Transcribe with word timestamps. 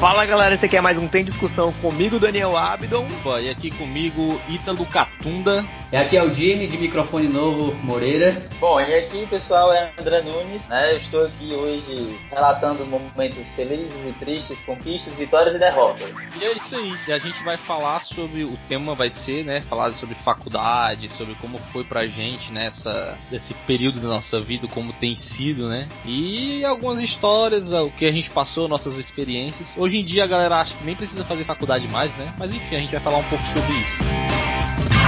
Fala 0.00 0.24
galera, 0.24 0.54
esse 0.54 0.64
aqui 0.64 0.78
é 0.78 0.80
mais 0.80 0.96
um 0.96 1.06
Tem 1.06 1.22
Discussão 1.22 1.70
comigo, 1.74 2.18
Daniel 2.18 2.56
Abdon. 2.56 3.06
E 3.42 3.50
aqui 3.50 3.70
comigo, 3.70 4.40
Ítalo 4.48 4.86
Catunda. 4.86 5.62
E 5.92 5.96
aqui 5.96 6.16
é 6.16 6.22
o 6.22 6.32
Jimmy, 6.32 6.68
de 6.68 6.78
microfone 6.78 7.26
novo, 7.26 7.74
Moreira. 7.82 8.40
Bom, 8.60 8.80
e 8.80 8.94
aqui 8.94 9.26
pessoal 9.26 9.72
é 9.72 9.92
André 9.98 10.22
Nunes, 10.22 10.68
né? 10.68 10.92
Eu 10.92 10.98
estou 10.98 11.20
aqui 11.20 11.52
hoje 11.52 12.16
relatando 12.30 12.86
momentos 12.86 13.48
felizes 13.56 13.92
e 14.06 14.12
tristes, 14.12 14.56
conquistas, 14.60 15.12
vitórias 15.14 15.56
e 15.56 15.58
derrotas. 15.58 16.08
E 16.40 16.44
é 16.44 16.52
isso 16.52 16.76
aí, 16.76 16.94
e 17.08 17.12
a 17.12 17.18
gente 17.18 17.42
vai 17.42 17.56
falar 17.56 17.98
sobre, 17.98 18.44
o 18.44 18.56
tema 18.68 18.94
vai 18.94 19.10
ser, 19.10 19.44
né, 19.44 19.62
falar 19.62 19.90
sobre 19.90 20.14
faculdade, 20.14 21.08
sobre 21.08 21.34
como 21.40 21.58
foi 21.58 21.82
pra 21.82 22.06
gente 22.06 22.52
nessa, 22.52 23.18
nesse 23.28 23.52
período 23.66 23.98
da 23.98 24.06
nossa 24.06 24.38
vida, 24.38 24.68
como 24.68 24.92
tem 24.92 25.16
sido, 25.16 25.68
né? 25.68 25.88
E 26.04 26.64
algumas 26.64 27.00
histórias, 27.00 27.72
o 27.72 27.90
que 27.90 28.06
a 28.06 28.12
gente 28.12 28.30
passou, 28.30 28.68
nossas 28.68 28.96
experiências. 28.96 29.76
Hoje 29.76 29.98
em 29.98 30.04
dia 30.04 30.22
a 30.22 30.28
galera 30.28 30.60
acha 30.60 30.72
que 30.76 30.84
nem 30.84 30.94
precisa 30.94 31.24
fazer 31.24 31.44
faculdade 31.44 31.90
mais, 31.90 32.16
né? 32.16 32.32
Mas 32.38 32.54
enfim, 32.54 32.76
a 32.76 32.78
gente 32.78 32.92
vai 32.92 33.00
falar 33.00 33.18
um 33.18 33.24
pouco 33.24 33.42
sobre 33.42 33.72
isso. 33.72 34.99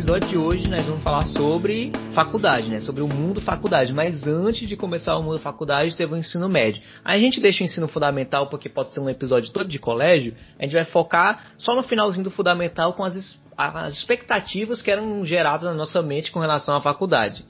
Episódio 0.00 0.28
de 0.30 0.38
hoje 0.38 0.66
nós 0.66 0.82
vamos 0.86 1.02
falar 1.02 1.26
sobre 1.26 1.92
faculdade, 2.14 2.70
né? 2.70 2.80
Sobre 2.80 3.02
o 3.02 3.06
mundo 3.06 3.38
faculdade. 3.38 3.92
Mas 3.92 4.26
antes 4.26 4.66
de 4.66 4.74
começar 4.74 5.14
o 5.14 5.22
mundo 5.22 5.38
faculdade, 5.38 5.94
teve 5.94 6.14
o 6.14 6.16
ensino 6.16 6.48
médio. 6.48 6.82
A 7.04 7.18
gente 7.18 7.38
deixa 7.38 7.62
o 7.62 7.66
ensino 7.66 7.86
fundamental 7.86 8.46
porque 8.46 8.66
pode 8.66 8.94
ser 8.94 9.00
um 9.00 9.10
episódio 9.10 9.52
todo 9.52 9.68
de 9.68 9.78
colégio. 9.78 10.34
A 10.58 10.62
gente 10.62 10.72
vai 10.72 10.86
focar 10.86 11.52
só 11.58 11.76
no 11.76 11.82
finalzinho 11.82 12.24
do 12.24 12.30
fundamental 12.30 12.94
com 12.94 13.04
as, 13.04 13.38
as 13.58 13.92
expectativas 13.92 14.80
que 14.80 14.90
eram 14.90 15.22
geradas 15.22 15.64
na 15.64 15.74
nossa 15.74 16.00
mente 16.00 16.32
com 16.32 16.40
relação 16.40 16.74
à 16.74 16.80
faculdade. 16.80 17.44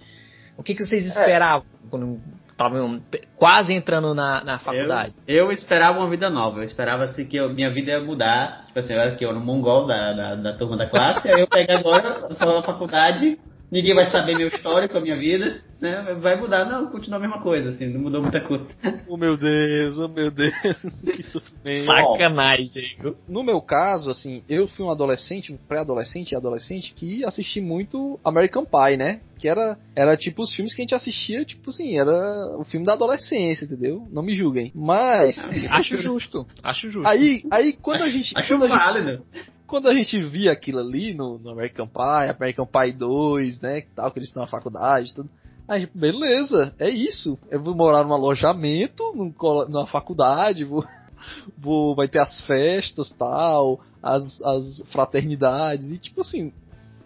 O 0.57 0.64
que, 0.64 0.75
que 0.75 0.85
vocês 0.85 1.07
esperavam 1.07 1.64
quando 1.89 2.20
estavam 2.61 3.00
quase 3.36 3.72
entrando 3.72 4.14
na, 4.14 4.44
na 4.44 4.58
faculdade? 4.58 5.14
Eu, 5.27 5.47
eu, 5.47 5.53
esperava 5.53 5.98
uma 5.98 6.11
vida 6.11 6.28
nova. 6.28 6.58
Eu 6.58 6.64
esperava 6.64 7.05
assim, 7.05 7.25
que 7.25 7.36
eu, 7.36 7.52
minha 7.52 7.72
vida 7.72 7.92
ia 7.92 8.00
mudar. 8.00 8.64
Tipo 8.67 8.78
assim, 8.78 8.92
eu 8.92 9.00
era 9.00 9.17
que 9.17 9.25
eu 9.25 9.33
no 9.33 9.41
mongol 9.41 9.86
da, 9.86 10.12
da, 10.12 10.34
da 10.34 10.52
turma 10.52 10.77
da 10.77 10.86
classe. 10.86 11.28
aí 11.30 11.41
eu 11.41 11.48
pego 11.48 11.72
agora, 11.72 12.28
vou 12.39 12.55
na 12.56 12.62
faculdade, 12.62 13.39
ninguém 13.71 13.95
vai 13.95 14.07
saber 14.07 14.37
meu 14.37 14.49
histórico, 14.49 14.97
a 14.97 15.01
minha 15.01 15.17
vida, 15.17 15.63
né? 15.81 16.19
Vai 16.21 16.37
mudar, 16.37 16.65
não, 16.65 16.91
continua 16.91 17.19
a 17.19 17.21
mesma 17.21 17.41
coisa, 17.41 17.71
assim, 17.71 17.87
não 17.87 18.01
mudou 18.01 18.21
muita 18.21 18.41
coisa. 18.41 18.67
Oh 19.09 19.17
meu 19.17 19.37
Deus, 19.37 19.99
oh 19.99 20.09
meu 20.09 20.31
Deus, 20.31 20.55
que 21.17 21.23
sofrimento. 21.23 21.87
Sacanagem. 21.87 22.97
No 23.29 23.43
meu 23.43 23.61
caso, 23.61 24.11
assim, 24.11 24.43
eu 24.48 24.67
fui 24.67 24.85
um 24.85 24.91
adolescente, 24.91 25.53
um 25.53 25.57
pré-adolescente 25.57 26.33
e 26.33 26.37
adolescente 26.37 26.93
que 26.95 27.25
assisti 27.25 27.61
muito 27.61 28.19
American 28.25 28.65
Pie, 28.65 28.97
né? 28.97 29.21
Que 29.39 29.48
era, 29.48 29.79
era 29.97 30.17
tipo 30.17 30.43
os 30.43 30.55
filmes 30.55 30.75
que 30.75 30.83
a 30.83 30.85
gente 30.85 30.95
assistia, 30.95 31.45
tipo 31.45 31.71
assim, 31.71 31.98
era 31.98 32.13
o 32.59 32.65
filme 32.65 32.85
da 32.85 32.93
adolescência, 32.93 33.65
entendeu? 33.65 34.07
Não 34.13 34.23
me 34.23 34.35
julguem. 34.35 34.71
Mas. 34.75 35.39
Acho 35.71 35.97
justo. 35.97 36.47
Acho 36.63 36.91
justo. 36.91 37.09
Aí, 37.09 37.43
aí 37.51 37.73
quando 37.81 38.03
a 38.03 38.11
gente. 38.11 38.37
Acho 38.37 38.48
quando 38.48 38.65
a 38.65 38.69
gente, 38.69 38.79
válido. 38.79 39.25
Quando 39.71 39.89
a 39.89 39.95
gente 39.95 40.21
via 40.21 40.51
aquilo 40.51 40.81
ali 40.81 41.15
no, 41.15 41.39
no 41.39 41.51
American 41.51 41.87
Pie, 41.87 42.35
American 42.37 42.67
Pie 42.67 42.93
2, 42.93 43.61
né, 43.61 43.81
que 43.83 43.91
tal, 43.95 44.11
que 44.11 44.19
eles 44.19 44.29
estão 44.29 44.43
na 44.43 44.49
faculdade, 44.49 45.15
tudo. 45.15 45.31
Aí, 45.69 45.83
tipo, 45.83 45.97
beleza, 45.97 46.75
é 46.81 46.91
isso. 46.91 47.39
Eu 47.49 47.63
vou 47.63 47.77
morar 47.77 48.03
num 48.03 48.13
alojamento, 48.13 49.05
num, 49.15 49.33
numa 49.69 49.87
faculdade, 49.87 50.65
vou, 50.65 50.85
vou, 51.57 51.95
vai 51.95 52.09
ter 52.09 52.19
as 52.19 52.41
festas, 52.41 53.13
tal, 53.13 53.81
as, 54.03 54.43
as 54.43 54.83
fraternidades, 54.91 55.89
e 55.89 55.98
tipo 55.98 56.23
assim, 56.23 56.53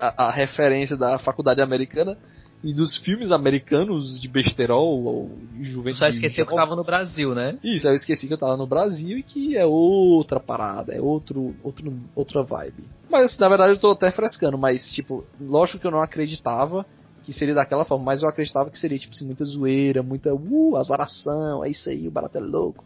a, 0.01 0.29
a 0.29 0.31
referência 0.33 0.97
da 0.97 1.19
faculdade 1.19 1.61
americana 1.61 2.17
e 2.65 2.73
dos 2.73 2.97
filmes 2.97 3.31
americanos 3.31 4.19
de 4.19 4.27
besterol 4.27 5.05
ou 5.05 5.31
de 5.53 5.65
juventude. 5.65 5.99
Só 5.99 6.07
esqueceu 6.07 6.47
que 6.47 6.55
tava 6.55 6.75
no 6.75 6.83
Brasil, 6.83 7.35
né? 7.35 7.59
Isso, 7.63 7.87
aí 7.87 7.93
eu 7.93 7.97
esqueci 7.97 8.27
que 8.27 8.33
eu 8.33 8.39
tava 8.39 8.57
no 8.57 8.67
Brasil 8.67 9.19
e 9.19 9.23
que 9.23 9.55
é 9.55 9.67
outra 9.67 10.41
parada, 10.41 10.95
é 10.95 11.01
outro, 11.01 11.55
outro, 11.63 11.95
outra 12.17 12.43
vibe. 12.43 12.85
Mas 13.11 13.39
na 13.39 13.51
verdade 13.51 13.75
eu 13.75 13.79
tô 13.79 13.91
até 13.91 14.11
frescando, 14.11 14.57
mas 14.57 14.89
tipo, 14.89 15.27
lógico 15.39 15.79
que 15.79 15.87
eu 15.87 15.91
não 15.91 16.01
acreditava 16.01 16.87
que 17.23 17.35
seria 17.35 17.55
daquela 17.55 17.85
forma, 17.85 18.05
mas 18.05 18.23
eu 18.23 18.29
acreditava 18.31 18.71
que 18.71 18.79
seria 18.79 18.99
tipo 18.99 19.15
assim, 19.15 19.27
muita 19.27 19.45
zoeira, 19.45 20.03
muita 20.03 20.35
uh, 20.35 20.77
azaração, 20.77 21.63
é 21.65 21.69
isso 21.69 21.91
aí, 21.91 22.09
o 22.09 22.11
barato 22.11 22.39
é 22.39 22.41
louco. 22.41 22.83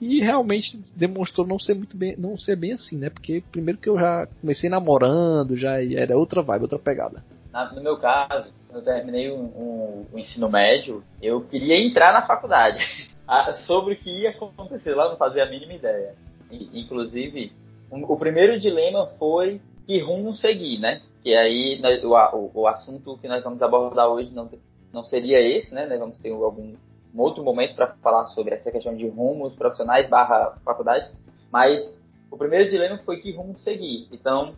E 0.00 0.20
realmente 0.20 0.78
demonstrou 0.94 1.46
não 1.46 1.58
ser 1.58 1.74
muito 1.74 1.96
bem, 1.96 2.14
não 2.16 2.36
ser 2.36 2.54
bem 2.54 2.72
assim, 2.72 2.98
né? 2.98 3.10
Porque 3.10 3.42
primeiro 3.50 3.80
que 3.80 3.88
eu 3.88 3.98
já 3.98 4.26
comecei 4.40 4.68
namorando, 4.70 5.56
já 5.56 5.82
era 5.82 6.16
outra 6.16 6.42
vibe, 6.42 6.62
outra 6.62 6.78
pegada. 6.78 7.24
Na- 7.56 7.72
no 7.72 7.80
meu 7.82 7.96
caso, 7.96 8.52
eu 8.70 8.82
terminei 8.84 9.30
o, 9.30 9.36
o- 9.36 10.06
o 10.12 10.18
ensino 10.18 10.46
médio, 10.46 11.02
eu 11.22 11.40
queria 11.40 11.78
entrar 11.78 12.12
na 12.12 12.26
faculdade. 12.26 12.80
Ah, 13.28 13.54
Sobre 13.54 13.94
o 13.94 13.96
que 13.98 14.08
ia 14.22 14.30
acontecer 14.30 14.94
lá, 14.94 15.08
não 15.08 15.16
fazia 15.16 15.42
a 15.42 15.50
mínima 15.50 15.72
ideia. 15.72 16.14
E, 16.48 16.80
inclusive, 16.80 17.52
um- 17.90 18.04
o 18.04 18.16
primeiro 18.16 18.56
dilema 18.60 19.08
foi 19.18 19.60
que 19.84 19.98
rumo 19.98 20.32
seguir, 20.36 20.78
né? 20.78 21.02
Que 21.24 21.34
aí 21.34 21.76
nós- 21.82 22.04
o, 22.04 22.14
o, 22.36 22.50
o 22.62 22.68
assunto 22.68 23.18
que 23.18 23.26
nós 23.26 23.42
vamos 23.42 23.60
abordar 23.60 24.06
hoje 24.06 24.32
não, 24.32 24.48
não 24.92 25.04
seria 25.04 25.40
esse, 25.40 25.74
né? 25.74 25.86
Nós 25.86 25.98
vamos 25.98 26.20
ter 26.20 26.30
algum 26.30 26.74
um 27.12 27.20
outro 27.20 27.42
momento 27.42 27.74
para 27.74 27.88
falar 28.00 28.26
sobre 28.26 28.54
essa 28.54 28.70
questão 28.70 28.94
de 28.94 29.08
rumos 29.08 29.56
profissionais 29.56 30.08
barra 30.08 30.56
faculdade. 30.64 31.10
Mas 31.50 31.82
o 32.30 32.36
primeiro 32.36 32.70
dilema 32.70 32.96
foi 32.98 33.16
que 33.16 33.32
rumo 33.32 33.58
seguir. 33.58 34.06
Então, 34.12 34.54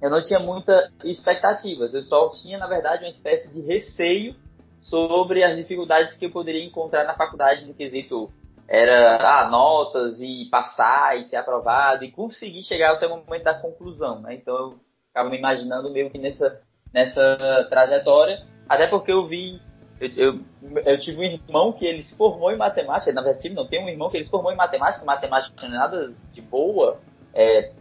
eu 0.00 0.10
não 0.10 0.22
tinha 0.22 0.38
muitas 0.38 0.90
expectativas. 1.04 1.94
Eu 1.94 2.02
só 2.02 2.28
tinha, 2.30 2.58
na 2.58 2.66
verdade, 2.66 3.04
uma 3.04 3.10
espécie 3.10 3.52
de 3.52 3.60
receio 3.62 4.34
sobre 4.80 5.42
as 5.42 5.56
dificuldades 5.56 6.16
que 6.16 6.26
eu 6.26 6.30
poderia 6.30 6.64
encontrar 6.64 7.04
na 7.04 7.14
faculdade 7.14 7.64
no 7.64 7.74
quesito 7.74 8.30
era 8.68 9.16
ah, 9.16 9.48
notas 9.48 10.20
e 10.20 10.48
passar 10.50 11.16
e 11.16 11.28
ser 11.28 11.36
aprovado 11.36 12.04
e 12.04 12.10
conseguir 12.10 12.64
chegar 12.64 12.92
até 12.92 13.06
o 13.06 13.10
momento 13.10 13.44
da 13.44 13.54
conclusão, 13.54 14.20
né? 14.20 14.34
Então 14.34 14.54
eu 14.54 14.80
ficava 15.08 15.30
me 15.30 15.38
imaginando 15.38 15.90
meio 15.92 16.10
que 16.10 16.18
nessa 16.18 16.60
nessa 16.92 17.66
trajetória, 17.68 18.44
até 18.68 18.86
porque 18.86 19.12
eu 19.12 19.26
vi 19.26 19.60
eu, 20.00 20.10
eu, 20.16 20.40
eu 20.84 20.98
tive 20.98 21.18
um 21.18 21.22
irmão 21.22 21.72
que 21.72 21.84
ele 21.84 22.02
se 22.02 22.16
formou 22.16 22.50
em 22.50 22.56
matemática, 22.56 23.12
na 23.12 23.22
verdade 23.22 23.48
não 23.50 23.66
tem 23.66 23.84
um 23.84 23.88
irmão 23.88 24.10
que 24.10 24.16
ele 24.16 24.24
se 24.24 24.30
formou 24.30 24.52
em 24.52 24.56
matemática, 24.56 25.04
matemática 25.04 25.68
não 25.68 25.74
é 25.74 25.78
nada 25.78 26.12
de 26.32 26.40
boa, 26.40 26.98
é 27.32 27.72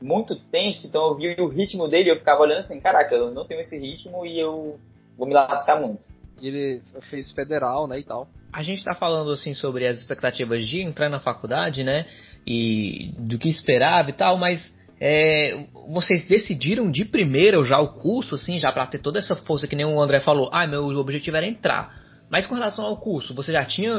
muito 0.00 0.36
tenso, 0.36 0.86
então 0.86 1.08
eu 1.08 1.16
vi 1.16 1.36
o 1.40 1.48
ritmo 1.48 1.88
dele 1.88 2.10
e 2.10 2.12
eu 2.12 2.18
ficava 2.18 2.42
olhando 2.42 2.60
assim, 2.60 2.80
caraca, 2.80 3.14
eu 3.14 3.30
não 3.30 3.46
tenho 3.46 3.60
esse 3.60 3.78
ritmo 3.78 4.24
e 4.24 4.38
eu 4.38 4.78
vou 5.16 5.26
me 5.26 5.34
lascar 5.34 5.80
muito. 5.80 6.04
E 6.40 6.48
ele 6.48 6.82
fez 7.10 7.32
federal, 7.32 7.86
né, 7.88 7.98
e 7.98 8.04
tal. 8.04 8.28
A 8.52 8.62
gente 8.62 8.84
tá 8.84 8.94
falando 8.94 9.32
assim 9.32 9.54
sobre 9.54 9.86
as 9.86 9.98
expectativas 9.98 10.66
de 10.66 10.80
entrar 10.80 11.08
na 11.08 11.20
faculdade, 11.20 11.84
né? 11.84 12.06
E 12.46 13.12
do 13.18 13.38
que 13.38 13.48
esperava 13.48 14.08
e 14.08 14.12
tal, 14.12 14.38
mas 14.38 14.72
é, 15.00 15.66
vocês 15.92 16.26
decidiram 16.26 16.90
de 16.90 17.04
primeira 17.04 17.62
já 17.64 17.78
o 17.78 17.94
curso, 17.94 18.34
assim, 18.34 18.58
já 18.58 18.72
pra 18.72 18.86
ter 18.86 18.98
toda 18.98 19.18
essa 19.18 19.36
força 19.36 19.66
que 19.66 19.76
nem 19.76 19.86
o 19.86 20.00
André 20.00 20.20
falou. 20.20 20.48
Ah, 20.52 20.66
meu 20.66 20.86
objetivo 20.96 21.36
era 21.36 21.46
entrar. 21.46 21.94
Mas 22.30 22.46
com 22.46 22.54
relação 22.54 22.84
ao 22.84 22.96
curso, 22.96 23.34
você 23.34 23.52
já 23.52 23.64
tinha 23.64 23.94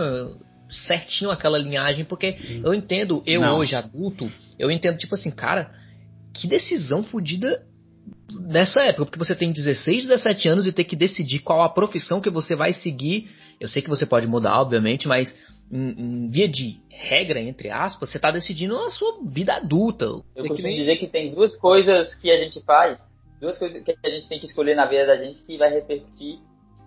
certinho 0.70 1.32
aquela 1.32 1.58
linhagem? 1.58 2.06
Porque 2.06 2.38
eu 2.64 2.74
entendo, 2.74 3.24
eu 3.26 3.42
Não. 3.42 3.58
hoje 3.58 3.76
adulto, 3.76 4.30
eu 4.58 4.70
entendo 4.70 4.98
tipo 4.98 5.16
assim, 5.16 5.32
cara, 5.32 5.72
que 6.40 6.48
decisão 6.48 7.04
fodida 7.04 7.64
nessa 8.32 8.82
época, 8.82 9.06
porque 9.06 9.20
você 9.20 9.36
tem 9.36 9.52
16, 9.52 10.08
17 10.08 10.50
anos 10.50 10.68
e 10.68 10.72
ter 10.72 10.84
que 10.84 10.96
decidir 10.96 11.40
qual 11.40 11.62
a 11.62 11.70
profissão 11.70 12.22
que 12.22 12.30
você 12.30 12.56
vai 12.56 12.74
seguir. 12.74 13.30
Eu 13.60 13.68
sei 13.68 13.82
que 13.82 13.90
você 13.90 14.06
pode 14.06 14.28
mudar, 14.28 14.60
obviamente, 14.60 15.08
mas 15.08 15.36
em, 15.72 16.26
em 16.26 16.30
via 16.30 16.48
de 16.48 16.80
regra, 16.90 17.40
entre 17.40 17.70
aspas, 17.70 18.10
você 18.10 18.18
está 18.18 18.32
decidindo 18.32 18.76
a 18.76 18.92
sua 18.92 19.20
vida 19.26 19.56
adulta. 19.56 20.06
Eu 20.06 20.24
costumo 20.48 20.68
nem- 20.68 20.78
dizer 20.78 20.98
que 20.98 21.08
tem 21.08 21.34
duas 21.34 21.56
coisas 21.58 22.14
que 22.16 22.30
a 22.30 22.38
gente 22.38 22.62
faz, 22.62 23.00
duas 23.40 23.58
coisas 23.58 23.82
que 23.84 23.96
a 24.04 24.10
gente 24.10 24.28
tem 24.28 24.40
que 24.40 24.46
escolher 24.46 24.76
na 24.76 24.86
vida 24.86 25.06
da 25.06 25.18
gente 25.18 25.44
que 25.46 25.58
vai 25.58 25.70
repercutir 25.74 26.40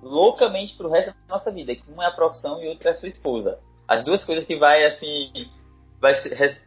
loucamente 0.02 0.76
pro 0.76 0.90
resto 0.90 1.14
da 1.28 1.34
nossa 1.36 1.50
vida. 1.50 1.74
Que 1.74 1.90
uma 1.90 2.04
é 2.04 2.08
a 2.08 2.12
profissão 2.12 2.62
e 2.62 2.68
outra 2.68 2.90
é 2.90 2.92
a 2.92 2.94
sua 2.94 3.08
esposa. 3.08 3.58
As 3.88 4.02
duas 4.02 4.24
coisas 4.24 4.46
que 4.46 4.56
vai 4.56 4.84
assim 4.84 5.32
vai, 6.00 6.14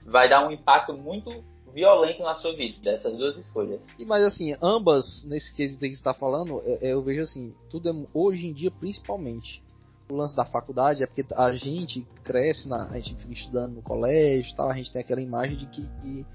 vai 0.06 0.30
dar 0.30 0.48
um 0.48 0.52
impacto 0.52 0.94
muito 0.94 1.44
violento 1.75 2.24
na 2.24 2.36
sua 2.36 2.56
vida, 2.56 2.89
essas 2.89 3.18
duas 3.18 3.38
escolhas. 3.38 3.86
E, 4.00 4.06
mas 4.06 4.24
assim, 4.24 4.56
ambas, 4.62 5.25
nesse 5.25 5.54
quesito 5.54 5.81
que 5.81 5.89
você 5.89 5.95
está 5.95 6.13
falando, 6.13 6.62
eu, 6.66 6.77
eu 6.81 7.04
vejo 7.04 7.24
assim, 7.24 7.54
tudo 7.69 7.89
é, 7.89 7.94
hoje 8.13 8.48
em 8.48 8.54
dia 8.54 8.72
principalmente. 8.72 9.62
O 10.10 10.16
lance 10.16 10.36
da 10.36 10.45
faculdade 10.45 11.04
é 11.04 11.07
porque 11.07 11.25
a 11.36 11.54
gente 11.54 12.07
cresce, 12.24 12.69
na, 12.69 12.88
a 12.89 13.00
gente 13.00 13.16
fica 13.16 13.33
estudando 13.33 13.74
no 13.74 13.81
colégio 13.81 14.56
tal, 14.56 14.69
a 14.69 14.75
gente 14.75 14.92
tem 14.92 15.01
aquela 15.01 15.19
imagem 15.19 15.57
de 15.57 15.66
que, 15.66 15.81
que 15.81 16.25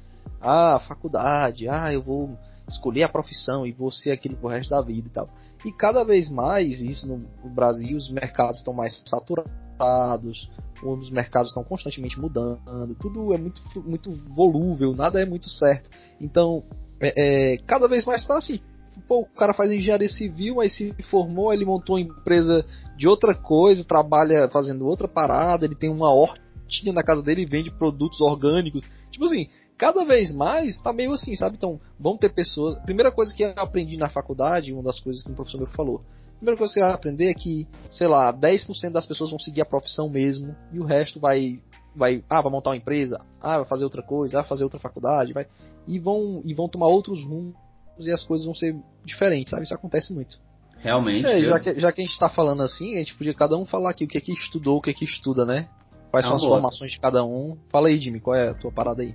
ah, 0.41 0.79
faculdade, 0.87 1.69
ah, 1.69 1.91
eu 1.93 2.03
vou 2.03 2.37
escolher 2.69 3.05
a 3.05 3.09
profissão 3.09 3.67
e 3.67 3.73
vou 3.73 3.91
ser 3.91 4.11
aquilo 4.11 4.37
pro 4.37 4.49
resto 4.49 4.71
da 4.71 4.83
vida 4.83 5.09
e 5.09 5.11
tal. 5.11 5.27
E 5.65 5.73
cada 5.73 6.05
vez 6.05 6.29
mais, 6.29 6.83
isso 6.83 7.07
no 7.07 7.51
Brasil, 7.51 7.97
os 7.97 8.11
mercados 8.11 8.59
estão 8.59 8.75
mais 8.75 9.03
saturados, 9.07 10.51
os 10.83 11.11
mercados 11.11 11.49
estão 11.49 11.65
constantemente 11.65 12.19
mudando, 12.19 12.95
tudo 12.99 13.33
é 13.35 13.39
muito, 13.39 13.61
muito 13.85 14.13
volúvel, 14.35 14.95
nada 14.95 15.21
é 15.21 15.25
muito 15.25 15.49
certo. 15.49 15.91
Então, 16.21 16.65
é, 17.01 17.55
é, 17.55 17.57
cada 17.67 17.89
vez 17.89 18.05
mais 18.05 18.23
está 18.23 18.37
assim. 18.37 18.61
pô, 19.07 19.21
o 19.21 19.27
cara 19.27 19.55
faz 19.55 19.71
engenharia 19.71 20.09
civil, 20.09 20.61
aí 20.61 20.69
se 20.69 20.95
formou, 21.11 21.53
ele 21.53 21.65
montou 21.65 21.97
uma 21.97 22.03
empresa 22.03 22.65
de 22.97 23.09
outra 23.09 23.35
coisa, 23.35 23.85
trabalha 23.85 24.49
fazendo 24.49 24.87
outra 24.87 25.09
parada, 25.09 25.65
ele 25.65 25.75
tem 25.75 25.91
uma 25.91 26.13
hortinha 26.13 26.93
na 26.93 27.03
casa 27.03 27.23
dele 27.23 27.43
e 27.43 27.47
vende 27.47 27.71
produtos 27.71 28.21
orgânicos. 28.21 28.85
Tipo 29.11 29.25
assim, 29.25 29.49
cada 29.77 30.05
vez 30.05 30.33
mais 30.35 30.79
tá 30.81 30.93
meio 30.93 31.13
assim, 31.13 31.35
sabe? 31.35 31.57
Então, 31.57 31.81
vão 31.99 32.17
ter 32.17 32.33
pessoas. 32.33 32.79
Primeira 32.85 33.11
coisa 33.11 33.35
que 33.35 33.43
eu 33.43 33.53
aprendi 33.57 33.97
na 33.97 34.09
faculdade, 34.09 34.73
uma 34.73 34.83
das 34.83 35.01
coisas 35.01 35.23
que 35.23 35.31
o 35.31 35.35
professor 35.35 35.59
meu 35.59 35.67
falou. 35.69 36.05
Primeira 36.41 36.57
coisa 36.57 36.73
que 36.73 36.81
você 36.81 36.87
vai 36.87 36.95
aprender 36.95 37.31
é 37.31 37.35
que, 37.35 37.69
sei 37.91 38.09
lá, 38.09 38.33
10% 38.33 38.93
das 38.93 39.05
pessoas 39.05 39.29
vão 39.29 39.39
seguir 39.39 39.61
a 39.61 39.67
profissão 39.67 40.09
mesmo 40.09 40.57
e 40.73 40.81
o 40.81 40.85
resto 40.85 41.21
vai 41.21 41.61
vai, 41.95 42.25
ah, 42.31 42.41
vai 42.41 42.51
montar 42.51 42.71
uma 42.71 42.77
empresa, 42.77 43.19
ah, 43.43 43.59
vai 43.59 43.67
fazer 43.67 43.85
outra 43.85 44.03
coisa, 44.03 44.39
ah, 44.39 44.41
vai 44.41 44.49
fazer 44.49 44.65
outra 44.65 44.81
faculdade, 44.81 45.35
vai 45.35 45.47
e 45.87 45.99
vão 45.99 46.41
e 46.45 46.55
vão 46.55 46.67
tomar 46.67 46.87
outros 46.87 47.23
rumos 47.23 47.55
e 47.99 48.11
as 48.11 48.25
coisas 48.25 48.47
vão 48.47 48.55
ser 48.55 48.75
diferentes, 49.05 49.51
sabe? 49.51 49.65
Isso 49.65 49.75
acontece 49.75 50.15
muito. 50.15 50.39
Realmente. 50.79 51.27
É, 51.27 51.43
já, 51.43 51.61
que, 51.61 51.79
já 51.79 51.93
que 51.93 52.01
a 52.01 52.05
gente 52.05 52.13
está 52.15 52.29
falando 52.31 52.63
assim, 52.63 52.97
a 52.97 53.01
gente 53.01 53.15
podia 53.15 53.35
cada 53.35 53.59
um 53.59 53.67
falar 53.67 53.91
aqui 53.91 54.05
o 54.05 54.09
que 54.09 54.17
é 54.17 54.21
que 54.21 54.33
estudou, 54.33 54.79
o 54.79 54.81
que 54.81 54.89
é 54.89 54.95
que 54.95 55.05
estuda, 55.05 55.45
né? 55.45 55.69
Quais 56.11 56.25
É 56.25 56.29
são 56.29 56.37
as 56.37 56.43
boa. 56.43 56.55
formações 56.55 56.91
de 56.91 56.99
cada 56.99 57.23
um. 57.23 57.59
Fala 57.69 57.89
aí, 57.89 58.01
Jimmy, 58.01 58.19
qual 58.19 58.35
é 58.35 58.49
a 58.49 58.55
tua 58.55 58.73
parada 58.73 59.03
aí? 59.03 59.15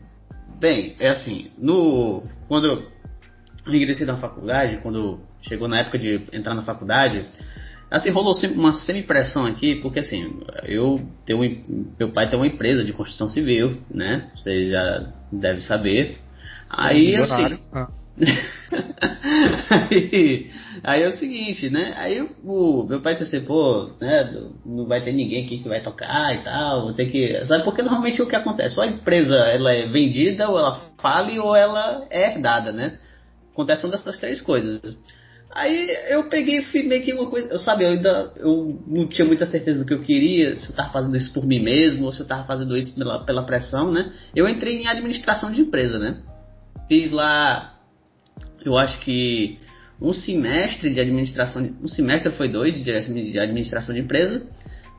Bem, 0.60 0.96
é 1.00 1.10
assim, 1.10 1.52
no 1.58 2.22
quando 2.48 2.68
eu 2.68 2.88
ingressei 3.68 4.06
na 4.06 4.18
faculdade, 4.18 4.78
quando 4.82 5.20
chegou 5.42 5.68
na 5.68 5.80
época 5.80 5.98
de 5.98 6.22
entrar 6.34 6.54
na 6.54 6.64
faculdade, 6.64 7.26
assim 7.90 8.10
rolou 8.10 8.34
sem- 8.34 8.52
uma 8.52 8.74
semi-pressão 8.74 9.46
aqui, 9.46 9.76
porque 9.76 10.00
assim, 10.00 10.40
eu 10.68 11.02
tenho 11.26 11.40
meu 12.00 12.12
pai 12.12 12.30
tem 12.30 12.38
uma 12.38 12.48
empresa 12.48 12.84
de 12.84 12.94
construção 12.94 13.28
civil, 13.30 13.78
né? 13.90 14.30
Você 14.36 14.70
já 14.70 15.08
deve 15.32 15.62
saber. 15.62 16.18
Aí 16.70 17.16
assim, 17.16 17.60
Ah. 17.74 17.88
aí, 19.70 20.52
aí 20.84 21.04
é 21.04 21.08
o 21.08 21.14
seguinte, 21.14 21.70
né? 21.70 21.94
Aí 21.98 22.22
o 22.44 22.86
meu 22.88 23.02
pai 23.02 23.16
disse 23.16 23.36
assim, 23.36 23.46
pô, 23.46 23.90
né? 24.00 24.34
Não 24.66 24.86
vai 24.86 25.02
ter 25.04 25.12
ninguém 25.12 25.44
aqui 25.46 25.58
que 25.60 25.68
vai 25.70 25.82
tocar 25.82 26.34
e 26.34 26.44
tal, 26.44 26.84
vou 26.84 26.94
ter 26.94 27.08
que. 27.08 27.46
Sabe, 27.46 27.64
porque 27.64 27.82
normalmente 27.82 28.22
o 28.22 28.28
que 28.28 28.36
acontece? 28.36 28.78
Ou 28.78 28.84
a 28.86 28.88
empresa 28.88 29.36
ela 29.36 29.72
é 29.74 29.88
vendida, 29.88 30.50
ou 30.50 30.58
ela 30.58 30.82
fale, 31.02 31.40
ou 31.40 31.56
ela 31.56 32.06
é 32.10 32.32
herdada, 32.34 32.72
né? 32.72 33.00
Acontece 33.56 33.86
uma 33.86 33.92
dessas 33.92 34.20
três 34.20 34.42
coisas. 34.42 34.82
Aí 35.50 35.90
eu 36.10 36.28
peguei 36.28 36.60
e 36.60 36.84
meio 36.84 37.02
que 37.02 37.14
uma 37.14 37.30
coisa. 37.30 37.48
Eu 37.48 37.60
sabe, 37.60 37.86
eu 37.86 37.92
ainda 37.92 38.34
eu 38.36 38.84
não 38.86 39.08
tinha 39.08 39.26
muita 39.26 39.46
certeza 39.46 39.80
do 39.80 39.86
que 39.86 39.94
eu 39.94 40.02
queria, 40.02 40.60
se 40.60 40.70
eu 40.70 40.76
tava 40.76 40.92
fazendo 40.92 41.16
isso 41.16 41.34
por 41.34 41.46
mim 41.46 41.62
mesmo, 41.62 42.06
ou 42.06 42.12
se 42.12 42.20
eu 42.20 42.28
tava 42.28 42.46
fazendo 42.46 42.76
isso 42.76 42.94
pela, 42.94 43.24
pela 43.24 43.46
pressão, 43.46 43.90
né? 43.90 44.12
Eu 44.36 44.50
entrei 44.50 44.82
em 44.82 44.88
administração 44.88 45.50
de 45.50 45.62
empresa, 45.62 45.98
né? 45.98 46.22
Fiz 46.90 47.10
lá 47.12 47.76
eu 48.66 48.76
acho 48.78 49.00
que 49.02 49.60
um 50.02 50.12
semestre 50.12 50.94
de 50.94 51.00
administração, 51.00 51.64
de, 51.64 51.74
um 51.82 51.88
semestre 51.88 52.32
foi 52.34 52.50
dois 52.50 52.84
de 52.84 53.40
administração 53.40 53.94
de 53.94 54.02
empresa. 54.02 54.46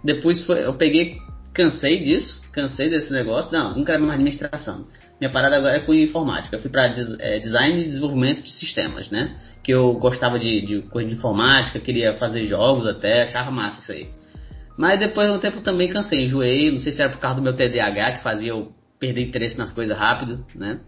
Depois 0.02 0.42
foi, 0.44 0.64
eu 0.64 0.74
peguei, 0.74 1.16
cansei 1.52 2.04
disso, 2.04 2.40
cansei 2.52 2.88
desse 2.88 3.12
negócio. 3.12 3.52
Não, 3.52 3.76
não 3.76 3.84
quero 3.84 4.00
mais 4.00 4.14
administração. 4.14 4.86
Minha 5.20 5.30
parada 5.30 5.56
agora 5.56 5.78
é 5.78 5.80
com 5.80 5.94
informática. 5.94 6.56
Eu 6.56 6.60
fui 6.60 6.70
para 6.70 6.88
design 6.88 7.82
e 7.82 7.84
desenvolvimento 7.86 8.42
de 8.42 8.52
sistemas, 8.52 9.10
né? 9.10 9.36
Que 9.62 9.72
eu 9.72 9.94
gostava 9.94 10.38
de, 10.38 10.66
de 10.66 10.82
coisa 10.88 11.08
de 11.08 11.14
informática, 11.14 11.80
queria 11.80 12.14
fazer 12.14 12.46
jogos 12.46 12.86
até, 12.86 13.22
achava 13.22 13.50
massa 13.50 13.80
isso 13.80 13.92
aí. 13.92 14.08
Mas 14.76 15.00
depois 15.00 15.28
de 15.28 15.34
um 15.34 15.40
tempo 15.40 15.62
também 15.62 15.88
cansei, 15.88 16.24
enjoei. 16.24 16.70
Não 16.70 16.80
sei 16.80 16.92
se 16.92 17.00
era 17.00 17.10
por 17.10 17.18
causa 17.18 17.36
do 17.36 17.42
meu 17.42 17.54
TDAH 17.54 18.18
que 18.18 18.22
fazia 18.22 18.50
eu 18.50 18.72
perder 18.98 19.22
interesse 19.22 19.56
nas 19.56 19.72
coisas 19.72 19.96
rápido, 19.96 20.44
né? 20.54 20.80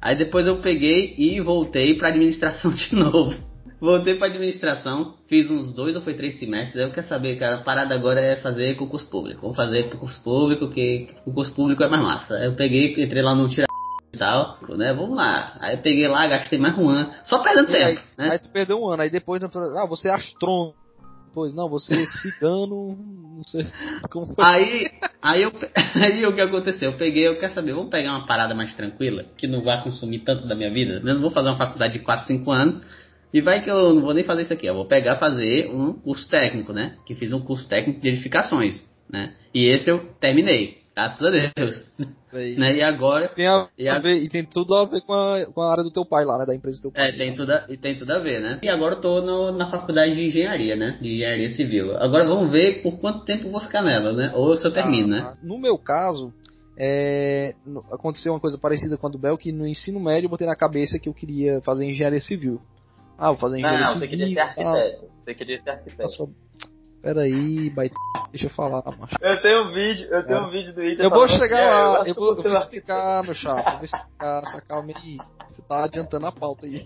Aí 0.00 0.16
depois 0.16 0.46
eu 0.46 0.60
peguei 0.60 1.14
e 1.16 1.40
voltei 1.40 1.96
para 1.96 2.08
administração 2.08 2.72
de 2.74 2.94
novo. 2.94 3.51
Voltei 3.82 4.14
para 4.14 4.28
administração, 4.28 5.16
fiz 5.26 5.50
uns 5.50 5.74
dois 5.74 5.96
ou 5.96 6.02
foi 6.02 6.14
três 6.14 6.38
semestres. 6.38 6.76
Aí 6.76 6.84
eu 6.84 6.92
quero 6.92 7.04
saber, 7.08 7.36
cara, 7.36 7.56
a 7.56 7.64
parada 7.64 7.92
agora 7.92 8.20
é 8.20 8.36
fazer 8.36 8.76
concurso 8.76 9.10
público. 9.10 9.40
Vamos 9.42 9.56
fazer 9.56 9.90
concurso 9.90 10.22
público, 10.22 10.70
que 10.70 11.08
concurso 11.24 11.52
público 11.52 11.82
é 11.82 11.88
mais 11.88 12.00
massa. 12.00 12.36
Aí 12.36 12.46
eu 12.46 12.54
peguei, 12.54 12.92
entrei 12.92 13.20
lá 13.20 13.34
no 13.34 13.48
tira 13.48 13.66
e 14.14 14.16
tal, 14.16 14.56
né? 14.76 14.92
Vamos 14.92 15.16
lá. 15.16 15.56
Aí 15.58 15.74
eu 15.74 15.82
peguei 15.82 16.06
lá, 16.06 16.28
gastei 16.28 16.60
mais 16.60 16.78
um 16.78 16.88
ano, 16.88 17.12
só 17.24 17.42
perdendo 17.42 17.72
E 17.72 17.76
aí, 17.76 17.96
tempo, 17.96 18.06
né? 18.16 18.28
aí 18.30 18.38
tu 18.38 18.48
perdeu 18.50 18.80
um 18.80 18.88
ano, 18.88 19.02
aí 19.02 19.10
depois, 19.10 19.42
ah, 19.42 19.86
você 19.88 20.10
é 20.10 20.14
astrônomo. 20.14 20.74
Depois, 21.26 21.52
não, 21.52 21.68
você 21.68 21.94
é 21.94 22.06
cigano, 22.06 22.94
não 23.34 23.42
sei 23.48 23.64
como 24.12 24.26
foi. 24.26 24.44
Aí, 24.44 24.90
aí, 25.20 25.42
eu, 25.42 25.50
aí 25.96 26.24
o 26.24 26.32
que 26.32 26.40
aconteceu? 26.40 26.92
Eu 26.92 26.96
peguei, 26.96 27.26
eu 27.26 27.36
quero 27.36 27.52
saber, 27.52 27.72
vamos 27.72 27.90
pegar 27.90 28.12
uma 28.12 28.26
parada 28.26 28.54
mais 28.54 28.72
tranquila, 28.76 29.24
que 29.36 29.48
não 29.48 29.64
vai 29.64 29.82
consumir 29.82 30.20
tanto 30.20 30.46
da 30.46 30.54
minha 30.54 30.70
vida. 30.70 31.00
Eu 31.04 31.14
não 31.14 31.20
vou 31.20 31.32
fazer 31.32 31.48
uma 31.48 31.58
faculdade 31.58 31.94
de 31.94 31.98
4, 31.98 32.28
5 32.28 32.48
anos, 32.52 32.80
e 33.32 33.40
vai 33.40 33.62
que 33.62 33.70
eu 33.70 33.94
não 33.94 34.02
vou 34.02 34.14
nem 34.14 34.24
fazer 34.24 34.42
isso 34.42 34.52
aqui. 34.52 34.66
Eu 34.66 34.74
vou 34.74 34.86
pegar 34.86 35.18
fazer 35.18 35.68
um 35.70 35.92
curso 35.92 36.28
técnico, 36.28 36.72
né? 36.72 36.96
Que 37.06 37.14
fiz 37.14 37.32
um 37.32 37.40
curso 37.40 37.68
técnico 37.68 38.00
de 38.00 38.08
edificações, 38.08 38.82
né? 39.10 39.34
E 39.54 39.66
esse 39.66 39.90
eu 39.90 40.04
terminei, 40.20 40.78
graças 40.94 41.22
a 41.22 41.50
Deus. 41.56 41.74
Aí. 41.98 42.08
Né? 42.56 42.76
E 42.76 42.82
agora, 42.82 43.28
Tem 43.28 43.46
a, 43.46 43.68
E 43.76 43.86
a- 43.86 43.98
ver, 43.98 44.14
e 44.22 44.26
tem 44.26 44.42
tudo 44.42 44.74
a 44.74 44.86
ver 44.86 45.02
com 45.02 45.12
a, 45.12 45.44
com 45.52 45.60
a 45.60 45.70
área 45.70 45.84
do 45.84 45.90
teu 45.90 46.02
pai 46.02 46.24
lá, 46.24 46.38
né? 46.38 46.46
Da 46.46 46.54
empresa 46.54 46.78
do 46.78 46.82
teu 46.84 46.92
pai. 46.92 47.10
é, 47.10 47.12
tem 47.12 47.34
tudo, 47.34 47.52
a, 47.52 47.66
e 47.68 47.76
tem 47.76 47.94
tudo 47.94 48.10
a 48.10 48.18
ver, 48.20 48.40
né? 48.40 48.58
E 48.62 48.70
agora 48.70 48.94
eu 48.94 49.00
tô 49.02 49.20
no- 49.20 49.52
na 49.52 49.70
faculdade 49.70 50.14
de 50.14 50.28
engenharia, 50.28 50.74
né? 50.74 50.96
De 50.98 51.12
engenharia 51.14 51.50
civil. 51.50 51.94
Agora 51.98 52.24
vamos 52.26 52.50
ver 52.50 52.82
por 52.82 52.98
quanto 52.98 53.26
tempo 53.26 53.48
eu 53.48 53.50
vou 53.50 53.60
ficar 53.60 53.82
nela, 53.82 54.14
né? 54.14 54.32
Ou 54.34 54.56
se 54.56 54.66
eu 54.66 54.72
termino, 54.72 55.08
né? 55.08 55.20
Ah, 55.22 55.36
No 55.42 55.58
meu 55.58 55.76
caso, 55.76 56.32
é, 56.78 57.52
aconteceu 57.92 58.32
uma 58.32 58.40
coisa 58.40 58.58
parecida 58.58 58.96
com 58.96 59.06
a 59.06 59.10
do 59.10 59.18
Bel, 59.18 59.36
que 59.36 59.52
no 59.52 59.66
ensino 59.66 60.00
médio 60.00 60.24
eu 60.26 60.30
botei 60.30 60.46
na 60.46 60.56
cabeça 60.56 60.98
que 60.98 61.10
eu 61.10 61.14
queria 61.14 61.60
fazer 61.60 61.84
engenharia 61.84 62.20
civil. 62.20 62.60
Ah, 63.22 63.28
vou 63.28 63.36
fazer 63.36 63.58
engenharia 63.58 63.80
Não, 63.86 63.92
você 63.94 64.00
civil. 64.00 64.08
queria 64.18 64.34
ser 64.34 64.40
arquiteto. 64.40 65.10
Você 65.24 65.34
queria 65.34 65.62
ser 65.62 65.70
arquiteto. 65.70 66.02
Passou- 66.02 66.30
Peraí, 67.00 67.70
baita. 67.70 67.94
Deixa 68.32 68.46
eu 68.46 68.50
falar, 68.50 68.82
macho. 68.96 69.16
Eu 69.20 69.40
tenho 69.40 69.68
um 69.68 69.72
vídeo, 69.72 70.06
eu 70.10 70.24
tenho 70.26 70.38
É. 70.38 70.42
um 70.46 70.50
vídeo 70.50 70.74
do 70.74 70.82
Ita 70.84 71.02
Eu 71.02 71.10
vou 71.10 71.26
falando 71.26 71.38
chegar 71.38 71.58
assim, 71.64 71.72
"Ah, 71.74 71.88
lá, 71.90 71.98
eu 72.00 72.04
que 72.04 72.20
vou, 72.20 72.28
eu 72.30 72.34
você 72.36 72.42
vou 72.48 72.52
explicar, 72.54 73.22
meu 73.24 73.34
chapa, 73.34 73.70
eu 73.70 73.76
vou 73.76 73.84
explicar, 73.84 74.62
calma 74.68 74.92
aí. 74.96 75.18
Você 75.50 75.62
tá 75.62 75.84
adiantando 75.84 76.26
a 76.26 76.32
pauta 76.32 76.66
aí. 76.66 76.84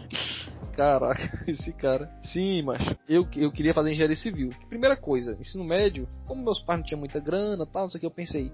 Caraca, 0.72 1.22
esse 1.48 1.72
cara. 1.72 2.10
Sim, 2.22 2.62
mas 2.62 2.82
eu, 3.08 3.26
eu 3.36 3.50
queria 3.52 3.72
fazer 3.74 3.92
engenharia 3.92 4.16
civil. 4.16 4.50
Primeira 4.68 4.96
coisa, 4.96 5.36
ensino 5.40 5.64
médio, 5.64 6.06
como 6.26 6.42
meus 6.44 6.60
pais 6.62 6.80
não 6.80 6.86
tinham 6.86 6.98
muita 7.00 7.20
grana 7.20 7.64
e 7.64 7.72
tal, 7.72 7.82
não 7.84 7.90
sei 7.90 7.98
o 7.98 8.00
que, 8.00 8.06
eu 8.06 8.10
pensei, 8.10 8.52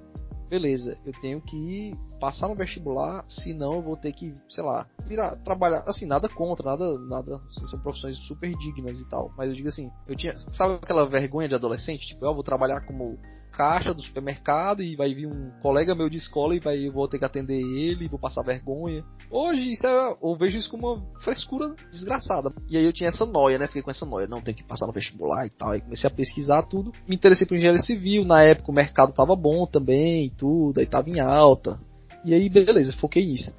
beleza, 0.53 0.99
eu 1.07 1.15
tenho 1.15 1.41
que 1.41 1.97
passar 2.21 2.47
no 2.47 2.55
vestibular, 2.55 3.25
senão 3.27 3.77
eu 3.77 3.83
vou 3.83 3.97
ter 3.97 4.13
que, 4.13 4.35
sei 4.51 4.63
lá, 4.63 4.87
virar, 5.07 5.35
trabalhar, 5.37 5.83
assim, 5.87 6.05
nada 6.05 6.29
contra, 6.29 6.73
nada, 6.73 6.99
nada, 7.09 7.37
assim, 7.47 7.65
são 7.65 7.81
profissões 7.81 8.19
super 8.27 8.53
dignas 8.59 9.01
e 9.01 9.09
tal, 9.09 9.33
mas 9.35 9.49
eu 9.49 9.55
digo 9.55 9.71
assim, 9.71 9.91
eu 10.07 10.15
tinha, 10.15 10.37
sabe 10.53 10.75
aquela 10.75 11.09
vergonha 11.09 11.49
de 11.49 11.55
adolescente, 11.55 12.07
tipo, 12.07 12.23
eu 12.27 12.35
vou 12.35 12.43
trabalhar 12.43 12.83
como 12.83 13.19
caixa 13.53 13.93
do 13.93 14.03
supermercado 14.03 14.83
e 14.83 14.97
vai 14.97 15.15
vir 15.15 15.27
um 15.27 15.51
colega 15.61 15.95
meu 15.95 16.09
de 16.09 16.17
escola 16.17 16.57
e 16.57 16.59
vai, 16.59 16.87
eu 16.87 16.93
vou 16.93 17.07
ter 17.07 17.19
que 17.19 17.25
atender 17.25 17.61
ele, 17.61 18.09
vou 18.09 18.19
passar 18.19 18.43
vergonha. 18.43 19.05
Hoje 19.31 19.73
isso 19.73 19.87
é, 19.87 20.17
eu 20.23 20.37
vejo 20.37 20.59
isso 20.59 20.71
como 20.71 20.95
uma 20.95 21.21
frescura 21.21 21.75
desgraçada. 21.91 22.53
E 22.69 22.77
aí 22.77 22.85
eu 22.85 22.93
tinha 22.93 23.11
essa 23.11 23.27
noia, 23.27 23.59
né? 23.59 23.67
Fiquei 23.67 23.83
com 23.83 23.91
essa 23.91 24.07
noia, 24.07 24.27
não 24.27 24.41
tem 24.41 24.55
que 24.55 24.65
passar 24.65 24.87
no 24.87 24.93
vestibular 24.93 25.47
e 25.47 25.51
tal. 25.51 25.71
Aí 25.71 25.81
comecei 25.81 26.09
a 26.09 26.13
pesquisar 26.13 26.63
tudo. 26.63 26.93
Me 27.07 27.15
interessei 27.15 27.47
por 27.47 27.57
engenharia 27.57 27.83
civil, 27.83 28.25
na 28.25 28.43
época 28.43 28.71
o 28.71 28.75
mercado 28.75 29.13
tava 29.13 29.37
bom 29.37 29.67
também 29.67 30.31
tudo, 30.31 30.81
aí 30.81 30.87
tava 30.87 31.11
em 31.11 31.21
alta. 31.21 31.79
E 32.25 32.33
aí 32.33 32.49
beleza, 32.49 32.95
foquei 32.95 33.27
nisso. 33.27 33.53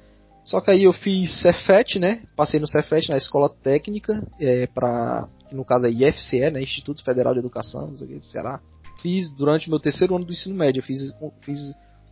Só 0.44 0.60
que 0.60 0.70
aí 0.70 0.84
eu 0.84 0.92
fiz 0.92 1.40
Cefet, 1.40 1.98
né? 1.98 2.22
Passei 2.36 2.60
no 2.60 2.66
Cefet 2.66 3.08
na 3.08 3.16
escola 3.16 3.48
técnica, 3.48 4.12
é, 4.38 4.66
que 5.48 5.54
no 5.54 5.64
caso 5.64 5.86
é 5.86 5.90
IFCE, 5.90 6.50
né? 6.50 6.60
Instituto 6.60 7.02
Federal 7.02 7.32
de 7.32 7.38
Educação, 7.38 7.86
não 7.86 7.96
sei 7.96 8.06
o 8.06 8.10
que, 8.10 8.26
Ceará 8.26 8.60
fiz 9.00 9.28
durante 9.34 9.68
o 9.68 9.70
meu 9.70 9.80
terceiro 9.80 10.16
ano 10.16 10.24
do 10.24 10.32
ensino 10.32 10.54
médio. 10.54 10.80
Eu 10.80 10.84
fiz, 10.84 11.14
fiz 11.40 11.60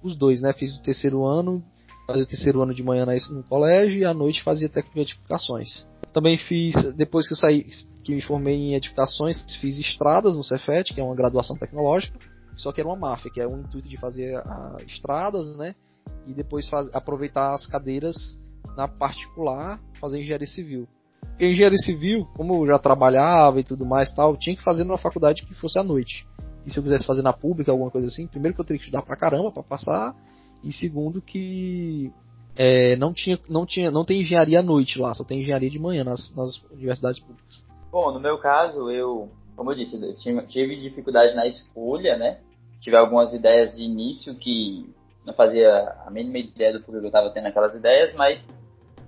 os 0.03 0.17
dois, 0.17 0.41
né? 0.41 0.53
Fiz 0.53 0.77
o 0.77 0.83
terceiro 0.83 1.25
ano, 1.25 1.62
fazia 2.07 2.25
o 2.25 2.27
terceiro 2.29 2.62
ano 2.62 2.75
de 2.75 2.83
manhã 2.83 3.07
no 3.31 3.43
colégio 3.45 4.01
e 4.01 4.05
à 4.05 4.12
noite 4.12 4.43
fazia 4.43 4.69
técnico 4.69 4.95
de 4.95 5.01
edificações. 5.03 5.87
Também 6.12 6.37
fiz, 6.37 6.75
depois 6.95 7.27
que 7.27 7.33
eu 7.33 7.39
saí, 7.39 7.65
que 8.05 8.15
me 8.15 8.21
formei 8.21 8.55
em 8.55 8.75
edificações, 8.75 9.43
fiz 9.61 9.79
estradas 9.79 10.37
no 10.37 10.45
Cefet, 10.45 10.93
que 10.93 11.01
é 11.01 11.05
uma 11.05 11.15
graduação 11.15 11.57
tecnológica, 11.57 12.19
só 12.57 12.71
que 12.71 12.81
era 12.81 12.89
uma 12.89 12.97
máfia, 12.97 13.31
que 13.31 13.41
é 13.41 13.47
o 13.47 13.59
intuito 13.59 13.89
de 13.89 13.97
fazer 13.97 14.37
ah, 14.37 14.77
estradas, 14.87 15.57
né? 15.57 15.75
E 16.27 16.35
depois 16.35 16.69
faz- 16.69 16.91
aproveitar 16.93 17.53
as 17.55 17.67
cadeiras 17.67 18.15
na 18.77 18.87
particular, 18.87 19.81
fazer 19.99 20.21
engenharia 20.21 20.47
civil. 20.47 20.87
Porque 21.21 21.47
engenharia 21.47 21.79
civil, 21.79 22.27
como 22.37 22.62
eu 22.62 22.67
já 22.67 22.79
trabalhava 22.79 23.61
e 23.61 23.65
tudo 23.65 23.87
mais 23.87 24.15
tal, 24.15 24.37
tinha 24.37 24.55
que 24.55 24.62
fazer 24.62 24.85
numa 24.85 24.99
faculdade 24.99 25.47
que 25.47 25.55
fosse 25.55 25.79
à 25.79 25.83
noite. 25.83 26.27
E 26.66 26.71
se 26.71 26.78
eu 26.78 26.83
quisesse 26.83 27.07
fazer 27.07 27.23
na 27.23 27.33
pública, 27.33 27.73
alguma 27.73 27.90
coisa 27.90 28.07
assim, 28.07 28.26
primeiro 28.26 28.54
que 28.54 28.61
eu 28.61 28.64
teria 28.64 28.78
que 28.78 28.85
estudar 28.85 29.02
pra 29.02 29.16
caramba 29.16 29.50
pra 29.50 29.62
passar, 29.62 30.14
e 30.62 30.73
segundo 30.73 31.21
que 31.21 32.12
é, 32.57 32.97
não 32.97 33.12
tinha, 33.12 33.38
não 33.49 33.66
tinha, 33.66 33.90
não 33.90 34.04
tem 34.04 34.21
engenharia 34.21 34.61
à 34.61 34.62
noite 34.62 34.99
lá, 34.99 35.12
só 35.14 35.25
tem 35.25 35.40
engenharia 35.40 35.71
de 35.71 35.78
manhã 35.78 36.04
nas, 36.04 36.35
nas 36.37 36.62
universidades 36.71 37.19
públicas. 37.21 37.64
Bom, 37.90 38.12
no 38.12 38.21
meu 38.21 38.38
caso, 38.38 38.90
eu, 38.90 39.31
como 39.57 39.73
eu 39.73 39.76
disse, 39.76 40.00
eu 40.02 40.47
tive, 40.47 40.76
dificuldade 40.76 41.35
na 41.35 41.47
escolha, 41.47 42.16
né? 42.16 42.38
Tive 42.81 42.97
algumas 42.97 43.33
ideias 43.33 43.76
de 43.76 43.83
início 43.83 44.35
que 44.35 44.88
não 45.26 45.35
fazia 45.35 45.95
a 46.07 46.11
mínima 46.11 46.38
ideia 46.38 46.73
do 46.73 46.81
porquê 46.81 47.00
eu 47.00 47.07
estava 47.07 47.31
tendo 47.31 47.47
aquelas 47.47 47.75
ideias, 47.75 48.14
mas 48.14 48.40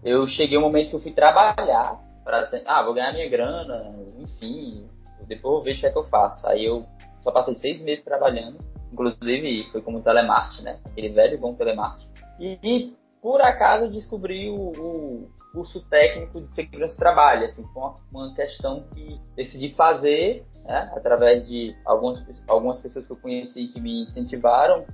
eu 0.02 0.26
cheguei 0.26 0.58
um 0.58 0.62
momento 0.62 0.90
que 0.90 0.96
eu 0.96 1.00
fui 1.00 1.12
trabalhar 1.12 2.00
pra, 2.24 2.48
ah, 2.66 2.82
vou 2.82 2.94
ganhar 2.94 3.12
minha 3.12 3.28
grana, 3.28 3.94
enfim, 4.18 4.86
depois 5.26 5.58
eu 5.58 5.62
vejo 5.62 5.78
o 5.78 5.80
que 5.80 5.86
é 5.86 5.92
que 5.92 5.98
eu 5.98 6.04
faço. 6.04 6.46
Aí 6.46 6.64
eu 6.64 6.86
só 7.24 7.32
passei 7.32 7.54
seis 7.54 7.82
meses 7.82 8.04
trabalhando, 8.04 8.58
inclusive 8.92 9.68
foi 9.72 9.80
como 9.80 10.02
telemarketing, 10.02 10.62
né? 10.62 10.78
Aquele 10.84 11.08
velho 11.08 11.38
bom 11.38 11.54
telemarketing. 11.54 12.10
E, 12.38 12.94
por 13.20 13.40
acaso 13.40 13.90
descobri 13.90 14.50
o, 14.50 14.70
o, 14.78 15.30
curso 15.52 15.80
técnico 15.88 16.40
de 16.40 16.52
segurança 16.52 16.94
do 16.94 16.98
trabalho, 16.98 17.44
assim, 17.44 17.64
foi 17.72 17.82
uma, 17.82 17.94
uma 18.12 18.34
questão 18.34 18.84
que 18.92 19.20
decidi 19.34 19.74
fazer, 19.74 20.44
né, 20.64 20.90
através 20.94 21.48
de 21.48 21.74
algumas, 21.86 22.44
algumas 22.48 22.80
pessoas 22.80 23.06
que 23.06 23.12
eu 23.12 23.16
conheci 23.16 23.68
que 23.68 23.80
me 23.80 24.02
incentivaram 24.02 24.84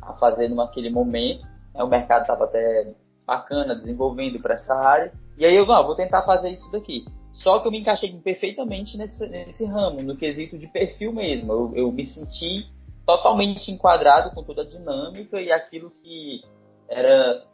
a 0.00 0.14
fazer 0.14 0.48
naquele 0.48 0.88
momento. 0.88 1.42
Né, 1.74 1.82
o 1.82 1.88
mercado 1.88 2.22
estava 2.22 2.44
até 2.44 2.94
bacana, 3.26 3.74
desenvolvendo 3.74 4.40
para 4.40 4.54
essa 4.54 4.74
área. 4.74 5.12
E 5.36 5.44
aí 5.44 5.56
eu, 5.56 5.66
não, 5.66 5.84
vou 5.84 5.96
tentar 5.96 6.22
fazer 6.22 6.50
isso 6.50 6.70
daqui. 6.70 7.04
Só 7.34 7.58
que 7.58 7.66
eu 7.66 7.72
me 7.72 7.80
encaixei 7.80 8.12
perfeitamente 8.20 8.96
nesse, 8.96 9.26
nesse 9.26 9.64
ramo, 9.66 10.00
no 10.00 10.16
quesito 10.16 10.56
de 10.56 10.68
perfil 10.68 11.12
mesmo. 11.12 11.52
Eu, 11.52 11.72
eu 11.74 11.92
me 11.92 12.06
senti 12.06 12.70
totalmente 13.04 13.72
enquadrado 13.72 14.30
com 14.30 14.42
toda 14.42 14.62
a 14.62 14.66
dinâmica 14.66 15.40
e 15.40 15.50
aquilo 15.50 15.90
que 16.02 16.42
era 16.88 17.44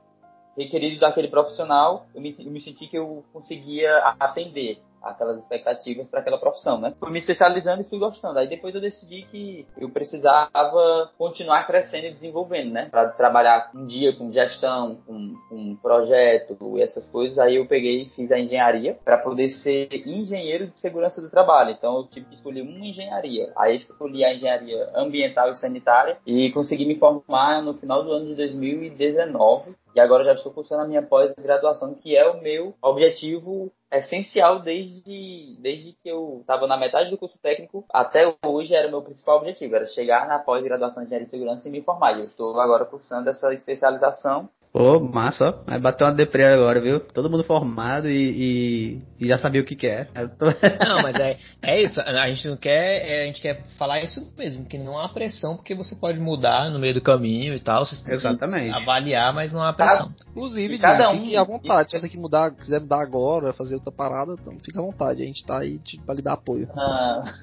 requerido 0.56 1.00
daquele 1.00 1.28
profissional, 1.28 2.06
eu 2.14 2.20
me, 2.20 2.36
eu 2.38 2.50
me 2.50 2.60
senti 2.60 2.86
que 2.86 2.98
eu 2.98 3.24
conseguia 3.32 3.96
atender 4.20 4.82
aquelas 5.02 5.38
expectativas 5.38 6.06
para 6.08 6.20
aquela 6.20 6.38
profissão, 6.38 6.80
né? 6.80 6.94
Fui 6.98 7.10
me 7.10 7.18
especializando 7.18 7.82
e 7.82 7.88
fui 7.88 7.98
gostando. 7.98 8.38
Aí 8.38 8.48
depois 8.48 8.74
eu 8.74 8.80
decidi 8.80 9.22
que 9.30 9.66
eu 9.76 9.90
precisava 9.90 11.10
continuar 11.18 11.66
crescendo 11.66 12.06
e 12.06 12.14
desenvolvendo, 12.14 12.72
né? 12.72 12.88
Para 12.90 13.08
trabalhar 13.10 13.70
um 13.74 13.86
dia 13.86 14.14
com 14.16 14.30
gestão, 14.30 14.98
com, 15.06 15.34
com 15.48 15.76
projeto 15.76 16.56
e 16.76 16.82
essas 16.82 17.10
coisas. 17.10 17.38
Aí 17.38 17.56
eu 17.56 17.66
peguei 17.66 18.02
e 18.02 18.08
fiz 18.10 18.30
a 18.30 18.38
engenharia 18.38 18.98
para 19.04 19.18
poder 19.18 19.50
ser 19.50 19.88
engenheiro 20.06 20.66
de 20.68 20.78
segurança 20.80 21.20
do 21.20 21.30
trabalho. 21.30 21.70
Então 21.70 21.96
eu 21.96 22.06
tive 22.06 22.26
que 22.26 22.34
escolher 22.34 22.62
uma 22.62 22.86
engenharia. 22.86 23.52
Aí 23.56 23.76
escolhi 23.76 24.24
a 24.24 24.34
engenharia 24.34 24.90
ambiental 24.94 25.50
e 25.50 25.56
sanitária 25.56 26.18
e 26.26 26.50
consegui 26.52 26.84
me 26.84 26.98
formar 26.98 27.62
no 27.62 27.74
final 27.74 28.02
do 28.02 28.12
ano 28.12 28.26
de 28.26 28.34
2019 28.34 29.74
e 29.94 30.00
agora 30.00 30.24
já 30.24 30.32
estou 30.32 30.52
cursando 30.52 30.82
a 30.82 30.86
minha 30.86 31.02
pós-graduação, 31.02 31.94
que 31.94 32.16
é 32.16 32.28
o 32.28 32.40
meu 32.40 32.74
objetivo 32.82 33.72
essencial 33.90 34.60
desde, 34.60 35.56
desde 35.58 35.92
que 35.92 36.08
eu 36.08 36.38
estava 36.40 36.66
na 36.66 36.76
metade 36.76 37.10
do 37.10 37.18
curso 37.18 37.36
técnico 37.38 37.84
até 37.92 38.32
hoje 38.46 38.72
era 38.74 38.86
o 38.86 38.90
meu 38.90 39.02
principal 39.02 39.38
objetivo, 39.38 39.74
era 39.74 39.86
chegar 39.88 40.28
na 40.28 40.38
pós-graduação 40.38 41.02
de 41.02 41.06
engenharia 41.06 41.26
de 41.26 41.30
segurança 41.32 41.68
e 41.68 41.72
me 41.72 41.82
formar. 41.82 42.12
E 42.12 42.20
eu 42.20 42.26
estou 42.26 42.58
agora 42.60 42.84
cursando 42.84 43.28
essa 43.30 43.52
especialização 43.52 44.48
Pô, 44.72 45.00
massa, 45.00 45.48
ó. 45.48 45.64
Vai 45.68 45.80
bater 45.80 46.04
uma 46.04 46.12
deprê 46.12 46.44
agora, 46.44 46.80
viu? 46.80 47.00
Todo 47.00 47.28
mundo 47.28 47.42
formado 47.42 48.08
e, 48.08 48.14
e, 48.14 49.24
e 49.24 49.26
já 49.26 49.36
sabia 49.36 49.60
o 49.60 49.64
que 49.64 49.74
quer. 49.74 50.08
Tô... 50.38 50.46
não, 50.86 51.02
mas 51.02 51.16
é, 51.16 51.38
é 51.60 51.82
isso. 51.82 52.00
A 52.00 52.28
gente 52.28 52.48
não 52.48 52.56
quer. 52.56 53.04
É, 53.04 53.22
a 53.22 53.26
gente 53.26 53.40
quer 53.40 53.64
falar 53.76 54.00
isso 54.00 54.32
mesmo, 54.38 54.64
que 54.64 54.78
não 54.78 54.96
há 54.96 55.08
pressão, 55.08 55.56
porque 55.56 55.74
você 55.74 55.96
pode 55.96 56.20
mudar 56.20 56.70
no 56.70 56.78
meio 56.78 56.94
do 56.94 57.00
caminho 57.00 57.52
e 57.54 57.58
tal. 57.60 57.82
Exatamente. 58.06 58.70
Avaliar, 58.70 59.34
mas 59.34 59.52
não 59.52 59.60
há 59.60 59.72
pressão. 59.72 60.14
Inclusive, 60.30 60.78
cada 60.78 61.10
um 61.10 61.24
fique 61.24 61.36
à 61.36 61.42
vontade. 61.42 61.90
Se 61.90 61.98
você 61.98 62.08
quiser 62.08 62.20
mudar, 62.20 62.50
quiser 62.52 62.80
mudar 62.80 63.02
agora, 63.02 63.52
fazer 63.52 63.74
outra 63.74 63.90
parada, 63.90 64.34
então 64.40 64.56
fica 64.64 64.78
à 64.78 64.82
vontade. 64.82 65.22
A 65.22 65.26
gente 65.26 65.44
tá 65.44 65.58
aí 65.58 65.80
pra 66.06 66.14
lhe 66.14 66.22
dar 66.22 66.34
apoio. 66.34 66.68
Ah. 66.76 67.34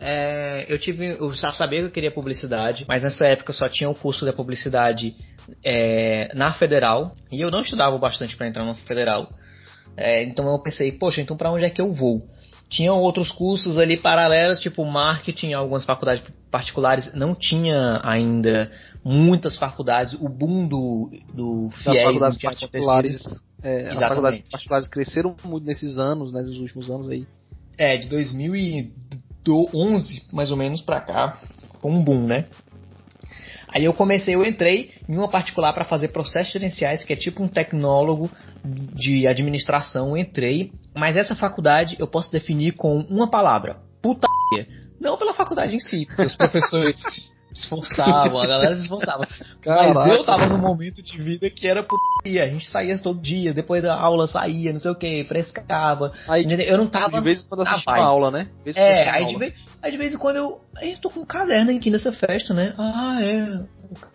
é, 0.00 0.72
eu 0.72 0.78
tive. 0.78 1.16
Eu 1.18 1.32
já 1.32 1.52
sabia 1.52 1.80
que 1.80 1.86
eu 1.86 1.90
queria 1.90 2.10
publicidade, 2.10 2.86
mas 2.88 3.02
nessa 3.02 3.26
época 3.26 3.52
só 3.52 3.68
tinha 3.68 3.90
o 3.90 3.94
curso 3.94 4.24
da 4.24 4.32
publicidade 4.32 5.14
é, 5.64 6.34
na 6.34 6.52
federal 6.54 7.14
e 7.30 7.40
eu 7.40 7.50
não 7.50 7.60
estudava 7.60 7.96
bastante 7.98 8.36
para 8.36 8.48
entrar 8.48 8.64
na 8.64 8.74
federal. 8.74 9.28
É, 9.96 10.24
então 10.24 10.46
eu 10.46 10.58
pensei, 10.58 10.92
poxa, 10.92 11.20
então 11.20 11.36
para 11.36 11.50
onde 11.50 11.64
é 11.64 11.70
que 11.70 11.80
eu 11.80 11.92
vou? 11.92 12.22
Tinham 12.68 12.98
outros 12.98 13.30
cursos 13.30 13.78
ali 13.78 13.96
paralelos, 13.96 14.60
tipo 14.60 14.84
marketing, 14.84 15.52
algumas 15.52 15.84
faculdades 15.84 16.24
particulares, 16.50 17.14
não 17.14 17.34
tinha 17.34 18.00
ainda 18.02 18.70
muitas 19.04 19.56
faculdades, 19.56 20.14
o 20.14 20.28
boom 20.28 20.66
do, 20.66 21.10
do 21.32 21.70
FIES, 21.70 22.02
faculdades 22.02 22.40
particulares, 22.40 23.22
é, 23.62 23.90
as 23.90 23.98
faculdades 23.98 24.42
particulares 24.50 24.88
cresceram 24.88 25.36
muito 25.44 25.64
nesses 25.66 25.98
anos, 25.98 26.32
né, 26.32 26.42
nos 26.42 26.60
últimos 26.60 26.90
anos 26.90 27.08
aí. 27.08 27.26
É, 27.78 27.96
de 27.96 28.08
2011 28.08 30.26
mais 30.32 30.50
ou 30.50 30.56
menos 30.56 30.82
para 30.82 31.00
cá, 31.00 31.38
foi 31.80 31.90
um 31.90 32.02
boom, 32.02 32.26
né? 32.26 32.46
Aí 33.68 33.84
eu 33.84 33.92
comecei, 33.92 34.34
eu 34.34 34.44
entrei 34.44 34.92
em 35.06 35.16
uma 35.16 35.28
particular 35.28 35.72
para 35.74 35.84
fazer 35.84 36.08
processos 36.08 36.52
gerenciais, 36.52 37.04
que 37.04 37.12
é 37.12 37.16
tipo 37.16 37.42
um 37.42 37.48
tecnólogo 37.48 38.30
de 38.64 39.26
administração. 39.26 40.10
Eu 40.10 40.16
entrei, 40.16 40.72
mas 40.94 41.16
essa 41.16 41.34
faculdade 41.34 41.96
eu 41.98 42.06
posso 42.06 42.32
definir 42.32 42.72
com 42.72 43.00
uma 43.00 43.28
palavra: 43.28 43.78
putaria. 44.00 44.85
Não 45.00 45.16
pela 45.16 45.34
faculdade 45.34 45.76
em 45.76 45.80
si, 45.80 46.06
porque 46.06 46.22
os 46.22 46.36
professores 46.36 47.02
esforçavam, 47.52 48.40
a 48.40 48.46
galera 48.46 48.76
se 48.76 48.82
esforçava. 48.82 49.26
Caraca. 49.62 49.94
Mas 49.94 50.12
eu 50.14 50.24
tava 50.24 50.46
num 50.46 50.58
momento 50.58 51.02
de 51.02 51.16
vida 51.20 51.48
que 51.50 51.66
era 51.66 51.82
putaria. 51.82 52.42
A 52.42 52.46
gente 52.46 52.68
saía 52.68 52.98
todo 52.98 53.20
dia, 53.20 53.54
depois 53.54 53.82
da 53.82 53.94
aula 53.94 54.26
saía, 54.26 54.72
não 54.72 54.80
sei 54.80 54.90
o 54.90 54.94
que, 54.94 55.24
frescava. 55.24 56.12
Aí, 56.28 56.46
eu 56.66 56.78
não 56.78 56.86
tava. 56.86 57.18
De 57.18 57.24
vez 57.24 57.42
em 57.42 57.48
quando 57.48 57.62
assistia 57.62 57.92
uma 57.94 58.04
aula, 58.04 58.30
né? 58.30 58.48
De 58.64 58.78
é, 58.78 59.10
aí 59.10 59.26
de, 59.26 59.36
vez, 59.36 59.54
aí 59.82 59.90
de 59.90 59.98
vez 59.98 60.14
em 60.14 60.18
quando 60.18 60.36
eu. 60.36 60.60
Aí 60.76 60.92
eu 60.92 60.98
tô 60.98 61.10
com 61.10 61.20
um 61.20 61.26
caderno 61.26 61.70
aqui 61.70 61.90
nessa 61.90 62.12
festa, 62.12 62.52
né? 62.52 62.74
Ah, 62.78 63.18
é. 63.22 63.60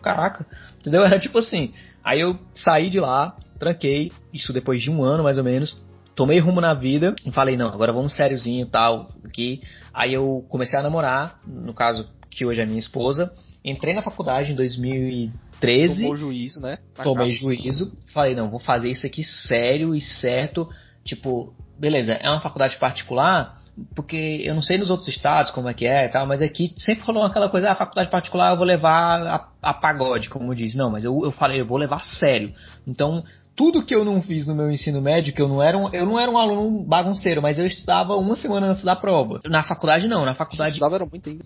Caraca. 0.02 0.46
Entendeu? 0.80 1.02
Era 1.02 1.18
tipo 1.18 1.38
assim. 1.38 1.72
Aí 2.04 2.20
eu 2.20 2.38
saí 2.54 2.90
de 2.90 2.98
lá, 2.98 3.36
tranquei, 3.58 4.10
isso 4.32 4.52
depois 4.52 4.82
de 4.82 4.90
um 4.90 5.04
ano 5.04 5.22
mais 5.22 5.38
ou 5.38 5.44
menos. 5.44 5.76
Tomei 6.14 6.38
rumo 6.38 6.60
na 6.60 6.74
vida 6.74 7.14
e 7.24 7.30
falei, 7.30 7.56
não, 7.56 7.68
agora 7.68 7.92
vamos 7.92 8.14
sériozinho 8.14 8.66
e 8.66 8.70
tal, 8.70 9.10
aqui. 9.24 9.62
Aí 9.94 10.12
eu 10.12 10.44
comecei 10.48 10.78
a 10.78 10.82
namorar, 10.82 11.36
no 11.46 11.72
caso, 11.72 12.08
que 12.30 12.44
hoje 12.44 12.60
é 12.60 12.66
minha 12.66 12.78
esposa. 12.78 13.32
Entrei 13.64 13.94
na 13.94 14.02
faculdade 14.02 14.52
em 14.52 14.54
2013. 14.56 16.02
Tomou 16.02 16.16
juízo, 16.16 16.60
né? 16.60 16.78
Tomei 17.02 17.30
juízo. 17.30 17.96
Falei, 18.12 18.34
não, 18.34 18.50
vou 18.50 18.60
fazer 18.60 18.90
isso 18.90 19.06
aqui 19.06 19.22
sério 19.22 19.94
e 19.94 20.00
certo. 20.00 20.68
Tipo, 21.04 21.54
beleza, 21.78 22.12
é 22.14 22.28
uma 22.28 22.40
faculdade 22.40 22.76
particular, 22.76 23.60
porque 23.94 24.42
eu 24.44 24.54
não 24.54 24.62
sei 24.62 24.78
nos 24.78 24.90
outros 24.90 25.08
estados 25.08 25.50
como 25.50 25.68
é 25.68 25.74
que 25.74 25.86
é 25.86 26.06
e 26.06 26.08
tal, 26.10 26.26
mas 26.26 26.42
aqui 26.42 26.72
sempre 26.76 27.04
falou 27.04 27.24
aquela 27.24 27.48
coisa, 27.48 27.70
ah, 27.70 27.74
faculdade 27.74 28.10
particular 28.10 28.52
eu 28.52 28.56
vou 28.56 28.66
levar 28.66 29.20
a, 29.26 29.48
a 29.62 29.74
pagode, 29.74 30.28
como 30.28 30.54
diz. 30.54 30.74
Não, 30.74 30.90
mas 30.90 31.04
eu, 31.04 31.20
eu 31.24 31.32
falei, 31.32 31.60
eu 31.60 31.66
vou 31.66 31.78
levar 31.78 31.96
a 31.96 32.04
sério. 32.04 32.52
Então, 32.86 33.24
tudo 33.54 33.84
que 33.84 33.94
eu 33.94 34.04
não 34.04 34.22
fiz 34.22 34.46
no 34.46 34.54
meu 34.54 34.70
ensino 34.70 35.00
médio, 35.00 35.34
que 35.34 35.42
eu 35.42 35.48
não 35.48 35.62
era 35.62 35.76
um, 35.76 35.92
eu 35.92 36.06
não 36.06 36.18
era 36.18 36.30
um 36.30 36.38
aluno 36.38 36.84
bagunceiro, 36.84 37.42
mas 37.42 37.58
eu 37.58 37.66
estudava 37.66 38.16
uma 38.16 38.36
semana 38.36 38.68
antes 38.68 38.82
da 38.82 38.96
prova. 38.96 39.40
Na 39.44 39.62
faculdade 39.62 40.08
não, 40.08 40.24
na 40.24 40.34
faculdade. 40.34 40.70
Eu 40.70 40.74
estudava 40.74 40.96
era 40.96 41.06
muito 41.06 41.28
ainda. 41.30 41.44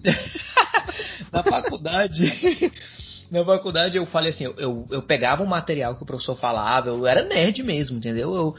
na 1.32 1.42
faculdade. 1.42 2.72
na 3.30 3.44
faculdade 3.44 3.96
eu 3.96 4.06
falei 4.06 4.30
assim, 4.30 4.44
eu, 4.44 4.54
eu, 4.56 4.86
eu, 4.90 5.02
pegava 5.02 5.42
o 5.42 5.48
material 5.48 5.96
que 5.96 6.02
o 6.02 6.06
professor 6.06 6.36
falava, 6.36 6.90
eu 6.90 7.06
era 7.06 7.24
nerd 7.24 7.62
mesmo, 7.62 7.96
entendeu? 7.96 8.34
Eu, 8.34 8.54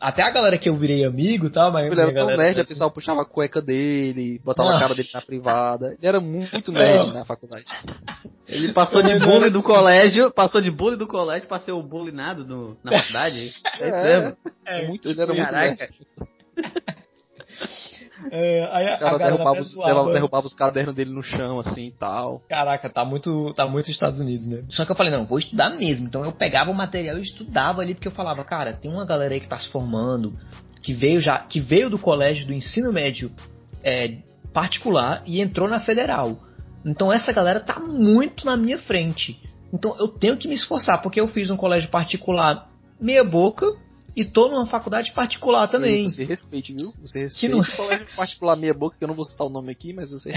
até 0.00 0.22
a 0.22 0.30
galera 0.30 0.56
que 0.56 0.68
eu 0.68 0.76
virei 0.78 1.04
amigo 1.04 1.48
e 1.48 1.50
tal, 1.50 1.70
mas. 1.70 1.84
Ele 1.84 2.00
era 2.00 2.14
tão 2.14 2.28
nerd, 2.28 2.60
a 2.60 2.64
pessoa 2.64 2.90
puxava 2.90 3.20
a 3.20 3.24
cueca 3.24 3.60
dele, 3.60 4.40
botava 4.42 4.70
não. 4.70 4.76
a 4.76 4.80
cara 4.80 4.94
dele 4.94 5.10
na 5.12 5.20
privada. 5.20 5.86
Ele 5.98 6.06
era 6.06 6.18
muito 6.18 6.72
nerd 6.72 7.08
não. 7.08 7.14
na 7.14 7.24
faculdade. 7.26 7.66
Ele 8.48 8.72
passou 8.72 9.02
de 9.02 9.18
bullying 9.18 9.50
do 9.50 9.62
colégio, 9.62 10.30
passou 10.32 10.60
de 10.60 10.70
bullying 10.70 10.96
do 10.96 11.06
colégio 11.06 11.46
pra 11.46 11.58
ser 11.58 11.72
o 11.72 11.82
bullyingado 11.82 12.78
na 12.82 12.92
faculdade. 12.98 13.52
É, 13.78 13.88
é, 13.88 14.34
é, 14.66 14.86
muito, 14.88 15.08
ele 15.08 15.20
era 15.20 15.34
muito 15.34 15.52
nerd. 15.52 15.78
É, 18.30 18.68
aí 18.72 18.86
a, 18.86 18.98
cara 18.98 19.16
a 19.16 19.18
derrubava, 19.18 19.60
os, 19.60 19.74
derrubava, 20.12 20.46
os 20.46 20.54
cadernos 20.54 20.94
dele 20.94 21.10
no 21.10 21.22
chão, 21.22 21.58
assim 21.58 21.86
e 21.86 21.90
tal. 21.92 22.42
Caraca, 22.48 22.88
tá 22.88 23.04
muito, 23.04 23.52
tá 23.54 23.66
muito 23.66 23.90
Estados 23.90 24.20
Unidos, 24.20 24.46
né? 24.46 24.62
Só 24.70 24.84
que 24.84 24.92
eu 24.92 24.96
falei, 24.96 25.12
não, 25.12 25.26
vou 25.26 25.38
estudar 25.38 25.70
mesmo. 25.70 26.06
Então 26.06 26.22
eu 26.22 26.32
pegava 26.32 26.70
o 26.70 26.74
material 26.74 27.18
e 27.18 27.22
estudava 27.22 27.82
ali, 27.82 27.94
porque 27.94 28.08
eu 28.08 28.12
falava, 28.12 28.44
cara, 28.44 28.72
tem 28.72 28.90
uma 28.90 29.04
galera 29.04 29.34
aí 29.34 29.40
que 29.40 29.48
tá 29.48 29.58
se 29.58 29.70
formando, 29.70 30.34
que 30.82 30.92
veio 30.92 31.20
já, 31.20 31.38
que 31.38 31.60
veio 31.60 31.90
do 31.90 31.98
colégio 31.98 32.46
do 32.46 32.52
ensino 32.52 32.92
médio 32.92 33.30
é, 33.82 34.18
particular 34.52 35.22
e 35.26 35.40
entrou 35.40 35.68
na 35.68 35.80
federal. 35.80 36.38
Então 36.84 37.12
essa 37.12 37.32
galera 37.32 37.60
tá 37.60 37.78
muito 37.78 38.46
na 38.46 38.56
minha 38.56 38.78
frente. 38.78 39.40
Então 39.72 39.96
eu 39.98 40.08
tenho 40.08 40.36
que 40.36 40.48
me 40.48 40.54
esforçar, 40.54 41.02
porque 41.02 41.20
eu 41.20 41.28
fiz 41.28 41.50
um 41.50 41.56
colégio 41.56 41.90
particular 41.90 42.66
meia 43.00 43.24
boca 43.24 43.66
e 44.14 44.24
tô 44.24 44.48
numa 44.48 44.66
faculdade 44.66 45.12
particular 45.12 45.68
também. 45.68 46.08
Você 46.08 46.24
respeite, 46.24 46.74
viu? 46.74 46.92
Você 47.00 47.20
respeite 47.20 47.38
que 47.40 47.48
não... 47.48 47.76
colégio 47.76 48.06
particular 48.16 48.56
meia 48.56 48.74
boca, 48.74 48.96
que 48.98 49.04
eu 49.04 49.08
não 49.08 49.14
vou 49.14 49.24
citar 49.24 49.46
o 49.46 49.50
nome 49.50 49.70
aqui, 49.70 49.92
mas 49.92 50.10
você 50.10 50.32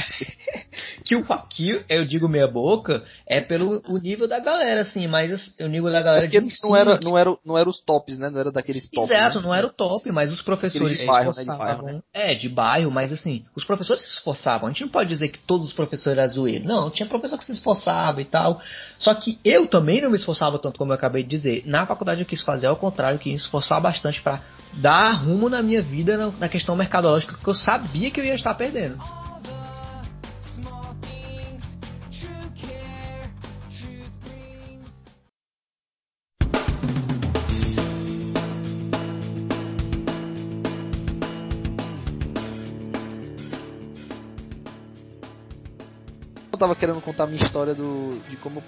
que 1.04 1.16
o 1.16 1.26
que 1.50 1.84
eu 1.90 2.06
digo 2.06 2.28
meia 2.28 2.48
boca 2.48 3.04
é 3.28 3.42
pelo 3.42 3.82
o 3.88 3.98
nível 3.98 4.28
da 4.28 4.40
galera, 4.40 4.82
assim, 4.82 5.08
mas 5.08 5.56
o 5.60 5.68
nível 5.68 5.92
da 5.92 6.02
galera 6.02 6.26
Porque 6.26 6.40
de 6.40 6.54
não 6.64 6.76
era, 6.76 7.00
não 7.00 7.18
era 7.18 7.38
não 7.46 7.58
era 7.58 7.70
os 7.70 7.80
tops, 7.82 8.20
né? 8.20 8.30
Não 8.30 8.40
era 8.40 8.52
daqueles 8.52 8.90
tops. 8.90 9.10
Exato, 9.10 9.40
né? 9.40 9.44
não 9.44 9.54
era 9.54 9.68
o 9.68 9.72
top, 9.72 10.12
mas 10.12 10.32
os 10.32 10.42
professores 10.42 11.00
de 11.00 11.06
bairro, 11.06 11.32
né? 11.36 11.42
De 11.42 11.58
bairro, 11.58 11.84
né? 11.84 12.02
É, 12.14 12.36
de 12.36 12.50
bairro, 12.50 12.92
mas 12.92 13.12
assim, 13.12 13.46
os 13.56 13.66
professores 13.66 14.04
se 14.04 14.18
esforçavam. 14.18 14.68
A 14.68 14.72
gente 14.72 14.82
não 14.82 14.90
pode 14.90 15.10
dizer 15.10 15.30
que 15.30 15.40
todos 15.40 15.68
os 15.68 15.74
professores 15.74 16.18
eram 16.18 16.28
zoeiros. 16.28 16.68
Não, 16.68 16.90
tinha 16.90 17.08
professor 17.08 17.38
que 17.38 17.46
se 17.46 17.52
esforçava 17.52 18.22
e 18.22 18.26
tal. 18.26 18.62
Só 19.00 19.14
que 19.14 19.40
eu 19.44 19.68
também 19.68 20.02
não 20.02 20.10
me 20.10 20.18
esforçava 20.18 20.60
tanto 20.60 20.78
como 20.78 20.92
eu 20.92 20.96
acabei 20.96 21.24
de 21.24 21.30
dizer. 21.30 21.64
Na 21.66 21.86
faculdade 21.86 22.22
eu 22.22 22.26
quis 22.26 22.42
fazer 22.42 22.68
ao 22.68 22.76
contrário, 22.76 23.20
que 23.20 23.32
esforçar 23.32 23.63
esforçar 23.64 23.80
bastante 23.80 24.22
para 24.22 24.42
dar 24.74 25.12
rumo 25.12 25.50
na 25.50 25.62
minha 25.62 25.82
vida 25.82 26.32
na, 26.40 26.50
questão 26.50 26.76
mercadológica 26.76 27.36
que 27.42 27.48
eu 27.48 27.56
sabia 27.56 28.12
que 28.12 28.20
eu 28.20 28.26
ia 28.26 28.36
estar 28.36 28.54
perdendo. 28.54 29.02
tava 46.64 46.76
querendo 46.78 47.02
contar 47.02 47.26
a 47.26 47.28
minha 47.28 47.44
história 47.44 47.76
do, 47.76 48.18
de, 48.30 48.38
como, 48.38 48.64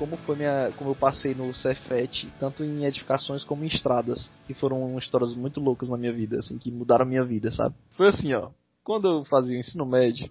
como 0.00 0.16
foi 0.16 0.34
minha. 0.34 0.72
como 0.78 0.90
eu 0.90 0.94
passei 0.94 1.34
no 1.34 1.54
Cefet, 1.54 2.26
tanto 2.38 2.64
em 2.64 2.86
edificações 2.86 3.44
como 3.44 3.64
em 3.64 3.66
estradas, 3.66 4.32
que 4.46 4.54
foram 4.54 4.96
histórias 4.96 5.34
muito 5.34 5.60
loucas 5.60 5.90
na 5.90 5.98
minha 5.98 6.12
vida, 6.12 6.38
assim, 6.38 6.56
que 6.56 6.72
mudaram 6.72 7.04
minha 7.04 7.22
vida, 7.22 7.52
sabe? 7.52 7.74
Foi 7.90 8.08
assim, 8.08 8.32
ó. 8.32 8.48
Quando 8.82 9.06
eu 9.06 9.24
fazia 9.24 9.54
o 9.54 9.60
ensino 9.60 9.84
médio, 9.84 10.30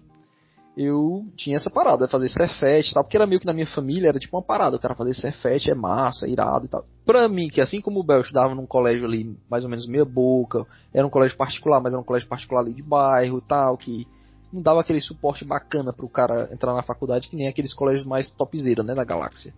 eu 0.76 1.24
tinha 1.36 1.56
essa 1.56 1.70
parada, 1.70 2.08
fazer 2.08 2.28
Cefet 2.28 2.90
e 2.90 2.94
tal, 2.94 3.04
porque 3.04 3.16
era 3.16 3.28
meio 3.28 3.40
que 3.40 3.46
na 3.46 3.52
minha 3.52 3.66
família, 3.66 4.08
era 4.08 4.18
tipo 4.18 4.36
uma 4.36 4.42
parada, 4.42 4.76
o 4.76 4.80
cara 4.80 4.96
fazer 4.96 5.14
Cefet 5.14 5.70
é 5.70 5.74
massa, 5.74 6.26
é 6.26 6.30
irado 6.30 6.66
e 6.66 6.68
tal. 6.68 6.84
Pra 7.06 7.28
mim, 7.28 7.48
que 7.48 7.60
assim 7.60 7.80
como 7.80 8.00
o 8.00 8.04
Bel 8.04 8.22
estudava 8.22 8.56
num 8.56 8.66
colégio 8.66 9.06
ali, 9.06 9.38
mais 9.48 9.62
ou 9.62 9.70
menos 9.70 9.86
meia 9.86 10.04
boca, 10.04 10.66
era 10.92 11.06
um 11.06 11.10
colégio 11.10 11.36
particular, 11.36 11.80
mas 11.80 11.92
era 11.92 12.02
um 12.02 12.04
colégio 12.04 12.28
particular 12.28 12.62
ali 12.62 12.74
de 12.74 12.82
bairro 12.82 13.38
e 13.38 13.48
tal, 13.48 13.78
que 13.78 14.04
não 14.52 14.62
dava 14.62 14.80
aquele 14.80 15.00
suporte 15.00 15.44
bacana 15.44 15.92
pro 15.92 16.08
cara 16.08 16.48
entrar 16.52 16.74
na 16.74 16.82
faculdade 16.82 17.28
que 17.28 17.36
nem 17.36 17.48
aqueles 17.48 17.74
colégios 17.74 18.06
mais 18.06 18.30
topzera, 18.30 18.82
né, 18.82 18.94
da 18.94 19.04
galáxia. 19.04 19.52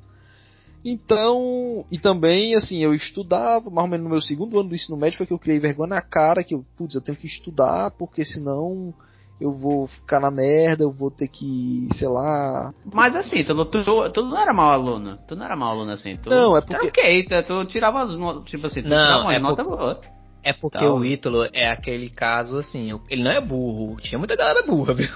Então, 0.84 1.84
e 1.90 1.98
também, 1.98 2.56
assim, 2.56 2.78
eu 2.78 2.92
estudava, 2.92 3.70
mais 3.70 3.84
ou 3.84 3.90
menos 3.90 4.04
no 4.04 4.10
meu 4.10 4.20
segundo 4.20 4.58
ano 4.58 4.68
do 4.68 4.74
ensino 4.74 4.96
médio 4.96 5.16
foi 5.16 5.26
que 5.26 5.32
eu 5.32 5.38
criei 5.38 5.60
vergonha 5.60 5.90
na 5.90 6.02
cara, 6.02 6.42
que 6.42 6.54
eu, 6.54 6.64
putz, 6.76 6.94
eu 6.96 7.00
tenho 7.00 7.16
que 7.16 7.26
estudar, 7.26 7.92
porque 7.92 8.24
senão 8.24 8.92
eu 9.40 9.52
vou 9.52 9.86
ficar 9.86 10.20
na 10.20 10.30
merda, 10.30 10.82
eu 10.82 10.92
vou 10.92 11.10
ter 11.10 11.28
que, 11.28 11.88
sei 11.94 12.08
lá. 12.08 12.74
Mas 12.92 13.14
assim, 13.14 13.44
tu, 13.44 13.64
tu, 13.66 14.10
tu 14.10 14.22
não 14.22 14.38
era 14.38 14.52
mau 14.52 14.70
aluno. 14.70 15.18
Tu 15.26 15.36
não 15.36 15.44
era 15.44 15.56
mau 15.56 15.70
aluno 15.70 15.92
assim. 15.92 16.16
Tu, 16.16 16.30
não, 16.30 16.56
é 16.56 16.60
porque. 16.60 16.88
Ok, 16.88 17.24
tu, 17.24 17.42
tu 17.42 17.64
tirava 17.66 18.02
as 18.02 18.12
notas, 18.12 18.44
tipo 18.50 18.66
assim, 18.66 18.82
tu 18.82 18.88
não, 18.88 18.96
tirava 18.96 19.22
uma 19.22 19.34
é 19.34 19.38
nota 19.38 19.64
por... 19.64 19.76
boa. 19.76 20.00
É 20.42 20.52
porque 20.52 20.84
o 20.84 21.04
Ítalo 21.04 21.48
é 21.52 21.70
aquele 21.70 22.10
caso 22.10 22.56
assim, 22.56 22.98
ele 23.08 23.22
não 23.22 23.30
é 23.30 23.40
burro. 23.40 23.96
Tinha 24.00 24.18
muita 24.18 24.36
galera 24.36 24.62
burra, 24.66 24.92
viu? 24.94 25.08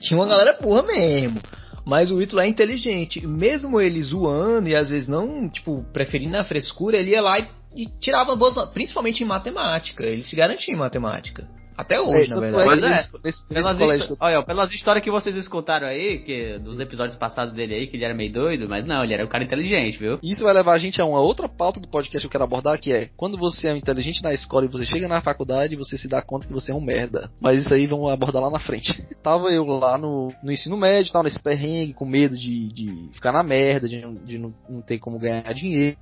Tinha 0.00 0.18
uma 0.18 0.26
galera 0.26 0.58
burra 0.60 0.82
mesmo. 0.82 1.40
Mas 1.84 2.10
o 2.10 2.20
Ítalo 2.20 2.40
é 2.40 2.48
inteligente. 2.48 3.26
Mesmo 3.26 3.80
ele 3.80 4.02
zoando 4.02 4.68
e 4.68 4.74
às 4.74 4.88
vezes 4.88 5.08
não, 5.08 5.48
tipo, 5.48 5.84
preferindo 5.92 6.36
a 6.36 6.44
frescura, 6.44 6.96
ele 6.96 7.10
ia 7.10 7.20
lá 7.20 7.38
e, 7.38 7.48
e 7.76 7.86
tirava 8.00 8.34
boas 8.34 8.70
principalmente 8.70 9.22
em 9.22 9.26
matemática. 9.26 10.04
Ele 10.04 10.22
se 10.22 10.34
garantia 10.34 10.74
em 10.74 10.78
matemática. 10.78 11.46
Até 11.76 12.00
hoje, 12.00 12.32
é, 12.32 12.34
na 12.34 12.40
verdade. 12.40 12.64
Pois 12.64 12.82
é. 12.82 12.88
Nesse, 12.88 13.12
nesse 13.22 13.44
pelas, 13.46 13.78
colégio... 13.78 14.16
olha, 14.18 14.42
pelas 14.42 14.72
histórias 14.72 15.04
que 15.04 15.10
vocês 15.10 15.36
escutaram 15.36 15.86
aí, 15.86 16.20
que 16.20 16.58
dos 16.58 16.80
episódios 16.80 17.16
passados 17.16 17.54
dele 17.54 17.74
aí, 17.74 17.86
que 17.86 17.96
ele 17.96 18.04
era 18.04 18.14
meio 18.14 18.32
doido, 18.32 18.68
mas 18.68 18.86
não, 18.86 19.04
ele 19.04 19.14
era 19.14 19.24
um 19.24 19.28
cara 19.28 19.44
inteligente, 19.44 19.98
viu? 19.98 20.18
Isso 20.22 20.42
vai 20.42 20.54
levar 20.54 20.72
a 20.72 20.78
gente 20.78 21.00
a 21.00 21.04
uma 21.04 21.20
outra 21.20 21.48
pauta 21.48 21.80
do 21.80 21.88
podcast 21.88 22.20
que 22.20 22.26
eu 22.26 22.30
quero 22.30 22.44
abordar, 22.44 22.78
que 22.80 22.92
é 22.92 23.10
quando 23.16 23.36
você 23.36 23.68
é 23.68 23.76
inteligente 23.76 24.22
na 24.22 24.32
escola 24.32 24.64
e 24.64 24.68
você 24.68 24.86
chega 24.86 25.06
na 25.06 25.20
faculdade, 25.20 25.76
você 25.76 25.98
se 25.98 26.08
dá 26.08 26.22
conta 26.22 26.46
que 26.46 26.52
você 26.52 26.72
é 26.72 26.74
um 26.74 26.80
merda. 26.80 27.30
Mas 27.40 27.60
isso 27.64 27.74
aí 27.74 27.86
vamos 27.86 28.10
abordar 28.10 28.42
lá 28.42 28.50
na 28.50 28.60
frente. 28.60 28.92
tava 29.22 29.50
eu 29.50 29.66
lá 29.66 29.98
no, 29.98 30.32
no 30.42 30.52
ensino 30.52 30.76
médio, 30.76 31.12
tava 31.12 31.24
nesse 31.24 31.42
perrengue, 31.42 31.92
com 31.92 32.06
medo 32.06 32.36
de, 32.36 32.72
de 32.72 33.10
ficar 33.12 33.32
na 33.32 33.42
merda, 33.42 33.88
de, 33.88 34.00
de 34.24 34.38
não, 34.38 34.54
não 34.68 34.80
ter 34.80 34.98
como 34.98 35.18
ganhar 35.18 35.52
dinheiro 35.52 35.96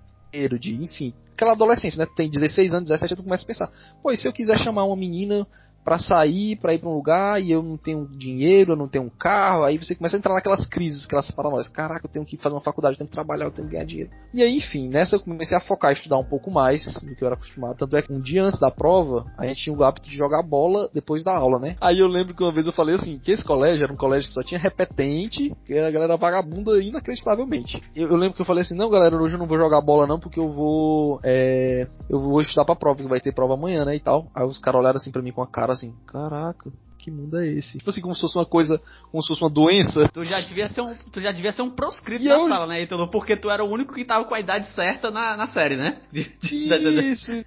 de, 0.59 0.75
enfim, 0.75 1.15
aquela 1.35 1.53
adolescência, 1.53 1.99
né? 1.99 2.11
Tem 2.17 2.31
16 2.31 2.73
anos, 2.73 2.89
17 2.89 3.17
tu 3.17 3.23
começa 3.23 3.45
a 3.45 3.47
pensar, 3.47 3.71
pô, 4.03 4.11
e 4.13 4.17
se 4.17 4.27
eu 4.27 4.33
quiser 4.33 4.57
chamar 4.59 4.85
uma 4.85 4.97
menina 4.97 5.47
para 5.85 5.99
sair, 5.99 6.57
para 6.57 6.75
ir 6.75 6.79
para 6.79 6.89
um 6.89 6.95
lugar 6.95 7.41
e 7.41 7.51
eu 7.51 7.63
não 7.63 7.77
tenho 7.77 8.09
dinheiro, 8.09 8.73
eu 8.73 8.77
não 8.77 8.89
tenho 8.89 9.05
um 9.05 9.11
carro, 9.11 9.65
aí 9.65 9.77
você 9.77 9.95
começa 9.95 10.17
a 10.17 10.19
entrar 10.19 10.35
naquelas 10.35 10.67
crises, 10.67 11.05
aquelas 11.05 11.31
paranoias. 11.31 11.69
Caraca, 11.69 12.07
eu 12.07 12.11
tenho 12.11 12.25
que 12.25 12.39
fazer 12.39 12.55
uma 12.55 12.61
faculdade, 12.61 12.95
eu 12.95 12.99
tenho 12.99 13.09
que 13.09 13.15
trabalhar, 13.15 13.45
eu 13.45 13.51
tenho 13.51 13.69
que 13.69 13.75
ganhar 13.75 13.85
dinheiro. 13.85 14.11
E 14.33 14.43
aí, 14.43 14.57
enfim, 14.57 14.89
nessa 14.89 15.17
eu 15.17 15.21
comecei 15.21 15.57
a 15.57 15.61
focar 15.61 15.93
estudar 15.93 16.19
um 16.19 16.25
pouco 16.25 16.51
mais 16.51 16.85
do 16.85 17.15
que 17.15 17.23
eu 17.23 17.27
era 17.27 17.35
acostumado. 17.35 17.77
Tanto 17.77 17.97
é 17.97 18.03
que 18.03 18.13
um 18.13 18.21
dia 18.21 18.43
antes 18.43 18.59
da 18.59 18.71
prova, 18.71 19.25
a 19.39 19.47
gente 19.47 19.63
tinha 19.63 19.77
o 19.77 19.85
hábito 19.85 20.09
de 20.09 20.17
jogar 20.17 20.43
bola 20.43 20.89
depois 20.93 21.23
da 21.23 21.37
aula, 21.37 21.59
né? 21.59 21.77
Aí 21.81 21.99
eu 21.99 22.07
lembro 22.07 22.35
que 22.35 22.43
uma 22.43 22.53
vez 22.53 22.67
eu 22.67 22.73
falei 22.73 22.95
assim, 22.95 23.19
que 23.19 23.31
esse 23.31 23.45
colégio 23.45 23.85
era 23.85 23.93
um 23.93 23.97
colégio 23.97 24.29
que 24.29 24.35
só 24.35 24.43
tinha 24.43 24.59
repetente, 24.59 25.55
que 25.67 25.79
a 25.79 25.91
galera 25.91 26.17
vagabunda 26.17 26.83
inacreditavelmente. 26.83 27.83
Eu, 27.95 28.09
eu 28.09 28.17
lembro 28.17 28.35
que 28.35 28.41
eu 28.41 28.47
falei 28.47 28.63
assim, 28.63 28.75
não 28.75 28.89
galera, 28.89 29.17
hoje 29.17 29.35
eu 29.35 29.39
não 29.39 29.47
vou 29.47 29.59
jogar 29.59 29.81
bola 29.83 30.07
não, 30.07 30.19
porque 30.19 30.41
eu 30.41 30.49
vou, 30.49 31.21
é, 31.23 31.87
eu 32.09 32.19
vou 32.19 32.41
estudar 32.41 32.65
pra 32.65 32.75
prova, 32.75 33.03
que 33.03 33.09
vai 33.09 33.21
ter 33.21 33.35
prova 33.35 33.55
amanhã, 33.55 33.85
né, 33.85 33.95
e 33.95 34.01
tal. 34.01 34.27
Aí 34.35 34.47
os 34.47 34.59
caras 34.59 34.81
olharam 34.81 34.97
assim 34.97 35.13
pra 35.13 35.23
mim 35.23 35.33
com 35.33 35.43
a 35.43 35.47
cara 35.47 35.74
assim, 35.75 35.97
caraca, 36.07 36.73
que 37.05 37.11
mundo 37.11 37.39
é 37.39 37.47
esse? 37.47 37.77
Tipo 37.79 37.91
assim, 37.91 38.01
como 38.01 38.15
se 38.15 38.23
fosse 38.23 38.39
uma 38.39 38.47
coisa, 38.47 38.81
como 39.11 39.23
se 39.23 39.29
fosse 39.29 39.43
uma 39.43 39.51
doença. 39.51 40.09
Tu 40.09 40.25
já 40.25 40.41
devia 40.41 40.69
ser 40.71 40.81
um, 40.81 40.97
tu 41.13 41.21
já 41.21 41.33
devia 41.33 41.53
ser 41.53 41.61
um 41.61 41.71
proscrito 41.71 42.25
da 42.25 42.39
eu... 42.39 42.49
sala, 42.49 42.67
né, 42.67 42.83
Ítalo? 42.83 43.11
Porque 43.11 43.37
tu 43.37 43.51
era 43.51 43.63
o 43.63 43.69
único 43.69 43.93
que 43.93 44.07
tava 44.07 44.25
com 44.25 44.35
a 44.35 44.41
idade 44.41 44.69
certa 44.69 45.11
na, 45.11 45.37
na 45.37 45.47
série, 45.47 45.77
né? 45.77 46.01
Isso, 46.15 47.45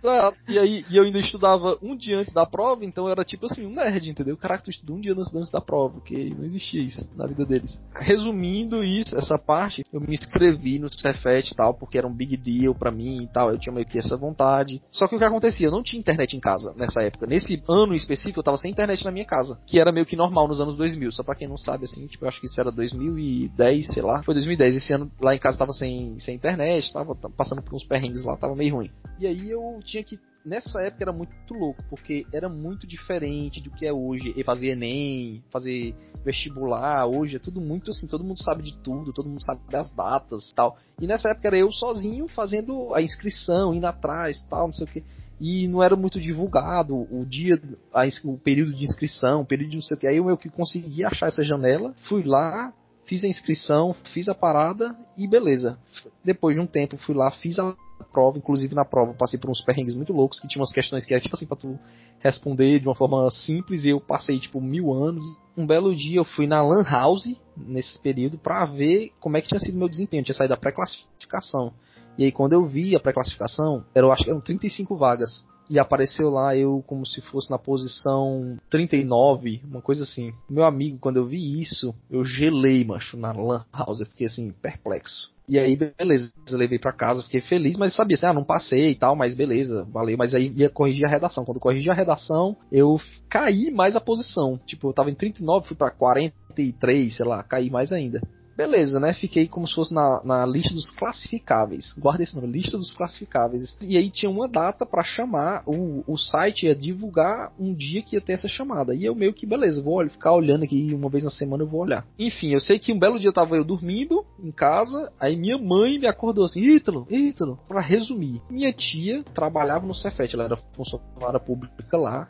E 0.47 0.59
aí, 0.59 0.85
e 0.91 0.97
eu 0.97 1.03
ainda 1.03 1.19
estudava 1.19 1.75
um 1.81 1.97
dia 1.97 2.19
antes 2.19 2.33
da 2.33 2.45
prova, 2.45 2.85
então 2.85 3.05
eu 3.05 3.11
era 3.11 3.23
tipo 3.23 3.47
assim, 3.47 3.65
um 3.65 3.73
nerd, 3.73 4.11
entendeu? 4.11 4.37
Caraca, 4.37 4.63
tu 4.63 4.69
estudou 4.69 4.97
um 4.97 5.01
dia 5.01 5.13
antes, 5.13 5.33
antes 5.33 5.49
da 5.49 5.59
prova, 5.59 5.95
porque 5.95 6.35
não 6.37 6.45
existia 6.45 6.81
isso 6.81 7.09
na 7.15 7.25
vida 7.25 7.43
deles. 7.43 7.81
Resumindo 7.95 8.83
isso, 8.83 9.17
essa 9.17 9.39
parte, 9.39 9.83
eu 9.91 9.99
me 9.99 10.13
inscrevi 10.13 10.77
no 10.77 10.87
Cefet 10.87 11.51
e 11.51 11.55
tal, 11.55 11.73
porque 11.73 11.97
era 11.97 12.05
um 12.05 12.13
big 12.13 12.37
deal 12.37 12.75
pra 12.75 12.91
mim 12.91 13.23
e 13.23 13.27
tal, 13.27 13.49
eu 13.49 13.57
tinha 13.57 13.73
meio 13.73 13.87
que 13.87 13.97
essa 13.97 14.15
vontade. 14.15 14.81
Só 14.91 15.07
que 15.07 15.15
o 15.15 15.19
que 15.19 15.25
acontecia? 15.25 15.67
Eu 15.67 15.71
não 15.71 15.81
tinha 15.81 15.99
internet 15.99 16.37
em 16.37 16.39
casa 16.39 16.75
nessa 16.77 17.01
época. 17.01 17.25
Nesse 17.25 17.63
ano 17.67 17.95
específico, 17.95 18.39
eu 18.39 18.43
tava 18.43 18.57
sem 18.57 18.69
internet 18.69 19.03
na 19.03 19.11
minha 19.11 19.25
casa 19.25 19.46
casa, 19.47 19.59
que 19.65 19.79
era 19.79 19.91
meio 19.91 20.05
que 20.05 20.15
normal 20.15 20.47
nos 20.47 20.59
anos 20.59 20.75
2000. 20.75 21.11
Só 21.11 21.23
para 21.23 21.35
quem 21.35 21.47
não 21.47 21.57
sabe, 21.57 21.85
assim, 21.85 22.05
tipo, 22.07 22.25
eu 22.25 22.29
acho 22.29 22.39
que 22.39 22.47
isso 22.47 22.59
era 22.59 22.71
2010, 22.71 23.93
sei 23.93 24.03
lá. 24.03 24.21
Foi 24.23 24.33
2010. 24.33 24.75
Esse 24.75 24.93
ano 24.93 25.11
lá 25.19 25.35
em 25.35 25.39
casa 25.39 25.57
tava 25.57 25.73
sem, 25.73 26.19
sem 26.19 26.35
internet, 26.35 26.91
tava 26.91 27.15
passando 27.15 27.61
por 27.61 27.73
uns 27.73 27.83
perrengues 27.83 28.23
lá, 28.23 28.35
tava 28.35 28.55
meio 28.55 28.75
ruim. 28.75 28.91
E 29.19 29.25
aí 29.25 29.49
eu 29.49 29.79
tinha 29.83 30.03
que 30.03 30.19
nessa 30.45 30.79
época 30.81 31.03
era 31.03 31.11
muito 31.11 31.33
louco, 31.51 31.83
porque 31.89 32.25
era 32.33 32.47
muito 32.47 32.87
diferente 32.87 33.61
do 33.61 33.69
que 33.69 33.85
é 33.85 33.91
hoje. 33.91 34.33
E 34.35 34.43
fazer 34.43 34.69
Enem, 34.69 35.43
fazer 35.49 35.93
vestibular, 36.23 37.05
hoje 37.05 37.35
é 37.35 37.39
tudo 37.39 37.59
muito 37.59 37.91
assim, 37.91 38.07
todo 38.07 38.23
mundo 38.23 38.41
sabe 38.41 38.63
de 38.63 38.73
tudo, 38.81 39.11
todo 39.13 39.29
mundo 39.29 39.43
sabe 39.43 39.61
das 39.69 39.89
datas 39.91 40.51
tal. 40.53 40.77
E 41.01 41.07
nessa 41.07 41.29
época 41.29 41.47
era 41.47 41.57
eu 41.57 41.71
sozinho 41.71 42.27
fazendo 42.27 42.93
a 42.93 43.01
inscrição, 43.01 43.73
indo 43.73 43.85
atrás 43.85 44.41
tal, 44.49 44.67
não 44.67 44.73
sei 44.73 44.85
o 44.85 44.89
que 44.89 45.03
e 45.39 45.67
não 45.67 45.83
era 45.83 45.95
muito 45.95 46.19
divulgado 46.19 46.95
o 46.95 47.25
dia, 47.25 47.61
a, 47.93 48.03
o 48.25 48.37
período 48.37 48.73
de 48.73 48.83
inscrição, 48.83 49.41
o 49.41 49.45
período 49.45 49.71
de 49.71 49.75
não 49.77 49.83
sei 49.83 49.95
o 49.95 49.99
que. 49.99 50.07
Aí 50.07 50.17
eu 50.17 50.25
meio 50.25 50.37
que 50.37 50.49
consegui 50.49 51.05
achar 51.05 51.27
essa 51.27 51.43
janela, 51.43 51.93
fui 52.07 52.23
lá, 52.23 52.73
fiz 53.05 53.23
a 53.23 53.27
inscrição, 53.27 53.93
fiz 54.13 54.27
a 54.27 54.35
parada 54.35 54.97
e 55.17 55.27
beleza. 55.27 55.79
Depois 56.23 56.55
de 56.55 56.61
um 56.61 56.67
tempo 56.67 56.97
fui 56.97 57.15
lá, 57.15 57.29
fiz 57.31 57.59
a 57.59 57.75
prova, 58.11 58.37
inclusive 58.37 58.75
na 58.75 58.85
prova 58.85 59.13
passei 59.13 59.39
por 59.39 59.49
uns 59.49 59.61
perrengues 59.61 59.95
muito 59.95 60.13
loucos 60.13 60.39
que 60.39 60.47
tinham 60.47 60.61
umas 60.61 60.71
questões 60.71 61.05
que 61.05 61.13
era 61.13 61.21
tipo 61.21 61.35
assim 61.35 61.47
pra 61.47 61.57
tu 61.57 61.79
responder 62.19 62.79
de 62.79 62.87
uma 62.87 62.95
forma 62.95 63.29
simples 63.29 63.85
e 63.85 63.89
eu 63.89 63.99
passei 63.99 64.39
tipo 64.39 64.59
mil 64.61 64.93
anos. 64.93 65.25
Um 65.55 65.65
belo 65.65 65.95
dia 65.95 66.17
eu 66.17 66.25
fui 66.25 66.47
na 66.47 66.61
Lan 66.61 66.83
House 66.83 67.35
nesse 67.55 67.99
período 67.99 68.37
para 68.37 68.65
ver 68.65 69.11
como 69.19 69.37
é 69.37 69.41
que 69.41 69.47
tinha 69.47 69.59
sido 69.59 69.77
meu 69.77 69.89
desempenho. 69.89 70.21
Eu 70.21 70.25
tinha 70.25 70.35
saído 70.35 70.53
da 70.53 70.59
pré-classificação. 70.59 71.73
E 72.17 72.25
aí 72.25 72.31
quando 72.31 72.53
eu 72.53 72.65
vi 72.65 72.95
a 72.95 72.99
pré-classificação, 72.99 73.83
eu 73.93 74.11
acho 74.11 74.23
que 74.23 74.29
eram 74.29 74.41
35 74.41 74.95
vagas. 74.97 75.45
E 75.69 75.77
apareceu 75.77 76.29
lá 76.29 76.55
eu 76.55 76.81
como 76.87 77.05
se 77.05 77.19
fosse 77.21 77.51
na 77.51 77.57
posição 77.57 78.57
39, 78.69 79.61
uma 79.65 79.81
coisa 79.81 80.03
assim. 80.03 80.31
Meu 80.49 80.63
amigo, 80.63 80.97
quando 80.99 81.17
eu 81.17 81.25
vi 81.25 81.61
isso, 81.61 81.93
eu 82.09 82.23
gelei, 82.23 82.85
macho, 82.85 83.17
na 83.17 83.33
Lan 83.33 83.65
House. 83.73 83.99
Eu 83.99 84.05
fiquei 84.05 84.27
assim, 84.27 84.51
perplexo. 84.61 85.29
E 85.49 85.57
aí, 85.57 85.77
beleza, 85.77 86.33
levei 86.51 86.77
pra 86.77 86.91
casa, 86.91 87.23
fiquei 87.23 87.39
feliz, 87.39 87.77
mas 87.77 87.95
sabia 87.95 88.15
assim, 88.15 88.25
ah, 88.25 88.33
não 88.33 88.43
passei 88.43 88.91
e 88.91 88.95
tal, 88.95 89.15
mas 89.15 89.33
beleza, 89.33 89.87
valeu. 89.91 90.17
Mas 90.17 90.35
aí 90.35 90.51
ia 90.53 90.69
corrigir 90.69 91.05
a 91.05 91.09
redação. 91.09 91.45
Quando 91.45 91.59
corrigi 91.59 91.89
a 91.89 91.93
redação, 91.93 92.57
eu 92.69 92.97
caí 93.29 93.71
mais 93.71 93.95
a 93.95 94.01
posição. 94.01 94.59
Tipo, 94.65 94.89
eu 94.89 94.93
tava 94.93 95.09
em 95.09 95.15
39, 95.15 95.67
fui 95.67 95.77
pra 95.77 95.89
43, 95.89 97.15
sei 97.15 97.25
lá, 97.25 97.41
caí 97.43 97.69
mais 97.69 97.93
ainda. 97.93 98.21
Beleza, 98.57 98.99
né? 98.99 99.13
Fiquei 99.13 99.47
como 99.47 99.67
se 99.67 99.75
fosse 99.75 99.93
na, 99.93 100.19
na 100.23 100.43
lista 100.47 100.73
dos 100.73 100.89
classificáveis. 100.89 101.93
Guarda 101.93 102.23
esse 102.23 102.35
nome, 102.35 102.47
lista 102.47 102.75
dos 102.75 102.91
classificáveis. 102.91 103.77
E 103.79 103.95
aí 103.95 104.09
tinha 104.09 104.31
uma 104.31 104.47
data 104.47 104.83
para 104.83 105.03
chamar, 105.03 105.61
o, 105.67 106.03
o 106.11 106.17
site 106.17 106.65
ia 106.65 106.75
divulgar 106.75 107.53
um 107.59 107.71
dia 107.71 108.01
que 108.01 108.15
ia 108.15 108.21
ter 108.21 108.33
essa 108.33 108.47
chamada. 108.47 108.95
E 108.95 109.05
eu 109.05 109.13
meio 109.13 109.31
que, 109.31 109.45
beleza, 109.45 109.83
vou 109.83 110.03
ficar 110.09 110.33
olhando 110.33 110.63
aqui 110.63 110.91
uma 110.91 111.07
vez 111.07 111.23
na 111.23 111.29
semana 111.29 111.61
eu 111.61 111.67
vou 111.67 111.81
olhar. 111.81 112.03
Enfim, 112.17 112.49
eu 112.49 112.59
sei 112.59 112.79
que 112.79 112.91
um 112.91 112.97
belo 112.97 113.19
dia 113.19 113.31
tava 113.31 113.55
eu 113.55 113.63
dormindo 113.63 114.25
em 114.43 114.51
casa, 114.51 115.11
aí 115.19 115.35
minha 115.35 115.59
mãe 115.59 115.99
me 115.99 116.07
acordou 116.07 116.45
assim, 116.45 116.59
Ítalo, 116.59 117.05
Ítalo, 117.11 117.59
pra 117.67 117.79
resumir. 117.79 118.41
Minha 118.49 118.73
tia 118.73 119.23
trabalhava 119.35 119.85
no 119.85 119.93
Cefet, 119.93 120.33
ela 120.33 120.45
era 120.45 120.57
funcionária 120.75 121.39
pública 121.39 121.95
lá, 121.95 122.27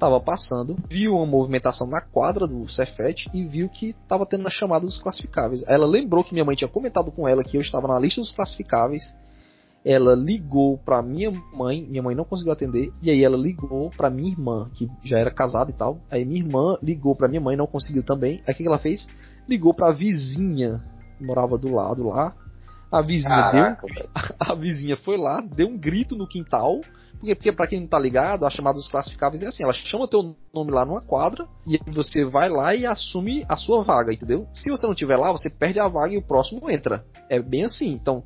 estava 0.00 0.18
passando, 0.18 0.78
viu 0.88 1.14
uma 1.14 1.26
movimentação 1.26 1.86
na 1.86 2.00
quadra 2.00 2.46
do 2.46 2.66
Cefet 2.72 3.28
e 3.34 3.44
viu 3.44 3.68
que 3.68 3.90
estava 3.90 4.24
tendo 4.24 4.46
a 4.46 4.50
chamada 4.50 4.86
dos 4.86 4.98
classificáveis. 4.98 5.62
Ela 5.66 5.86
lembrou 5.86 6.24
que 6.24 6.32
minha 6.32 6.44
mãe 6.44 6.56
tinha 6.56 6.68
comentado 6.68 7.12
com 7.12 7.28
ela 7.28 7.44
que 7.44 7.58
eu 7.58 7.60
estava 7.60 7.86
na 7.86 7.98
lista 7.98 8.22
dos 8.22 8.32
classificáveis. 8.32 9.14
ela 9.84 10.14
ligou 10.14 10.78
pra 10.78 11.02
minha 11.02 11.30
mãe, 11.54 11.86
minha 11.86 12.02
mãe 12.02 12.14
não 12.14 12.24
conseguiu 12.24 12.52
atender, 12.52 12.90
e 13.02 13.10
aí 13.10 13.24
ela 13.24 13.36
ligou 13.36 13.90
pra 13.90 14.10
minha 14.10 14.30
irmã, 14.30 14.70
que 14.74 14.90
já 15.04 15.18
era 15.18 15.30
casada 15.30 15.70
e 15.70 15.74
tal. 15.74 15.98
Aí 16.10 16.24
minha 16.24 16.40
irmã 16.40 16.76
ligou 16.82 17.14
pra 17.14 17.28
minha 17.28 17.40
mãe, 17.40 17.56
não 17.56 17.66
conseguiu 17.66 18.02
também. 18.02 18.42
Aí 18.46 18.54
o 18.54 18.56
que 18.56 18.66
ela 18.66 18.78
fez? 18.78 19.06
Ligou 19.48 19.72
pra 19.72 19.90
vizinha, 19.90 20.82
que 21.16 21.24
morava 21.24 21.56
do 21.56 21.72
lado 21.72 22.08
lá. 22.08 22.34
A 22.90 23.02
vizinha 23.02 23.28
Caraca, 23.28 23.86
deu, 23.86 23.94
velho. 23.94 24.10
a 24.40 24.54
vizinha 24.54 24.96
foi 24.96 25.16
lá, 25.16 25.40
deu 25.40 25.68
um 25.68 25.78
grito 25.78 26.16
no 26.16 26.26
quintal, 26.26 26.80
porque, 27.12 27.34
porque 27.34 27.52
pra 27.52 27.66
quem 27.66 27.80
não 27.80 27.86
tá 27.86 27.98
ligado, 27.98 28.44
a 28.44 28.50
chamada 28.50 28.76
dos 28.76 28.88
classificáveis 28.88 29.42
é 29.42 29.46
assim, 29.46 29.62
ela 29.62 29.72
chama 29.72 30.08
teu 30.08 30.34
nome 30.52 30.72
lá 30.72 30.84
numa 30.84 31.00
quadra, 31.00 31.46
e 31.66 31.78
você 31.92 32.24
vai 32.24 32.48
lá 32.48 32.74
e 32.74 32.84
assume 32.84 33.44
a 33.48 33.56
sua 33.56 33.84
vaga, 33.84 34.12
entendeu? 34.12 34.48
Se 34.52 34.70
você 34.70 34.86
não 34.86 34.94
tiver 34.94 35.16
lá, 35.16 35.30
você 35.30 35.48
perde 35.48 35.78
a 35.78 35.86
vaga 35.86 36.14
e 36.14 36.18
o 36.18 36.26
próximo 36.26 36.68
entra. 36.70 37.04
É 37.28 37.40
bem 37.40 37.64
assim, 37.64 37.92
então, 37.92 38.24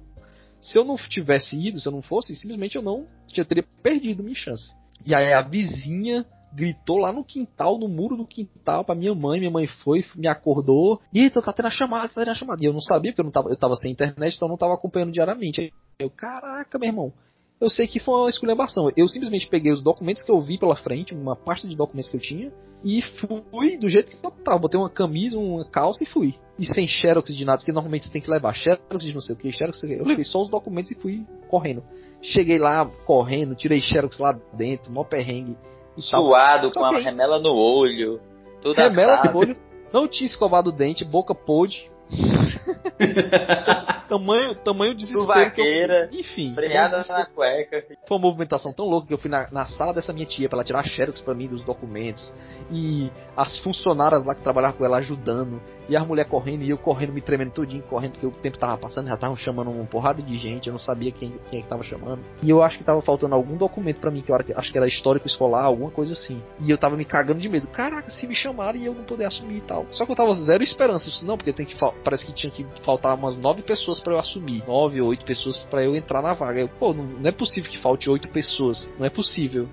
se 0.60 0.78
eu 0.78 0.84
não 0.84 0.96
tivesse 0.96 1.56
ido, 1.60 1.78
se 1.78 1.86
eu 1.86 1.92
não 1.92 2.00
fosse, 2.00 2.34
simplesmente 2.34 2.76
eu 2.76 2.82
não 2.82 3.06
eu 3.40 3.44
teria 3.44 3.64
perdido 3.82 4.22
minha 4.22 4.34
chance. 4.34 4.74
E 5.04 5.14
aí 5.14 5.32
a 5.32 5.42
vizinha 5.42 6.24
gritou 6.54 6.98
lá 6.98 7.12
no 7.12 7.24
quintal, 7.24 7.78
no 7.78 7.88
muro 7.88 8.16
do 8.16 8.26
quintal, 8.26 8.84
pra 8.84 8.94
minha 8.94 9.14
mãe. 9.14 9.40
Minha 9.40 9.50
mãe 9.50 9.66
foi, 9.66 10.04
me 10.16 10.28
acordou. 10.28 11.00
Eita, 11.12 11.42
tá 11.42 11.52
tendo 11.52 11.66
a 11.66 11.70
chamada, 11.70 12.08
tá 12.08 12.20
tendo 12.20 12.30
a 12.30 12.34
chamada. 12.34 12.62
E 12.62 12.66
eu 12.66 12.72
não 12.72 12.80
sabia, 12.80 13.12
porque 13.12 13.20
eu, 13.20 13.24
não 13.24 13.32
tava, 13.32 13.50
eu 13.50 13.58
tava 13.58 13.74
sem 13.76 13.92
internet, 13.92 14.36
então 14.36 14.46
eu 14.46 14.50
não 14.50 14.58
tava 14.58 14.74
acompanhando 14.74 15.12
diariamente. 15.12 15.72
Eu, 15.98 16.10
caraca, 16.10 16.78
meu 16.78 16.88
irmão. 16.88 17.12
Eu 17.60 17.70
sei 17.70 17.86
que 17.86 18.00
foi 18.00 18.14
uma 18.14 18.28
esculhambação. 18.28 18.90
Eu 18.96 19.08
simplesmente 19.08 19.48
peguei 19.48 19.72
os 19.72 19.82
documentos 19.82 20.22
que 20.22 20.30
eu 20.30 20.40
vi 20.40 20.58
pela 20.58 20.76
frente, 20.76 21.14
uma 21.14 21.36
pasta 21.36 21.68
de 21.68 21.76
documentos 21.76 22.10
que 22.10 22.16
eu 22.16 22.20
tinha, 22.20 22.52
e 22.84 23.00
fui 23.00 23.78
do 23.78 23.88
jeito 23.88 24.10
que 24.10 24.26
eu 24.26 24.30
tava. 24.30 24.58
Botei 24.58 24.78
uma 24.78 24.90
camisa, 24.90 25.38
uma 25.38 25.64
calça 25.64 26.04
e 26.04 26.06
fui. 26.06 26.34
E 26.58 26.66
sem 26.66 26.86
xerox 26.86 27.34
de 27.34 27.44
nada, 27.44 27.58
porque 27.58 27.72
normalmente 27.72 28.06
você 28.06 28.12
tem 28.12 28.20
que 28.20 28.30
levar 28.30 28.54
xerox 28.54 29.04
de 29.04 29.14
não 29.14 29.20
sei 29.20 29.34
o 29.34 29.38
que, 29.38 29.52
xerox, 29.52 29.78
não 29.78 29.88
sei 29.88 29.90
o 29.90 29.98
que. 29.98 30.02
Eu 30.04 30.06
levei 30.06 30.24
só 30.24 30.42
os 30.42 30.50
documentos 30.50 30.90
e 30.90 30.94
fui 30.94 31.24
correndo. 31.48 31.82
Cheguei 32.20 32.58
lá 32.58 32.84
correndo, 33.06 33.54
tirei 33.54 33.80
xerox 33.80 34.18
lá 34.18 34.38
dentro, 34.52 34.92
mó 34.92 35.04
perrengue. 35.04 35.56
Suado, 35.96 36.72
com 36.72 36.88
que 36.88 36.96
a 36.96 37.00
remela 37.00 37.38
no 37.38 37.54
olho. 37.54 38.20
Tudo 38.60 38.74
Remela 38.74 39.22
no 39.24 39.38
olho, 39.38 39.56
não 39.92 40.08
tinha 40.08 40.26
escovado 40.26 40.70
o 40.70 40.72
dente, 40.72 41.04
boca 41.04 41.34
podre. 41.34 41.88
tamanho, 44.08 44.54
tamanho 44.56 44.94
desespero 44.94 45.50
que 45.52 45.60
eu. 45.60 46.20
Enfim, 46.20 46.54
Freada 46.54 47.02
foi 47.04 47.16
na 47.16 47.26
cueca. 47.26 47.84
foi 48.06 48.16
uma 48.16 48.22
movimentação 48.22 48.72
tão 48.72 48.86
louca 48.86 49.08
que 49.08 49.14
eu 49.14 49.18
fui 49.18 49.30
na, 49.30 49.50
na 49.50 49.66
sala 49.66 49.92
dessa 49.92 50.12
minha 50.12 50.26
tia 50.26 50.48
pra 50.48 50.58
ela 50.58 50.64
tirar 50.64 50.84
xerox 50.84 51.20
pra 51.20 51.34
mim 51.34 51.48
dos 51.48 51.64
documentos. 51.64 52.32
E 52.70 53.10
as 53.36 53.58
funcionárias 53.60 54.24
lá 54.24 54.34
que 54.34 54.42
trabalhavam 54.42 54.78
com 54.78 54.84
ela 54.84 54.98
ajudando. 54.98 55.60
E 55.88 55.96
as 55.96 56.06
mulheres 56.06 56.30
correndo 56.30 56.62
e 56.62 56.70
eu 56.70 56.78
correndo, 56.78 57.12
me 57.12 57.20
tremendo 57.20 57.52
todinho, 57.52 57.82
correndo, 57.84 58.12
porque 58.12 58.26
o 58.26 58.30
tempo 58.30 58.58
tava 58.58 58.78
passando, 58.78 59.08
já 59.08 59.14
estavam 59.14 59.36
chamando 59.36 59.70
uma 59.70 59.86
porrada 59.86 60.22
de 60.22 60.36
gente, 60.36 60.68
eu 60.68 60.72
não 60.72 60.78
sabia 60.78 61.12
quem, 61.12 61.32
quem 61.46 61.60
é 61.60 61.62
que 61.62 61.68
tava 61.68 61.82
chamando. 61.82 62.22
E 62.42 62.48
eu 62.48 62.62
acho 62.62 62.78
que 62.78 62.84
tava 62.84 63.02
faltando 63.02 63.34
algum 63.34 63.56
documento 63.56 64.00
pra 64.00 64.10
mim, 64.10 64.22
que 64.22 64.30
eu 64.30 64.36
acho 64.36 64.72
que 64.72 64.78
era 64.78 64.86
histórico 64.86 65.26
escolar, 65.26 65.64
alguma 65.64 65.90
coisa 65.90 66.14
assim. 66.14 66.42
E 66.60 66.70
eu 66.70 66.78
tava 66.78 66.96
me 66.96 67.04
cagando 67.04 67.40
de 67.40 67.48
medo. 67.48 67.66
Caraca, 67.68 68.10
se 68.10 68.26
me 68.26 68.34
chamarem 68.34 68.82
e 68.82 68.86
eu 68.86 68.94
não 68.94 69.04
poder 69.04 69.24
assumir 69.24 69.58
e 69.58 69.60
tal. 69.60 69.86
Só 69.90 70.06
que 70.06 70.12
eu 70.12 70.16
tava 70.16 70.32
zero 70.34 70.62
esperança. 70.62 71.10
Disse, 71.10 71.26
não, 71.26 71.36
porque 71.36 71.52
tem 71.52 71.66
que 71.66 71.76
parece 72.02 72.24
que 72.24 72.32
tinha 72.32 72.50
que 72.50 72.64
faltar 72.84 73.16
umas 73.16 73.36
nove 73.36 73.62
pessoas 73.62 74.00
pra 74.00 74.12
eu 74.12 74.18
assumir. 74.18 74.62
Nove 74.66 75.00
ou 75.00 75.08
oito 75.08 75.24
pessoas 75.24 75.56
pra 75.70 75.82
eu 75.82 75.96
entrar 75.96 76.22
na 76.22 76.34
vaga. 76.34 76.60
Eu, 76.60 76.68
pô, 76.68 76.92
não, 76.92 77.04
não 77.04 77.28
é 77.28 77.32
possível 77.32 77.70
que 77.70 77.78
falte 77.78 78.08
oito 78.10 78.30
pessoas. 78.30 78.88
Não 78.98 79.06
é 79.06 79.10
possível. 79.10 79.68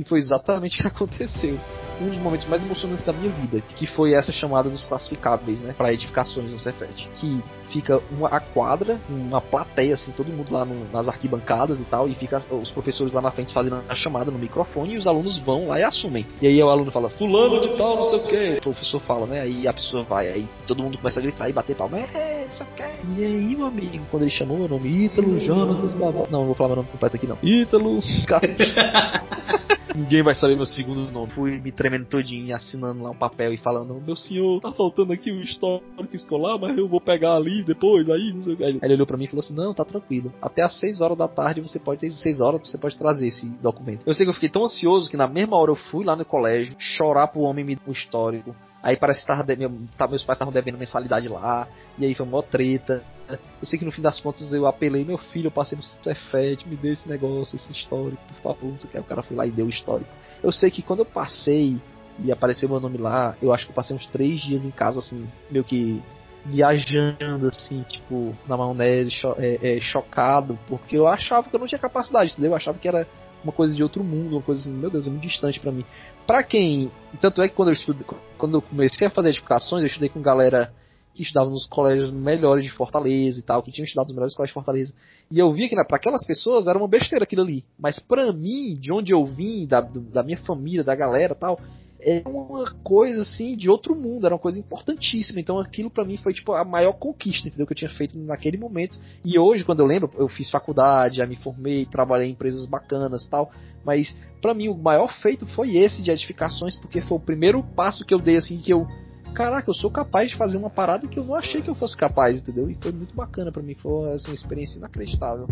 E 0.00 0.04
foi 0.04 0.18
exatamente 0.18 0.78
o 0.80 0.82
que 0.82 0.88
aconteceu. 0.88 1.58
Um 2.00 2.08
dos 2.08 2.16
momentos 2.16 2.46
mais 2.46 2.62
emocionantes 2.64 3.04
da 3.04 3.12
minha 3.12 3.30
vida, 3.30 3.60
que 3.60 3.86
foi 3.86 4.14
essa 4.14 4.32
chamada 4.32 4.70
dos 4.70 4.86
classificáveis, 4.86 5.60
né, 5.60 5.74
para 5.76 5.92
edificações 5.92 6.50
no 6.50 6.58
Cefet, 6.58 7.10
que 7.16 7.42
fica 7.70 8.00
uma 8.10 8.28
a 8.28 8.40
quadra, 8.40 8.98
uma 9.06 9.40
plateia 9.40 9.92
assim, 9.92 10.10
todo 10.12 10.32
mundo 10.32 10.50
lá 10.50 10.64
no- 10.64 10.90
nas 10.90 11.08
arquibancadas 11.08 11.78
e 11.78 11.84
tal, 11.84 12.08
e 12.08 12.14
fica 12.14 12.38
os 12.50 12.70
professores 12.70 13.12
lá 13.12 13.20
na 13.20 13.30
frente 13.30 13.52
fazendo 13.52 13.82
a 13.86 13.94
chamada 13.94 14.30
no 14.30 14.38
microfone 14.38 14.94
e 14.94 14.96
os 14.96 15.06
alunos 15.06 15.38
vão 15.38 15.68
lá 15.68 15.78
e 15.78 15.82
assumem. 15.82 16.24
E 16.40 16.46
aí 16.46 16.62
o 16.62 16.70
aluno 16.70 16.90
fala: 16.90 17.10
"Fulano 17.10 17.60
de 17.60 17.68
tal, 17.76 17.96
não 17.96 18.02
sei 18.02 18.18
o 18.18 18.26
quê". 18.28 18.56
O 18.60 18.62
professor 18.62 19.00
fala, 19.00 19.26
né? 19.26 19.42
Aí 19.42 19.68
a 19.68 19.72
pessoa 19.72 20.02
vai, 20.02 20.28
aí 20.28 20.48
todo 20.66 20.82
mundo 20.82 20.96
começa 20.96 21.20
a 21.20 21.22
gritar 21.22 21.50
e 21.50 21.52
bater 21.52 21.76
palma. 21.76 21.98
É, 21.98 22.44
não 22.46 22.52
sei 22.54 22.66
o. 22.66 23.18
E 23.18 23.24
aí, 23.24 23.56
meu 23.56 23.66
amigo, 23.66 24.04
quando 24.10 24.22
ele 24.22 24.30
chamou 24.30 24.56
meu 24.58 24.68
nome, 24.68 24.88
Ítalo, 25.04 25.38
Jonatas, 25.38 25.92
blá, 25.92 26.10
blá. 26.10 26.22
Não, 26.30 26.40
não 26.40 26.46
vou 26.46 26.54
falar 26.54 26.68
meu 26.68 26.76
nome 26.76 26.88
completo 26.88 27.16
aqui 27.16 27.26
não. 27.26 27.36
Ítalo, 27.42 28.00
cara. 28.26 28.48
Ninguém 29.94 30.22
vai 30.22 30.34
saber 30.34 30.56
meu 30.56 30.66
segundo 30.66 31.10
nome. 31.10 31.30
Fui 31.32 31.60
me 31.60 31.72
tremendo 31.72 32.06
todinho, 32.06 32.54
assinando 32.54 33.02
lá 33.02 33.10
um 33.10 33.16
papel 33.16 33.52
e 33.52 33.56
falando: 33.56 34.00
Meu 34.00 34.16
senhor, 34.16 34.60
tá 34.60 34.70
faltando 34.72 35.12
aqui 35.12 35.30
o 35.30 35.40
histórico 35.40 36.14
escolar, 36.14 36.58
mas 36.58 36.76
eu 36.76 36.88
vou 36.88 37.00
pegar 37.00 37.34
ali 37.34 37.62
depois, 37.62 38.08
aí, 38.08 38.32
não 38.32 38.42
sei 38.42 38.54
o 38.54 38.56
que. 38.56 38.64
Aí 38.64 38.78
ele 38.82 38.94
olhou 38.94 39.06
pra 39.06 39.16
mim 39.16 39.24
e 39.24 39.28
falou 39.28 39.40
assim: 39.40 39.54
Não, 39.54 39.74
tá 39.74 39.84
tranquilo. 39.84 40.32
Até 40.40 40.62
às 40.62 40.78
6 40.78 41.00
horas 41.00 41.18
da 41.18 41.28
tarde 41.28 41.60
você 41.60 41.78
pode 41.78 42.00
ter 42.00 42.10
6 42.10 42.40
horas, 42.40 42.60
você 42.66 42.78
pode 42.78 42.96
trazer 42.96 43.26
esse 43.26 43.48
documento. 43.60 44.02
Eu 44.06 44.14
sei 44.14 44.24
que 44.24 44.30
eu 44.30 44.34
fiquei 44.34 44.48
tão 44.48 44.64
ansioso 44.64 45.10
que 45.10 45.16
na 45.16 45.26
mesma 45.28 45.56
hora 45.56 45.70
eu 45.70 45.76
fui 45.76 46.04
lá 46.04 46.14
no 46.14 46.24
colégio 46.24 46.74
chorar 46.78 47.28
pro 47.28 47.40
homem 47.40 47.64
me 47.64 47.78
o 47.86 47.92
histórico. 47.92 48.54
Aí 48.82 48.96
parece 48.96 49.20
que 49.20 49.26
tava 49.26 49.44
de- 49.44 49.68
tá- 49.96 50.08
meus 50.08 50.24
pais 50.24 50.36
estavam 50.36 50.52
devendo 50.52 50.78
mensalidade 50.78 51.28
lá, 51.28 51.68
e 51.98 52.04
aí 52.04 52.14
foi 52.14 52.26
mó 52.26 52.40
treta. 52.42 53.04
Eu 53.38 53.66
sei 53.66 53.78
que 53.78 53.84
no 53.84 53.92
fim 53.92 54.02
das 54.02 54.20
contas 54.20 54.52
eu 54.52 54.66
apelei, 54.66 55.04
meu 55.04 55.18
filho, 55.18 55.48
eu 55.48 55.50
passei 55.50 55.76
no 55.76 55.82
Cefet, 55.82 56.68
me 56.68 56.76
dê 56.76 56.92
esse 56.92 57.08
negócio, 57.08 57.56
esse 57.56 57.72
histórico, 57.72 58.22
por 58.28 58.36
favor, 58.42 58.70
não 58.70 58.78
sei 58.78 58.88
o 58.88 58.92
que. 58.92 58.98
O 58.98 59.04
cara 59.04 59.22
foi 59.22 59.36
lá 59.36 59.46
e 59.46 59.50
deu 59.50 59.66
o 59.66 59.70
histórico. 59.70 60.10
Eu 60.42 60.52
sei 60.52 60.70
que 60.70 60.82
quando 60.82 61.00
eu 61.00 61.06
passei 61.06 61.80
e 62.18 62.32
apareceu 62.32 62.68
meu 62.68 62.80
nome 62.80 62.98
lá, 62.98 63.36
eu 63.40 63.52
acho 63.52 63.66
que 63.66 63.72
eu 63.72 63.74
passei 63.74 63.96
uns 63.96 64.06
três 64.06 64.40
dias 64.40 64.64
em 64.64 64.70
casa, 64.70 64.98
assim, 64.98 65.28
meio 65.50 65.64
que 65.64 66.02
viajando, 66.44 67.48
assim, 67.48 67.82
tipo, 67.82 68.34
na 68.48 68.56
maionese, 68.56 69.10
cho 69.10 69.34
é, 69.38 69.76
é, 69.76 69.80
chocado, 69.80 70.58
porque 70.66 70.96
eu 70.96 71.06
achava 71.06 71.48
que 71.48 71.54
eu 71.54 71.60
não 71.60 71.66
tinha 71.66 71.78
capacidade, 71.78 72.32
entendeu? 72.32 72.52
Eu 72.52 72.56
achava 72.56 72.78
que 72.78 72.88
era 72.88 73.06
uma 73.42 73.52
coisa 73.52 73.74
de 73.74 73.82
outro 73.82 74.02
mundo, 74.04 74.36
uma 74.36 74.42
coisa 74.42 74.60
assim, 74.60 74.72
meu 74.72 74.90
Deus, 74.90 75.06
é 75.06 75.10
muito 75.10 75.26
distante 75.26 75.60
pra 75.60 75.72
mim. 75.72 75.84
Pra 76.26 76.42
quem. 76.42 76.90
Tanto 77.20 77.42
é 77.42 77.48
que 77.48 77.54
quando 77.54 77.68
eu 77.68 77.74
estudei, 77.74 78.06
quando 78.38 78.58
eu 78.58 78.62
comecei 78.62 79.06
a 79.06 79.10
fazer 79.10 79.30
edificações, 79.30 79.82
eu 79.82 79.86
estudei 79.86 80.08
com 80.08 80.20
galera 80.20 80.72
que 81.14 81.22
estudava 81.22 81.50
nos 81.50 81.66
colégios 81.66 82.10
melhores 82.10 82.64
de 82.64 82.70
Fortaleza 82.70 83.40
e 83.40 83.42
tal, 83.42 83.62
que 83.62 83.72
tinham 83.72 83.84
estudado 83.84 84.06
nos 84.06 84.14
melhores 84.14 84.34
colégios 84.34 84.50
de 84.50 84.54
Fortaleza. 84.54 84.94
E 85.30 85.38
eu 85.38 85.52
via 85.52 85.68
que 85.68 85.74
para 85.84 85.96
aquelas 85.96 86.24
pessoas 86.24 86.66
era 86.66 86.78
uma 86.78 86.88
besteira 86.88 87.24
aquilo 87.24 87.42
ali. 87.42 87.64
Mas 87.78 87.98
pra 87.98 88.32
mim, 88.32 88.74
de 88.78 88.92
onde 88.92 89.12
eu 89.12 89.24
vim, 89.24 89.66
da, 89.66 89.80
da 89.80 90.22
minha 90.22 90.38
família, 90.38 90.84
da 90.84 90.94
galera 90.94 91.34
tal, 91.34 91.58
era 92.02 92.28
uma 92.28 92.70
coisa 92.82 93.22
assim 93.22 93.56
de 93.56 93.68
outro 93.68 93.94
mundo, 93.94 94.24
era 94.24 94.34
uma 94.34 94.40
coisa 94.40 94.58
importantíssima. 94.58 95.40
Então 95.40 95.58
aquilo 95.58 95.90
pra 95.90 96.04
mim 96.04 96.16
foi 96.16 96.32
tipo 96.32 96.52
a 96.52 96.64
maior 96.64 96.94
conquista, 96.94 97.48
entendeu? 97.48 97.66
Que 97.66 97.72
eu 97.72 97.76
tinha 97.76 97.90
feito 97.90 98.18
naquele 98.18 98.56
momento. 98.56 98.98
E 99.24 99.38
hoje, 99.38 99.64
quando 99.64 99.80
eu 99.80 99.86
lembro, 99.86 100.10
eu 100.16 100.28
fiz 100.28 100.50
faculdade, 100.50 101.18
já 101.18 101.26
me 101.26 101.36
formei, 101.36 101.86
trabalhei 101.86 102.28
em 102.28 102.32
empresas 102.32 102.66
bacanas 102.66 103.28
tal. 103.28 103.50
Mas 103.84 104.16
pra 104.40 104.54
mim 104.54 104.68
o 104.68 104.76
maior 104.76 105.12
feito 105.20 105.46
foi 105.46 105.76
esse 105.76 106.02
de 106.02 106.10
edificações, 106.10 106.76
porque 106.76 107.00
foi 107.00 107.18
o 107.18 107.20
primeiro 107.20 107.62
passo 107.74 108.04
que 108.04 108.14
eu 108.14 108.18
dei 108.18 108.36
assim 108.36 108.58
que 108.58 108.72
eu 108.72 108.86
Caraca, 109.34 109.70
eu 109.70 109.74
sou 109.74 109.90
capaz 109.90 110.30
de 110.30 110.36
fazer 110.36 110.58
uma 110.58 110.70
parada 110.70 111.06
que 111.08 111.18
eu 111.18 111.24
não 111.24 111.34
achei 111.34 111.62
que 111.62 111.70
eu 111.70 111.74
fosse 111.74 111.96
capaz, 111.96 112.38
entendeu? 112.38 112.68
E 112.68 112.74
foi 112.80 112.92
muito 112.92 113.14
bacana 113.14 113.50
pra 113.50 113.62
mim, 113.62 113.74
foi 113.74 114.12
assim, 114.12 114.30
uma 114.30 114.34
experiência 114.34 114.78
inacreditável. 114.78 115.46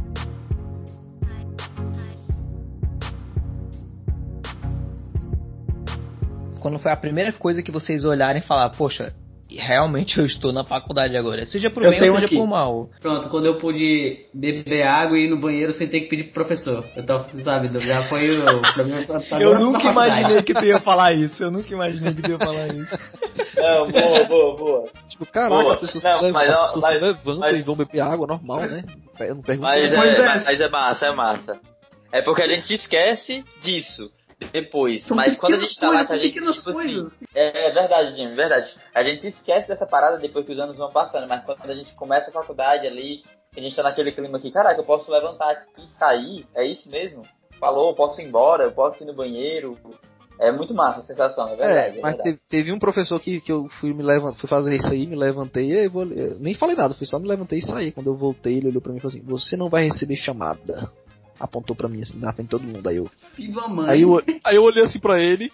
Quando 6.60 6.78
foi 6.78 6.90
a 6.92 6.96
primeira 6.96 7.32
coisa 7.32 7.62
que 7.62 7.70
vocês 7.70 8.04
olharem 8.04 8.42
e 8.42 8.44
falar, 8.44 8.68
poxa, 8.70 9.14
realmente 9.56 10.18
eu 10.18 10.26
estou 10.26 10.52
na 10.52 10.64
faculdade 10.64 11.16
agora. 11.16 11.46
Seja 11.46 11.70
por 11.70 11.84
Eu 11.84 11.90
bem 11.90 12.10
ou 12.10 12.16
seja 12.16 12.26
aqui. 12.26 12.36
por 12.36 12.46
mal. 12.46 12.90
Pronto, 13.00 13.28
quando 13.28 13.46
eu 13.46 13.58
pude 13.58 14.26
beber 14.34 14.82
água 14.82 15.18
e 15.18 15.24
ir 15.24 15.30
no 15.30 15.38
banheiro 15.40 15.72
sem 15.72 15.88
ter 15.88 16.00
que 16.00 16.08
pedir 16.08 16.24
pro 16.24 16.44
professor. 16.44 16.84
Eu 16.96 17.06
tava, 17.06 17.28
sabe, 17.42 17.78
já 17.80 18.02
foi 18.08 18.38
o. 18.38 18.42
Agora 18.42 19.24
Eu 19.40 19.58
nunca 19.58 19.90
imaginei 19.90 20.42
que 20.42 20.52
tu 20.52 20.64
ia 20.64 20.80
falar 20.80 21.12
isso. 21.12 21.42
Eu 21.42 21.50
nunca 21.50 21.72
imaginei 21.72 22.14
que 22.14 22.22
tu 22.22 22.30
ia 22.30 22.38
falar 22.38 22.66
isso. 22.74 22.98
Não, 23.56 23.86
boa, 23.90 24.24
boa, 24.24 24.56
boa. 24.56 24.88
Tipo, 25.08 25.26
caraca, 25.26 25.54
Boa. 25.62 25.72
as 25.72 25.80
pessoas, 25.80 26.04
Não, 26.04 26.10
se, 26.18 26.24
levam- 26.24 26.32
mas, 26.32 26.48
as 26.50 26.60
pessoas 26.60 26.80
mas- 26.82 26.92
se 26.94 27.04
levantam 27.04 27.38
mas- 27.38 27.60
e 27.60 27.62
vão 27.62 27.76
beber 27.76 28.00
água 28.00 28.26
normal, 28.26 28.60
né? 28.60 28.82
Eu 29.20 29.34
não 29.34 29.42
pergunto. 29.42 29.62
Mas 29.68 29.92
é, 29.92 29.96
é. 29.96 30.26
mas- 30.26 30.44
mas 30.44 30.60
é 30.60 30.68
massa, 30.68 31.06
é 31.06 31.12
massa. 31.12 31.60
É 32.12 32.22
porque 32.22 32.42
a 32.42 32.46
gente 32.46 32.74
esquece 32.74 33.44
disso 33.60 34.10
depois. 34.52 35.04
São 35.04 35.16
mas 35.16 35.36
quando 35.36 35.54
a 35.54 35.58
gente 35.58 35.78
tá 35.78 35.90
lá, 35.90 36.00
a 36.00 36.16
gente, 36.16 36.32
tipo 36.32 36.48
assim. 36.48 37.04
É, 37.34 37.68
é 37.68 37.72
verdade, 37.72 38.14
Jimmy, 38.16 38.34
verdade. 38.36 38.74
A 38.94 39.02
gente 39.02 39.26
esquece 39.26 39.66
dessa 39.68 39.86
parada 39.86 40.16
depois 40.18 40.46
que 40.46 40.52
os 40.52 40.58
anos 40.58 40.76
vão 40.76 40.90
passando, 40.92 41.26
mas 41.26 41.44
quando 41.44 41.70
a 41.70 41.74
gente 41.74 41.92
começa 41.94 42.30
a 42.30 42.32
faculdade 42.32 42.86
ali, 42.86 43.22
a 43.56 43.60
gente 43.60 43.74
tá 43.74 43.82
naquele 43.82 44.12
clima 44.12 44.38
aqui, 44.38 44.50
caraca, 44.50 44.80
eu 44.80 44.84
posso 44.84 45.10
levantar 45.10 45.50
aqui 45.50 45.82
e 45.90 45.96
sair, 45.96 46.46
é 46.54 46.64
isso 46.64 46.88
mesmo? 46.90 47.22
Falou, 47.58 47.88
eu 47.90 47.94
posso 47.94 48.20
ir 48.20 48.24
embora, 48.26 48.64
eu 48.64 48.72
posso 48.72 49.02
ir 49.02 49.06
no 49.06 49.12
banheiro. 49.14 49.76
É 50.38 50.52
muito 50.52 50.72
massa 50.74 51.00
a 51.00 51.04
sensação, 51.04 51.48
é 51.48 51.56
verdade. 51.56 51.72
É, 51.72 51.98
É, 51.98 52.02
mas 52.02 52.16
verdade. 52.16 52.22
teve, 52.22 52.38
teve 52.48 52.72
um 52.72 52.78
professor 52.78 53.18
que, 53.20 53.40
que 53.40 53.50
eu 53.52 53.68
fui 53.80 53.92
me 53.92 54.02
levantar, 54.02 54.38
fui 54.38 54.48
fazer 54.48 54.74
isso 54.74 54.86
aí, 54.86 55.06
me 55.06 55.16
levantei, 55.16 55.66
e 55.72 55.84
eu 55.86 55.90
vou, 55.90 56.04
eu 56.04 56.38
nem 56.38 56.54
falei 56.54 56.76
nada, 56.76 56.94
fui 56.94 57.06
só 57.06 57.18
me 57.18 57.26
levantei 57.28 57.58
e 57.58 57.62
saí. 57.62 57.90
Quando 57.92 58.06
eu 58.08 58.14
voltei, 58.16 58.56
ele 58.58 58.68
olhou 58.68 58.80
pra 58.80 58.92
mim 58.92 58.98
e 58.98 59.00
falou 59.00 59.14
assim: 59.16 59.24
"Você 59.26 59.56
não 59.56 59.68
vai 59.68 59.84
receber 59.84 60.16
chamada". 60.16 60.90
Apontou 61.40 61.74
pra 61.76 61.88
mim 61.88 62.00
assim, 62.02 62.18
na 62.18 62.32
frente 62.32 62.46
de 62.46 62.50
todo 62.50 62.64
mundo. 62.66 62.88
Aí 62.88 62.96
eu, 62.96 63.08
Viva 63.36 63.68
mãe. 63.68 63.88
aí 63.90 64.02
eu, 64.02 64.20
aí 64.44 64.56
eu 64.56 64.62
olhei 64.62 64.82
assim 64.82 64.98
pra 64.98 65.20
ele, 65.20 65.52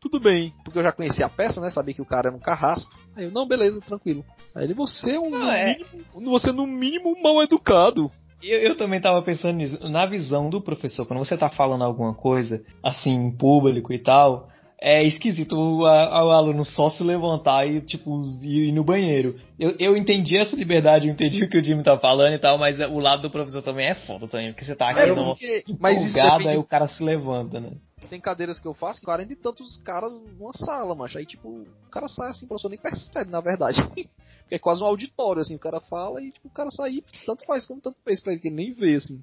tudo 0.00 0.20
bem, 0.20 0.52
porque 0.64 0.78
eu 0.78 0.82
já 0.82 0.92
conhecia 0.92 1.26
a 1.26 1.30
peça, 1.30 1.60
né? 1.60 1.70
Sabia 1.70 1.94
que 1.94 2.02
o 2.02 2.06
cara 2.06 2.28
era 2.28 2.36
um 2.36 2.40
carrasco. 2.40 2.92
Aí 3.16 3.24
eu, 3.24 3.30
não, 3.32 3.46
beleza, 3.46 3.80
tranquilo. 3.80 4.24
Aí 4.54 4.64
ele, 4.64 4.74
você 4.74 5.12
é 5.12 5.18
um, 5.20 5.30
Não, 5.30 5.38
no 5.40 5.50
é- 5.50 5.76
mínimo, 5.76 6.30
você 6.30 6.50
é 6.50 6.52
no 6.52 6.66
mínimo 6.66 7.20
mal 7.22 7.42
educado. 7.42 8.10
Eu, 8.46 8.58
eu, 8.60 8.76
também 8.76 9.00
tava 9.00 9.22
pensando 9.22 9.56
nisso. 9.56 9.88
Na 9.88 10.04
visão 10.04 10.50
do 10.50 10.60
professor, 10.60 11.06
quando 11.06 11.24
você 11.24 11.36
tá 11.36 11.48
falando 11.48 11.82
alguma 11.82 12.14
coisa, 12.14 12.62
assim, 12.82 13.10
em 13.10 13.30
público 13.30 13.92
e 13.92 13.98
tal, 13.98 14.48
é 14.80 15.02
esquisito 15.02 15.56
o, 15.56 15.80
o, 15.80 15.86
aluno 15.86 16.62
só 16.62 16.90
se 16.90 17.02
levantar 17.02 17.66
e, 17.66 17.80
tipo, 17.80 18.22
ir 18.42 18.70
no 18.70 18.84
banheiro. 18.84 19.36
Eu, 19.58 19.74
eu 19.78 19.96
entendi 19.96 20.36
essa 20.36 20.54
liberdade, 20.54 21.08
eu 21.08 21.12
entendi 21.12 21.42
o 21.42 21.48
que 21.48 21.56
o 21.56 21.64
Jimmy 21.64 21.82
tá 21.82 21.98
falando 21.98 22.34
e 22.34 22.38
tal, 22.38 22.58
mas 22.58 22.78
o 22.78 22.98
lado 22.98 23.22
do 23.22 23.30
professor 23.30 23.62
também 23.62 23.86
é 23.86 23.94
foda 23.94 24.28
também, 24.28 24.52
porque 24.52 24.66
você 24.66 24.76
tá 24.76 24.90
aqui 24.90 25.00
é, 25.00 25.06
no, 25.06 25.24
porque, 25.24 25.64
mas 25.80 26.04
isso 26.04 26.14
depende... 26.14 26.48
aí 26.48 26.58
o 26.58 26.64
cara 26.64 26.86
se 26.86 27.02
levanta, 27.02 27.58
né? 27.58 27.70
Tem 28.08 28.20
cadeiras 28.20 28.60
que 28.60 28.66
eu 28.66 28.74
faço, 28.74 29.02
40 29.02 29.32
e 29.32 29.36
tantos 29.36 29.76
caras 29.78 30.12
numa 30.38 30.52
sala, 30.52 30.94
macho. 30.94 31.18
Aí, 31.18 31.26
tipo, 31.26 31.48
o 31.48 31.90
cara 31.90 32.08
sai 32.08 32.30
assim, 32.30 32.46
o 32.46 32.48
professor 32.48 32.68
nem 32.68 32.78
percebe, 32.78 33.30
na 33.30 33.40
verdade. 33.40 33.80
é 34.50 34.58
quase 34.58 34.82
um 34.82 34.86
auditório, 34.86 35.42
assim, 35.42 35.56
o 35.56 35.58
cara 35.58 35.80
fala 35.80 36.22
e, 36.22 36.30
tipo, 36.30 36.48
o 36.48 36.50
cara 36.50 36.70
sai, 36.70 37.02
tanto 37.26 37.44
faz 37.46 37.66
como 37.66 37.80
tanto 37.80 37.96
fez 38.04 38.20
pra 38.20 38.32
ele, 38.32 38.40
que 38.40 38.48
ele 38.48 38.56
nem 38.56 38.72
vê, 38.72 38.96
assim. 38.96 39.22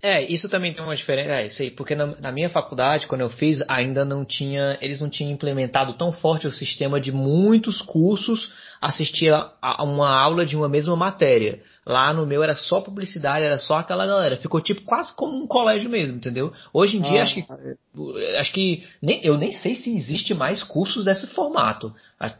É, 0.00 0.22
isso 0.22 0.48
também 0.48 0.72
tem 0.72 0.82
uma 0.82 0.94
diferença. 0.94 1.30
É, 1.30 1.46
isso 1.46 1.60
aí, 1.60 1.70
porque 1.70 1.94
na, 1.94 2.06
na, 2.20 2.30
minha 2.30 2.48
faculdade, 2.48 3.06
quando 3.08 3.22
eu 3.22 3.30
fiz, 3.30 3.60
ainda 3.68 4.04
não 4.04 4.24
tinha. 4.24 4.78
Eles 4.80 5.00
não 5.00 5.08
tinham 5.08 5.32
implementado 5.32 5.94
tão 5.94 6.12
forte 6.12 6.46
o 6.46 6.52
sistema 6.52 7.00
de 7.00 7.10
muitos 7.10 7.82
cursos 7.82 8.54
assistir 8.80 9.32
a, 9.32 9.52
a 9.60 9.82
uma 9.82 10.08
aula 10.08 10.46
de 10.46 10.56
uma 10.56 10.68
mesma 10.68 10.94
matéria. 10.94 11.60
Lá 11.88 12.12
no 12.12 12.26
meu 12.26 12.42
era 12.42 12.54
só 12.54 12.82
publicidade, 12.82 13.46
era 13.46 13.56
só 13.56 13.78
aquela 13.78 14.06
galera. 14.06 14.36
Ficou 14.36 14.60
tipo 14.60 14.82
quase 14.82 15.10
como 15.16 15.34
um 15.34 15.46
colégio 15.46 15.88
mesmo, 15.88 16.18
entendeu? 16.18 16.52
Hoje 16.70 16.98
em 16.98 17.00
dia 17.00 17.20
ah, 17.20 17.22
acho 17.22 17.34
que 17.34 17.46
é. 17.50 18.38
acho 18.38 18.52
que 18.52 18.84
nem, 19.00 19.24
eu 19.24 19.38
nem 19.38 19.52
sei 19.52 19.74
se 19.74 19.96
existe 19.96 20.34
mais 20.34 20.62
cursos 20.62 21.06
desse 21.06 21.26
formato. 21.28 21.90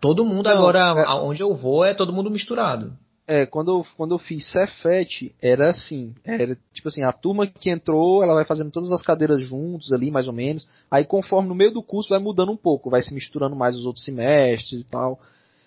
Todo 0.02 0.26
mundo 0.26 0.50
não, 0.50 0.52
agora, 0.52 0.80
é... 0.98 1.08
onde 1.14 1.42
eu 1.42 1.54
vou, 1.54 1.82
é 1.82 1.94
todo 1.94 2.12
mundo 2.12 2.30
misturado. 2.30 2.92
É, 3.26 3.46
quando 3.46 3.70
eu, 3.70 3.86
quando 3.96 4.12
eu 4.14 4.18
fiz 4.18 4.44
Cefet, 4.50 5.34
era 5.40 5.70
assim, 5.70 6.14
era 6.24 6.56
tipo 6.72 6.88
assim, 6.88 7.02
a 7.02 7.12
turma 7.12 7.46
que 7.46 7.70
entrou, 7.70 8.22
ela 8.22 8.34
vai 8.34 8.44
fazendo 8.44 8.70
todas 8.70 8.92
as 8.92 9.02
cadeiras 9.02 9.40
juntos 9.40 9.92
ali, 9.92 10.10
mais 10.10 10.26
ou 10.26 10.32
menos, 10.32 10.66
aí 10.90 11.04
conforme 11.04 11.48
no 11.48 11.54
meio 11.54 11.70
do 11.70 11.82
curso 11.82 12.10
vai 12.10 12.18
mudando 12.18 12.52
um 12.52 12.56
pouco, 12.56 12.90
vai 12.90 13.02
se 13.02 13.14
misturando 13.14 13.56
mais 13.56 13.76
os 13.76 13.86
outros 13.86 14.04
semestres 14.04 14.82
e 14.82 14.88
tal. 14.88 15.18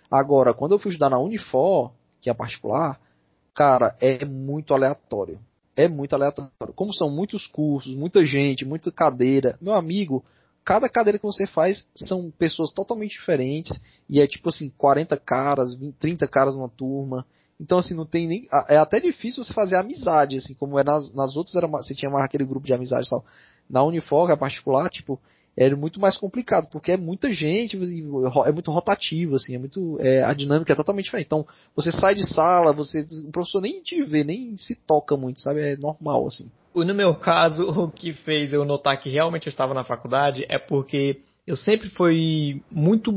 Agora, 0.09 0.53
quando 0.53 0.73
eu 0.73 0.79
fui 0.79 0.89
estudar 0.89 1.09
na 1.09 1.19
Unifor, 1.19 1.91
que 2.19 2.29
é 2.29 2.33
particular, 2.33 2.99
cara, 3.53 3.95
é 3.99 4.25
muito 4.25 4.73
aleatório. 4.73 5.39
É 5.75 5.87
muito 5.87 6.13
aleatório. 6.13 6.51
Como 6.75 6.93
são 6.93 7.09
muitos 7.09 7.47
cursos, 7.47 7.95
muita 7.95 8.25
gente, 8.25 8.65
muita 8.65 8.91
cadeira, 8.91 9.57
meu 9.61 9.73
amigo, 9.73 10.23
cada 10.65 10.89
cadeira 10.89 11.17
que 11.17 11.25
você 11.25 11.45
faz 11.45 11.87
são 11.95 12.29
pessoas 12.31 12.71
totalmente 12.71 13.11
diferentes, 13.11 13.79
e 14.09 14.19
é 14.19 14.27
tipo 14.27 14.49
assim, 14.49 14.69
40 14.77 15.17
caras, 15.17 15.75
20, 15.75 15.95
30 15.95 16.27
caras 16.27 16.55
numa 16.55 16.69
turma, 16.69 17.25
então, 17.61 17.77
assim, 17.77 17.93
não 17.93 18.07
tem 18.07 18.27
nem. 18.27 18.47
É 18.67 18.77
até 18.77 18.99
difícil 18.99 19.43
você 19.43 19.53
fazer 19.53 19.75
amizade, 19.77 20.35
assim, 20.35 20.55
como 20.55 20.79
é 20.79 20.83
nas, 20.83 21.13
nas 21.13 21.37
outras, 21.37 21.55
era, 21.55 21.67
você 21.67 21.93
tinha 21.93 22.09
mais 22.09 22.25
aquele 22.25 22.43
grupo 22.43 22.65
de 22.65 22.73
amizade 22.73 23.05
e 23.05 23.09
tal. 23.09 23.23
Na 23.69 23.83
Unifor, 23.83 24.31
a 24.31 24.35
particular, 24.35 24.89
tipo, 24.89 25.21
era 25.55 25.75
muito 25.75 25.99
mais 25.99 26.17
complicado, 26.17 26.67
porque 26.71 26.93
é 26.93 26.97
muita 26.97 27.31
gente, 27.33 27.75
é 27.75 28.51
muito 28.51 28.71
rotativo, 28.71 29.35
assim, 29.35 29.55
é 29.55 29.59
muito. 29.59 29.97
É, 29.99 30.23
a 30.23 30.33
dinâmica 30.33 30.71
é 30.71 30.75
totalmente 30.75 31.05
diferente. 31.05 31.27
Então, 31.27 31.45
você 31.75 31.91
sai 31.91 32.15
de 32.15 32.25
sala, 32.25 32.71
você. 32.71 32.99
O 33.27 33.31
professor 33.31 33.61
nem 33.61 33.81
te 33.81 34.01
vê, 34.03 34.23
nem 34.23 34.55
se 34.57 34.75
toca 34.75 35.17
muito, 35.17 35.41
sabe? 35.41 35.61
É 35.61 35.75
normal, 35.75 36.27
assim. 36.27 36.49
No 36.73 36.95
meu 36.95 37.13
caso, 37.15 37.67
o 37.69 37.91
que 37.91 38.13
fez 38.13 38.53
eu 38.53 38.63
notar 38.63 38.99
que 39.01 39.09
realmente 39.09 39.47
eu 39.47 39.51
estava 39.51 39.73
na 39.73 39.83
faculdade 39.83 40.45
é 40.47 40.57
porque 40.57 41.19
eu 41.45 41.57
sempre 41.57 41.89
fui 41.89 42.61
muito 42.71 43.11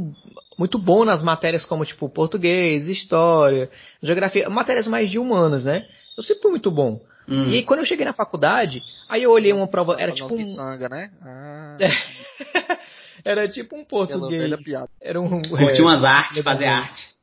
muito 0.58 0.78
bom 0.78 1.04
nas 1.04 1.22
matérias 1.22 1.64
como 1.64 1.84
tipo 1.84 2.08
português, 2.08 2.88
história, 2.88 3.70
geografia, 4.02 4.48
matérias 4.48 4.86
mais 4.86 5.10
de 5.10 5.18
humanas, 5.18 5.64
né? 5.64 5.86
Eu 6.16 6.22
sempre 6.22 6.42
fui 6.42 6.50
muito 6.52 6.70
bom. 6.70 7.00
Hum. 7.28 7.48
E 7.48 7.54
aí, 7.54 7.62
quando 7.64 7.80
eu 7.80 7.86
cheguei 7.86 8.04
na 8.04 8.12
faculdade, 8.12 8.82
aí 9.08 9.22
eu 9.22 9.30
olhei 9.30 9.52
uma 9.52 9.66
prova, 9.66 9.96
era 9.98 10.12
tipo 10.12 10.34
um 10.34 10.44
sanga, 10.54 10.88
né? 10.88 11.10
Ah. 11.22 11.76
era 13.24 13.48
tipo 13.48 13.76
um 13.76 13.84
português. 13.84 14.52
Era 15.00 15.20
um 15.20 15.42
Curtir 15.42 15.80
é, 15.80 15.82
umas 15.82 16.04
artes, 16.04 16.42
fazer 16.42 16.66
arte. 16.66 17.14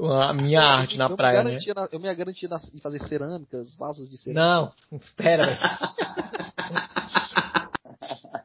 A 0.00 0.32
minha 0.32 0.62
arte 0.62 0.96
na 0.96 1.14
praia, 1.14 1.44
né? 1.44 1.58
Na, 1.74 1.88
eu 1.92 2.00
me 2.00 2.14
garantia 2.14 2.48
em 2.74 2.80
fazer 2.80 2.98
cerâmicas, 3.00 3.76
vasos 3.76 4.08
de 4.10 4.16
cerâmica. 4.16 4.74
Não, 4.90 4.98
espera. 4.98 5.58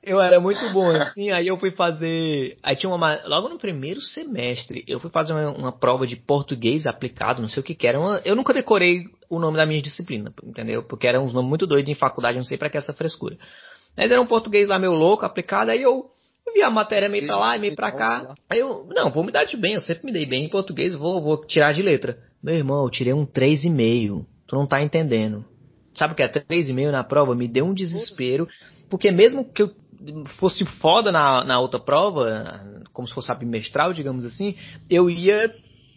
eu 0.04 0.20
era 0.20 0.40
muito 0.42 0.70
bom, 0.74 0.90
assim, 0.90 1.32
aí 1.32 1.48
eu 1.48 1.58
fui 1.58 1.72
fazer. 1.72 2.58
Aí 2.62 2.76
tinha 2.76 2.94
uma. 2.94 3.26
Logo 3.26 3.48
no 3.48 3.58
primeiro 3.58 4.02
semestre, 4.02 4.84
eu 4.86 5.00
fui 5.00 5.10
fazer 5.10 5.32
uma, 5.32 5.50
uma 5.52 5.72
prova 5.72 6.06
de 6.06 6.18
português 6.18 6.86
aplicado, 6.86 7.42
não 7.42 7.48
sei 7.48 7.62
o 7.62 7.64
que 7.64 7.74
que 7.74 7.88
era. 7.88 7.98
Uma, 8.00 8.22
eu 8.26 8.36
nunca 8.36 8.54
decorei 8.54 9.06
o 9.30 9.40
nome 9.40 9.56
da 9.56 9.66
minha 9.66 9.82
disciplina, 9.82 10.34
entendeu? 10.44 10.84
Porque 10.84 11.08
eram 11.08 11.26
uns 11.26 11.34
nomes 11.34 11.50
muito 11.50 11.66
doidos 11.66 11.90
em 11.90 11.96
faculdade, 11.96 12.38
não 12.38 12.44
sei 12.44 12.58
pra 12.58 12.70
que 12.70 12.78
essa 12.78 12.94
frescura. 12.94 13.38
Mas 13.96 14.12
era 14.12 14.22
um 14.22 14.28
português 14.28 14.68
lá 14.68 14.80
meio 14.80 14.94
louco, 14.94 15.26
aplicado, 15.26 15.72
aí 15.72 15.82
eu 15.82 16.10
vi 16.54 16.62
a 16.62 16.70
matéria 16.70 17.10
meio 17.10 17.26
pra 17.26 17.38
lá 17.38 17.58
e 17.58 17.60
meio 17.60 17.76
pra 17.76 17.92
cá. 17.92 18.36
Aí 18.50 18.60
eu, 18.60 18.88
não, 18.96 19.12
vou 19.12 19.24
me 19.24 19.32
dar 19.32 19.46
de 19.46 19.58
bem, 19.58 19.74
eu 19.74 19.82
sempre 19.82 20.06
me 20.06 20.12
dei 20.12 20.26
bem 20.26 20.46
em 20.46 20.50
português, 20.50 20.96
vou, 20.96 21.22
vou 21.22 21.46
tirar 21.46 21.74
de 21.74 21.82
letra. 21.82 22.18
Meu 22.42 22.56
irmão, 22.56 22.84
eu 22.84 22.90
tirei 22.90 23.14
um 23.14 23.26
3,5. 23.26 24.26
Tu 24.48 24.56
não 24.56 24.68
tá 24.68 24.82
entendendo. 24.82 25.46
Sabe 25.96 26.14
o 26.14 26.16
que 26.16 26.24
é 26.24 26.28
3,5 26.28 26.92
na 26.92 27.04
prova? 27.04 27.36
Me 27.36 27.48
deu 27.48 27.66
um 27.66 27.74
desespero. 27.74 28.48
Porque 28.90 29.12
mesmo 29.12 29.46
que 29.46 29.64
eu 29.64 29.72
fosse 30.38 30.66
foda 30.66 31.12
na, 31.12 31.44
na 31.44 31.60
outra 31.60 31.80
prova, 31.80 32.82
como 32.92 33.08
se 33.08 33.14
fosse 33.14 33.34
bimestral, 33.36 33.94
digamos 33.94 34.26
assim, 34.26 34.56
eu 34.90 35.10
ia 35.10 35.54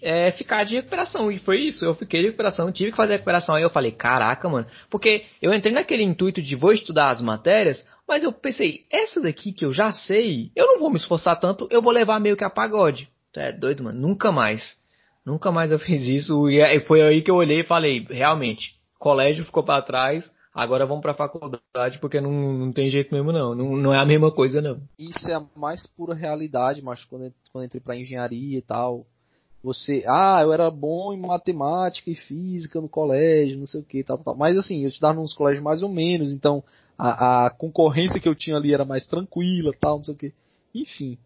é, 0.06 0.30
ficar 0.30 0.62
de 0.62 0.76
recuperação. 0.76 1.32
E 1.32 1.38
foi 1.38 1.58
isso, 1.58 1.84
eu 1.84 1.92
fiquei 1.94 2.20
de 2.20 2.26
recuperação, 2.26 2.70
tive 2.70 2.92
que 2.92 2.96
fazer 2.96 3.14
recuperação. 3.14 3.56
Aí 3.56 3.64
eu 3.64 3.70
falei, 3.70 3.90
caraca, 3.90 4.48
mano, 4.48 4.68
porque 4.88 5.24
eu 5.42 5.52
entrei 5.52 5.74
naquele 5.74 6.04
intuito 6.04 6.40
de 6.40 6.54
vou 6.54 6.72
estudar 6.72 7.10
as 7.10 7.20
matérias, 7.20 7.84
mas 8.06 8.22
eu 8.22 8.32
pensei, 8.32 8.84
essa 8.88 9.20
daqui 9.20 9.52
que 9.52 9.64
eu 9.64 9.72
já 9.72 9.90
sei, 9.90 10.52
eu 10.54 10.66
não 10.68 10.78
vou 10.78 10.90
me 10.90 10.96
esforçar 10.96 11.40
tanto, 11.40 11.66
eu 11.72 11.82
vou 11.82 11.92
levar 11.92 12.20
meio 12.20 12.36
que 12.36 12.44
a 12.44 12.50
pagode. 12.50 13.08
É 13.34 13.50
doido, 13.50 13.82
mano, 13.82 14.00
nunca 14.00 14.30
mais. 14.30 14.80
Nunca 15.24 15.50
mais 15.50 15.72
eu 15.72 15.78
fiz 15.80 16.06
isso. 16.06 16.48
E 16.48 16.80
foi 16.80 17.02
aí 17.02 17.20
que 17.20 17.30
eu 17.30 17.34
olhei 17.34 17.60
e 17.60 17.64
falei, 17.64 18.06
realmente, 18.08 18.76
colégio 19.00 19.44
ficou 19.44 19.64
para 19.64 19.82
trás, 19.82 20.32
agora 20.54 20.86
vamos 20.86 21.02
pra 21.02 21.14
faculdade 21.14 21.98
porque 22.00 22.20
não, 22.20 22.30
não 22.30 22.72
tem 22.72 22.88
jeito 22.88 23.12
mesmo 23.12 23.32
não. 23.32 23.56
não. 23.56 23.76
Não 23.76 23.92
é 23.92 23.98
a 23.98 24.06
mesma 24.06 24.30
coisa 24.30 24.62
não. 24.62 24.80
Isso 24.96 25.28
é 25.28 25.34
a 25.34 25.44
mais 25.56 25.84
pura 25.96 26.14
realidade, 26.14 26.80
mas 26.80 27.04
quando, 27.04 27.34
quando 27.52 27.64
entrei 27.64 27.82
pra 27.82 27.96
engenharia 27.96 28.56
e 28.56 28.62
tal, 28.62 29.04
você, 29.66 30.04
ah, 30.06 30.38
eu 30.42 30.52
era 30.52 30.70
bom 30.70 31.12
em 31.12 31.18
matemática 31.18 32.08
e 32.08 32.14
física 32.14 32.80
no 32.80 32.88
colégio, 32.88 33.58
não 33.58 33.66
sei 33.66 33.80
o 33.80 33.84
que, 33.84 34.04
tal, 34.04 34.16
tal. 34.16 34.36
Mas 34.36 34.56
assim, 34.56 34.84
eu 34.84 34.88
estudava 34.88 35.20
nos 35.20 35.34
colégios 35.34 35.64
mais 35.64 35.82
ou 35.82 35.88
menos, 35.88 36.32
então 36.32 36.62
a, 36.96 37.46
a 37.46 37.50
concorrência 37.50 38.20
que 38.20 38.28
eu 38.28 38.34
tinha 38.36 38.56
ali 38.56 38.72
era 38.72 38.84
mais 38.84 39.08
tranquila, 39.08 39.72
tal, 39.80 39.96
não 39.96 40.04
sei 40.04 40.14
o 40.14 40.16
que. 40.16 40.32
Enfim, 40.72 41.18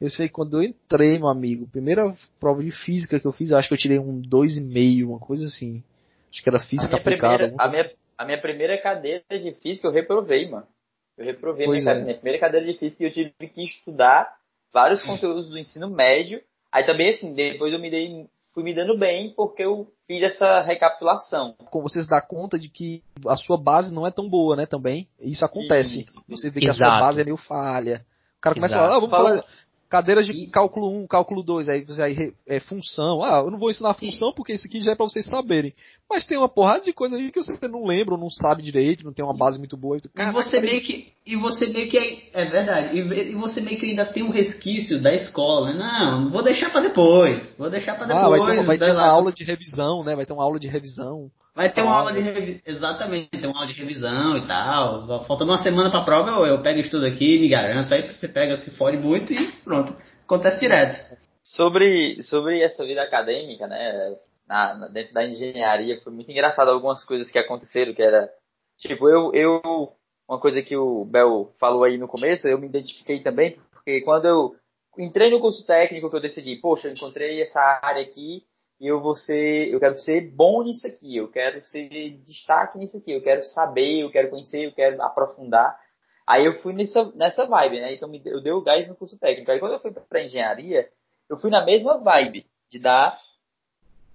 eu 0.00 0.08
sei 0.08 0.28
que 0.28 0.34
quando 0.34 0.58
eu 0.58 0.62
entrei, 0.62 1.18
meu 1.18 1.26
amigo, 1.26 1.66
primeira 1.66 2.14
prova 2.38 2.62
de 2.62 2.70
física 2.70 3.18
que 3.18 3.26
eu 3.26 3.32
fiz, 3.32 3.50
eu 3.50 3.56
acho 3.56 3.66
que 3.66 3.74
eu 3.74 3.78
tirei 3.78 3.98
um 3.98 4.22
2,5, 4.22 5.04
uma 5.04 5.18
coisa 5.18 5.44
assim. 5.44 5.82
Acho 6.30 6.40
que 6.40 6.48
era 6.48 6.60
física 6.60 6.94
a 6.94 7.00
aplicada. 7.00 7.48
Primeira, 7.48 7.56
a, 7.58 7.68
minha, 7.68 7.90
a 8.16 8.24
minha 8.24 8.40
primeira 8.40 8.80
cadeira 8.80 9.24
de 9.28 9.52
física 9.60 9.88
eu 9.88 9.92
reprovei, 9.92 10.48
mano. 10.48 10.68
Eu 11.16 11.24
reprovei 11.24 11.66
minha, 11.66 11.90
é. 11.90 12.04
minha, 12.04 12.14
primeira 12.14 12.38
cadeira 12.38 12.64
de 12.64 12.78
física 12.78 13.02
e 13.02 13.06
eu 13.06 13.12
tive 13.12 13.32
que 13.52 13.64
estudar 13.64 14.36
vários 14.72 15.04
conteúdos 15.04 15.48
do 15.48 15.58
ensino 15.58 15.90
médio. 15.90 16.40
Aí 16.72 16.84
também, 16.84 17.10
assim, 17.10 17.34
depois 17.34 17.72
eu 17.72 17.78
me 17.78 17.90
dei, 17.90 18.26
fui 18.54 18.62
me 18.62 18.74
dando 18.74 18.98
bem 18.98 19.32
porque 19.34 19.62
eu 19.62 19.86
fiz 20.06 20.22
essa 20.22 20.62
recapitulação. 20.62 21.54
Como 21.70 21.88
você 21.88 22.02
se 22.02 22.08
dá 22.08 22.20
conta 22.20 22.58
de 22.58 22.68
que 22.68 23.02
a 23.26 23.36
sua 23.36 23.56
base 23.56 23.92
não 23.92 24.06
é 24.06 24.10
tão 24.10 24.28
boa, 24.28 24.56
né, 24.56 24.66
também. 24.66 25.08
Isso 25.20 25.44
acontece. 25.44 26.00
Isso. 26.00 26.24
Você 26.28 26.50
vê 26.50 26.60
que 26.60 26.66
Exato. 26.66 26.84
a 26.84 26.86
sua 26.88 27.00
base 27.00 27.20
é 27.20 27.24
meio 27.24 27.36
falha. 27.36 28.04
O 28.38 28.40
cara 28.40 28.54
começa 28.54 28.76
Exato. 28.76 28.84
a 28.84 28.86
falar, 28.86 28.96
ah, 28.96 29.00
vamos 29.00 29.10
falar, 29.10 29.44
cadeiras 29.88 30.26
de 30.26 30.46
cálculo 30.48 30.90
1, 31.02 31.06
cálculo 31.06 31.42
2, 31.42 31.68
aí 31.68 31.84
você 31.84 32.02
aí 32.02 32.32
é 32.46 32.60
função. 32.60 33.22
Ah, 33.22 33.42
eu 33.44 33.50
não 33.50 33.58
vou 33.58 33.70
ensinar 33.70 33.94
função 33.94 34.32
porque 34.32 34.52
isso 34.52 34.66
aqui 34.66 34.80
já 34.80 34.92
é 34.92 34.94
para 34.94 35.06
vocês 35.06 35.26
saberem. 35.26 35.72
Mas 36.08 36.26
tem 36.26 36.38
uma 36.38 36.48
porrada 36.48 36.84
de 36.84 36.92
coisa 36.92 37.16
aí 37.16 37.30
que 37.30 37.42
você 37.42 37.68
não 37.68 37.84
lembra, 37.84 38.14
ou 38.14 38.20
não 38.20 38.30
sabe 38.30 38.62
direito, 38.62 39.04
não 39.04 39.12
tem 39.12 39.24
uma 39.24 39.36
base 39.36 39.58
muito 39.58 39.76
boa. 39.76 39.96
e 39.96 40.32
você 40.32 40.60
meio 40.60 40.80
que 40.82 41.12
e 41.26 41.36
você 41.36 41.66
meio 41.66 41.90
que 41.90 41.98
é, 41.98 42.30
é 42.32 42.44
verdade. 42.46 42.96
E, 42.96 43.00
e, 43.00 43.34
você 43.34 43.60
meio 43.60 43.78
que 43.78 43.84
ainda 43.84 44.06
tem 44.06 44.22
um 44.22 44.30
resquício 44.30 45.00
da 45.02 45.14
escola. 45.14 45.74
Né? 45.74 45.78
Não, 45.78 46.30
vou 46.30 46.42
deixar 46.42 46.70
para 46.70 46.80
depois. 46.80 47.54
Vou 47.58 47.68
deixar 47.68 47.96
para 47.96 48.06
depois. 48.06 48.24
Ah, 48.24 48.28
vai 48.30 48.56
ter, 48.56 48.64
vai 48.64 48.78
ter 48.78 48.92
uma 48.92 49.06
aula 49.06 49.30
de 49.30 49.44
revisão, 49.44 50.02
né? 50.02 50.16
Vai 50.16 50.24
ter 50.24 50.32
uma 50.32 50.42
aula 50.42 50.58
de 50.58 50.68
revisão. 50.68 51.30
Vai 51.58 51.72
ter 51.72 51.82
uma 51.82 51.92
aula 51.92 52.12
de 52.12 52.20
revisão. 52.20 52.60
Exatamente, 52.64 53.30
tem 53.30 53.50
uma 53.50 53.58
aula 53.58 53.66
de 53.66 53.72
revisão 53.72 54.36
e 54.36 54.46
tal. 54.46 55.24
Faltando 55.24 55.50
uma 55.50 55.58
semana 55.58 55.90
pra 55.90 56.04
prova, 56.04 56.30
eu, 56.30 56.46
eu 56.46 56.62
pego 56.62 56.78
estudo 56.78 57.04
aqui, 57.04 57.36
me 57.36 57.48
garanto. 57.48 57.92
Aí 57.92 58.06
você 58.06 58.28
pega, 58.28 58.58
se 58.58 58.70
fode 58.70 58.96
muito 58.96 59.32
e 59.32 59.50
pronto. 59.64 59.92
Acontece 60.24 60.60
direto. 60.60 60.96
Sobre, 61.42 62.22
sobre 62.22 62.62
essa 62.62 62.86
vida 62.86 63.02
acadêmica, 63.02 63.66
né? 63.66 64.14
Na, 64.46 64.76
na, 64.76 64.86
dentro 64.86 65.12
da 65.12 65.26
engenharia, 65.26 66.00
foi 66.04 66.12
muito 66.12 66.30
engraçado 66.30 66.70
algumas 66.70 67.04
coisas 67.04 67.28
que 67.28 67.40
aconteceram, 67.40 67.92
que 67.92 68.04
era. 68.04 68.30
Tipo, 68.78 69.08
eu, 69.08 69.32
eu. 69.34 69.92
Uma 70.28 70.38
coisa 70.38 70.62
que 70.62 70.76
o 70.76 71.04
Bel 71.06 71.52
falou 71.58 71.82
aí 71.82 71.98
no 71.98 72.06
começo, 72.06 72.46
eu 72.46 72.56
me 72.60 72.68
identifiquei 72.68 73.20
também, 73.20 73.58
porque 73.72 74.00
quando 74.02 74.26
eu 74.26 74.54
entrei 74.96 75.28
no 75.28 75.40
curso 75.40 75.66
técnico, 75.66 76.08
que 76.08 76.14
eu 76.14 76.20
decidi, 76.20 76.54
poxa, 76.60 76.86
eu 76.86 76.92
encontrei 76.92 77.42
essa 77.42 77.80
área 77.82 78.02
aqui, 78.02 78.44
e 78.80 78.86
eu 78.86 79.00
vou 79.00 79.16
ser, 79.16 79.72
eu 79.72 79.80
quero 79.80 79.96
ser 79.96 80.30
bom 80.30 80.62
nisso 80.62 80.86
aqui, 80.86 81.16
eu 81.16 81.28
quero 81.28 81.66
ser 81.66 81.88
destaque 82.24 82.78
nisso 82.78 82.96
aqui, 82.96 83.12
eu 83.12 83.22
quero 83.22 83.42
saber, 83.42 84.02
eu 84.02 84.10
quero 84.10 84.30
conhecer, 84.30 84.66
eu 84.66 84.72
quero 84.72 85.02
aprofundar. 85.02 85.78
Aí 86.26 86.44
eu 86.44 86.60
fui 86.60 86.72
nessa, 86.72 87.10
nessa 87.14 87.46
vibe, 87.46 87.80
né? 87.80 87.94
Então 87.94 88.08
eu 88.26 88.42
dei 88.42 88.52
o 88.52 88.62
gás 88.62 88.86
no 88.86 88.94
curso 88.94 89.18
técnico. 89.18 89.50
Aí 89.50 89.58
quando 89.58 89.72
eu 89.72 89.80
fui 89.80 89.90
para 89.90 90.22
engenharia, 90.22 90.88
eu 91.28 91.36
fui 91.36 91.50
na 91.50 91.64
mesma 91.64 91.98
vibe 91.98 92.46
de 92.68 92.78
dar 92.78 93.18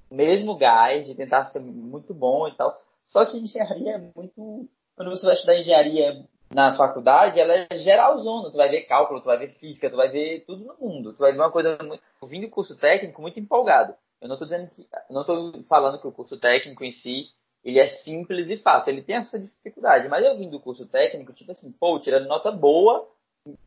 o 0.10 0.15
mesmo 0.15 0.56
gás, 0.56 1.06
de 1.06 1.15
tentar 1.15 1.45
ser 1.45 1.60
muito 1.60 2.13
bom 2.13 2.47
e 2.47 2.56
tal. 2.56 2.80
Só 3.04 3.26
que 3.26 3.38
engenharia 3.38 3.95
é 3.95 4.12
muito. 4.15 4.69
Quando 4.95 5.10
você 5.10 5.26
vai 5.26 5.36
estudar 5.36 5.58
engenharia 5.58 6.23
na 6.52 6.76
faculdade, 6.78 7.39
ela 7.39 7.54
é 7.54 7.78
geralzona. 7.78 8.52
Tu 8.52 8.58
vai 8.58 8.69
ver 8.69 8.84
cálculo, 8.84 9.19
tu 9.19 9.26
vai 9.26 9.39
ver 9.39 9.49
física, 9.56 9.89
tu 9.89 9.97
vai 9.97 10.10
ver 10.10 10.45
tudo 10.45 10.63
no 10.63 10.76
mundo. 10.80 11.13
Tu 11.13 11.19
vai 11.19 11.32
ver 11.32 11.39
uma 11.39 11.52
coisa 11.52 11.78
muito. 11.82 12.02
Eu 12.21 12.28
vim 12.28 12.41
do 12.41 12.49
curso 12.49 12.78
técnico 12.78 13.21
muito 13.21 13.39
empolgado. 13.39 13.95
Eu 14.24 14.30
não 14.30 14.36
estou 14.36 14.48
dizendo 14.48 14.70
que. 14.70 14.88
Não 15.10 15.22
estou 15.22 15.64
falando 15.64 16.00
que 16.00 16.08
o 16.08 16.12
curso 16.12 16.40
técnico 16.40 16.84
em 16.84 16.92
si 16.92 17.28
ele 17.64 17.80
é 17.80 17.88
simples 17.88 18.50
e 18.50 18.58
fácil. 18.58 18.92
Ele 18.92 19.04
tem 19.04 19.18
essa 19.18 19.38
dificuldade. 19.38 20.08
Mas 20.08 20.26
eu 20.26 20.38
vim 20.38 20.50
do 20.50 20.60
curso 20.60 20.88
técnico, 20.88 21.34
tipo 21.34 21.52
assim, 21.52 21.72
pô, 21.74 22.00
tirando 22.00 22.28
nota 22.28 22.52
boa, 22.52 23.08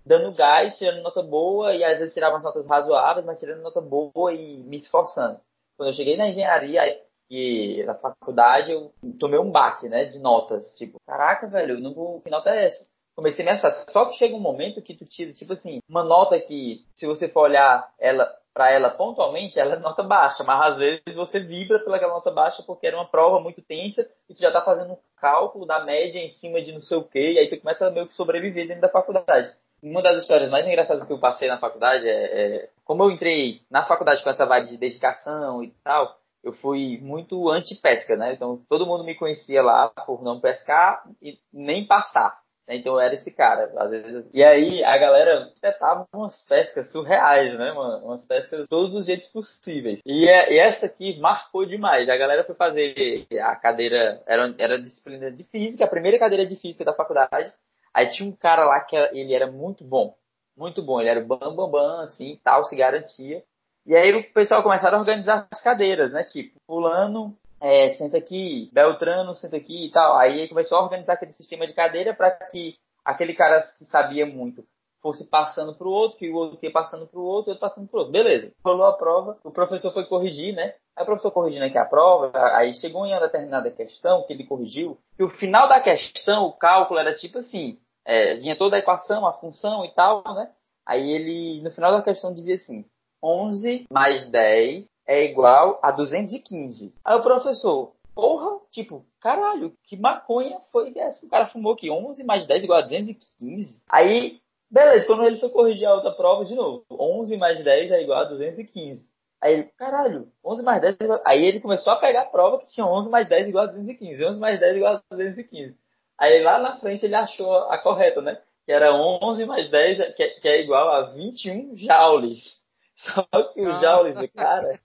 dando 0.04 0.34
gás, 0.34 0.76
tirando 0.78 1.02
nota 1.02 1.22
boa, 1.22 1.74
e 1.74 1.84
às 1.84 1.98
vezes 1.98 2.14
tirava 2.14 2.34
umas 2.34 2.42
notas 2.42 2.66
razoáveis, 2.66 3.24
mas 3.24 3.38
tirando 3.38 3.62
nota 3.62 3.80
boa 3.80 4.32
e 4.32 4.58
me 4.64 4.78
esforçando. 4.78 5.38
Quando 5.76 5.90
eu 5.90 5.94
cheguei 5.94 6.16
na 6.16 6.28
engenharia 6.28 6.82
e 7.30 7.82
na 7.84 7.94
faculdade, 7.94 8.72
eu 8.72 8.92
tomei 9.18 9.38
um 9.38 9.50
baque, 9.50 9.88
né, 9.88 10.06
de 10.06 10.18
notas. 10.18 10.74
Tipo, 10.76 10.98
caraca, 11.06 11.46
velho, 11.46 11.80
não 11.80 11.92
vou, 11.92 12.20
que 12.22 12.30
nota 12.30 12.50
é 12.50 12.66
essa? 12.66 12.86
Comecei 13.14 13.46
a 13.46 13.54
me. 13.54 13.60
Só 13.90 14.06
que 14.06 14.16
chega 14.16 14.34
um 14.34 14.40
momento 14.40 14.82
que 14.82 14.94
tu 14.94 15.06
tira, 15.06 15.32
tipo 15.32 15.54
assim, 15.54 15.80
uma 15.88 16.04
nota 16.04 16.38
que, 16.40 16.84
se 16.94 17.06
você 17.06 17.28
for 17.28 17.42
olhar 17.42 17.90
ela 17.98 18.30
para 18.56 18.72
ela 18.72 18.88
pontualmente, 18.88 19.60
ela 19.60 19.74
é 19.74 19.78
nota 19.78 20.02
baixa, 20.02 20.42
mas 20.42 20.72
às 20.72 20.78
vezes 20.78 21.14
você 21.14 21.38
vibra 21.38 21.78
pelaquela 21.78 22.14
nota 22.14 22.30
baixa 22.30 22.62
porque 22.62 22.86
era 22.86 22.96
uma 22.96 23.06
prova 23.06 23.38
muito 23.38 23.60
tensa 23.60 24.00
e 24.30 24.34
tu 24.34 24.40
já 24.40 24.50
tá 24.50 24.62
fazendo 24.62 24.94
um 24.94 24.98
cálculo 25.18 25.66
da 25.66 25.84
média 25.84 26.18
em 26.18 26.30
cima 26.30 26.62
de 26.62 26.72
não 26.72 26.80
sei 26.80 26.96
o 26.96 27.04
que, 27.04 27.32
e 27.32 27.38
aí 27.38 27.50
tu 27.50 27.60
começa 27.60 27.86
a 27.86 27.90
meio 27.90 28.08
que 28.08 28.14
sobreviver 28.14 28.66
dentro 28.66 28.80
da 28.80 28.88
faculdade. 28.88 29.54
Uma 29.82 30.00
das 30.00 30.22
histórias 30.22 30.50
mais 30.50 30.66
engraçadas 30.66 31.06
que 31.06 31.12
eu 31.12 31.20
passei 31.20 31.48
na 31.48 31.58
faculdade 31.58 32.08
é, 32.08 32.62
é 32.62 32.70
como 32.82 33.02
eu 33.02 33.10
entrei 33.10 33.60
na 33.70 33.84
faculdade 33.84 34.24
com 34.24 34.30
essa 34.30 34.46
vibe 34.46 34.68
de 34.68 34.78
dedicação 34.78 35.62
e 35.62 35.68
tal, 35.84 36.16
eu 36.42 36.54
fui 36.54 36.98
muito 37.02 37.50
anti-pesca, 37.50 38.16
né? 38.16 38.32
Então 38.32 38.62
todo 38.70 38.86
mundo 38.86 39.04
me 39.04 39.14
conhecia 39.14 39.62
lá 39.62 39.90
por 40.06 40.22
não 40.22 40.40
pescar 40.40 41.04
e 41.20 41.38
nem 41.52 41.86
passar. 41.86 42.40
Né? 42.66 42.76
Então 42.76 42.94
eu 42.94 43.00
era 43.00 43.14
esse 43.14 43.30
cara, 43.30 43.72
às 43.76 43.90
vezes. 43.90 44.26
E 44.32 44.42
aí 44.42 44.84
a 44.84 44.98
galera 44.98 45.52
tentava 45.60 46.06
umas 46.12 46.46
pescas 46.46 46.90
surreais, 46.90 47.56
né, 47.58 47.72
mano? 47.72 48.06
Umas 48.06 48.26
pescas 48.26 48.62
de 48.62 48.68
todos 48.68 48.94
os 48.94 49.06
jeitos 49.06 49.28
possíveis. 49.28 50.00
E, 50.04 50.28
é, 50.28 50.52
e, 50.52 50.58
essa 50.58 50.86
aqui 50.86 51.18
marcou 51.20 51.64
demais. 51.64 52.08
A 52.08 52.16
galera 52.16 52.44
foi 52.44 52.54
fazer 52.54 53.26
a 53.40 53.56
cadeira, 53.56 54.22
era, 54.26 54.54
era 54.58 54.82
disciplina 54.82 55.30
de 55.30 55.44
física, 55.44 55.84
a 55.84 55.88
primeira 55.88 56.18
cadeira 56.18 56.46
de 56.46 56.56
física 56.56 56.84
da 56.84 56.94
faculdade. 56.94 57.52
Aí 57.94 58.08
tinha 58.08 58.28
um 58.28 58.32
cara 58.32 58.64
lá 58.64 58.80
que 58.80 58.96
ele 58.96 59.34
era 59.34 59.50
muito 59.50 59.84
bom. 59.84 60.14
Muito 60.56 60.82
bom, 60.82 61.00
ele 61.00 61.10
era 61.10 61.20
bam 61.20 61.54
bam 61.54 61.70
bam, 61.70 62.00
assim, 62.00 62.40
tal, 62.42 62.64
se 62.64 62.74
garantia. 62.74 63.42
E 63.84 63.94
aí 63.94 64.12
o 64.12 64.32
pessoal 64.32 64.62
começaram 64.62 64.96
a 64.96 65.00
organizar 65.00 65.46
as 65.50 65.62
cadeiras, 65.62 66.12
né? 66.12 66.24
Tipo, 66.24 66.58
fulano 66.66 67.36
é, 67.60 67.90
senta 67.90 68.18
aqui, 68.18 68.70
Beltrano 68.72 69.34
senta 69.34 69.56
aqui 69.56 69.86
e 69.86 69.90
tal. 69.90 70.16
Aí 70.16 70.48
começou 70.48 70.78
a 70.78 70.82
organizar 70.82 71.14
aquele 71.14 71.32
sistema 71.32 71.66
de 71.66 71.72
cadeira 71.72 72.14
para 72.14 72.30
que 72.30 72.76
aquele 73.04 73.34
cara 73.34 73.60
que 73.78 73.84
sabia 73.84 74.26
muito 74.26 74.64
fosse 75.02 75.28
passando 75.30 75.74
para 75.76 75.86
o 75.86 75.90
outro, 75.90 76.18
que 76.18 76.28
o 76.28 76.34
outro 76.34 76.58
ia 76.60 76.72
passando 76.72 77.06
para 77.06 77.20
o 77.20 77.22
outro, 77.22 77.52
outro 77.52 77.60
passando 77.60 77.86
para 77.86 77.96
o 77.96 78.00
outro. 78.00 78.12
Beleza, 78.12 78.52
rolou 78.64 78.86
a 78.86 78.92
prova, 78.92 79.38
o 79.44 79.52
professor 79.52 79.92
foi 79.92 80.04
corrigir, 80.06 80.52
né? 80.52 80.74
Aí 80.96 81.02
o 81.02 81.06
professor 81.06 81.30
corrigindo 81.30 81.64
aqui 81.64 81.78
a 81.78 81.84
prova, 81.84 82.32
aí 82.56 82.74
chegou 82.74 83.06
em 83.06 83.12
uma 83.12 83.20
determinada 83.20 83.70
questão 83.70 84.24
que 84.26 84.32
ele 84.32 84.46
corrigiu, 84.46 84.98
e 85.16 85.22
o 85.22 85.30
final 85.30 85.68
da 85.68 85.80
questão, 85.80 86.46
o 86.46 86.52
cálculo 86.52 86.98
era 86.98 87.14
tipo 87.14 87.38
assim, 87.38 87.78
é, 88.04 88.36
vinha 88.36 88.56
toda 88.56 88.74
a 88.74 88.78
equação, 88.80 89.26
a 89.26 89.34
função 89.34 89.84
e 89.84 89.94
tal, 89.94 90.24
né? 90.34 90.50
Aí 90.84 91.08
ele, 91.10 91.62
no 91.62 91.70
final 91.70 91.92
da 91.92 92.02
questão, 92.02 92.34
dizia 92.34 92.54
assim, 92.56 92.84
11 93.26 93.86
mais 93.90 94.28
10 94.28 94.86
é 95.04 95.24
igual 95.24 95.80
a 95.82 95.90
215. 95.90 96.94
Aí 97.04 97.16
o 97.16 97.22
professor, 97.22 97.92
porra, 98.14 98.60
tipo, 98.70 99.04
caralho, 99.20 99.72
que 99.84 99.96
maconha 99.96 100.60
foi 100.70 100.92
essa? 100.96 101.26
O 101.26 101.28
cara 101.28 101.46
fumou 101.46 101.72
aqui 101.72 101.90
11 101.90 102.22
mais 102.22 102.46
10 102.46 102.62
igual 102.62 102.78
a 102.78 102.82
215. 102.82 103.82
Aí, 103.90 104.38
beleza, 104.70 105.06
quando 105.06 105.24
ele 105.24 105.38
foi 105.38 105.48
corrigir 105.48 105.86
a 105.88 105.94
outra 105.94 106.12
prova 106.12 106.44
de 106.44 106.54
novo, 106.54 106.84
11 106.90 107.36
mais 107.36 107.62
10 107.64 107.90
é 107.90 108.02
igual 108.02 108.20
a 108.20 108.24
215. 108.24 109.04
Aí 109.42 109.52
ele, 109.52 109.64
caralho, 109.76 110.28
11 110.44 110.62
mais 110.62 110.80
10 110.80 110.96
é 111.00 111.04
igual... 111.04 111.22
Aí 111.26 111.44
ele 111.44 111.60
começou 111.60 111.92
a 111.92 111.96
pegar 111.96 112.22
a 112.22 112.26
prova 112.26 112.58
que 112.58 112.72
tinha 112.72 112.86
11 112.86 113.10
mais 113.10 113.28
10 113.28 113.48
igual 113.48 113.64
a 113.64 113.68
215. 113.68 114.24
11 114.24 114.40
mais 114.40 114.60
10 114.60 114.76
igual 114.76 114.94
a 114.94 115.02
215. 115.10 115.76
Aí 116.18 116.42
lá 116.42 116.58
na 116.58 116.78
frente 116.78 117.04
ele 117.04 117.14
achou 117.14 117.52
a 117.70 117.76
correta, 117.78 118.22
né? 118.22 118.40
Que 118.64 118.72
era 118.72 118.94
11 118.94 119.44
mais 119.46 119.68
10, 119.68 120.14
que 120.14 120.22
é, 120.22 120.28
que 120.40 120.48
é 120.48 120.62
igual 120.62 120.88
a 120.88 121.02
21 121.10 121.76
joules. 121.76 122.64
Só 122.96 123.22
que 123.52 123.60
o 123.60 123.70
ah. 123.70 123.80
joules 123.80 124.14
do 124.14 124.28
cara 124.30 124.80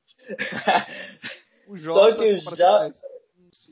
o 1.67 1.77
J 1.77 1.93
só 1.93 2.15
que 2.15 2.33
o 2.33 2.55
J... 2.55 2.91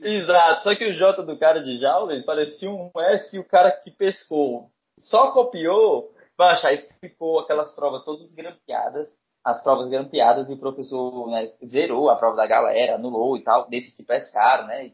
Exato, 0.02 0.62
só 0.62 0.74
que 0.74 0.84
o 0.84 0.92
J 0.92 1.22
do 1.22 1.38
cara 1.38 1.62
de 1.62 1.76
Jaules 1.76 2.24
parecia 2.24 2.70
um 2.70 2.90
S 2.96 3.36
e 3.36 3.38
o 3.38 3.44
cara 3.44 3.70
que 3.70 3.90
pescou 3.90 4.70
só 4.98 5.32
copiou, 5.32 6.14
baixa, 6.36 6.68
aí 6.68 6.78
ficou 7.00 7.40
aquelas 7.40 7.74
provas 7.74 8.04
todas 8.04 8.32
grampeadas, 8.34 9.08
as 9.42 9.62
provas 9.62 9.88
grampeadas 9.88 10.48
e 10.48 10.52
o 10.52 10.58
professor 10.58 11.30
né, 11.30 11.50
zerou 11.66 12.10
a 12.10 12.16
prova 12.16 12.36
da 12.36 12.46
galera, 12.46 12.96
anulou 12.96 13.38
e 13.38 13.42
tal, 13.42 13.68
desses 13.70 13.96
que 13.96 14.02
pescaram, 14.02 14.66
né? 14.66 14.92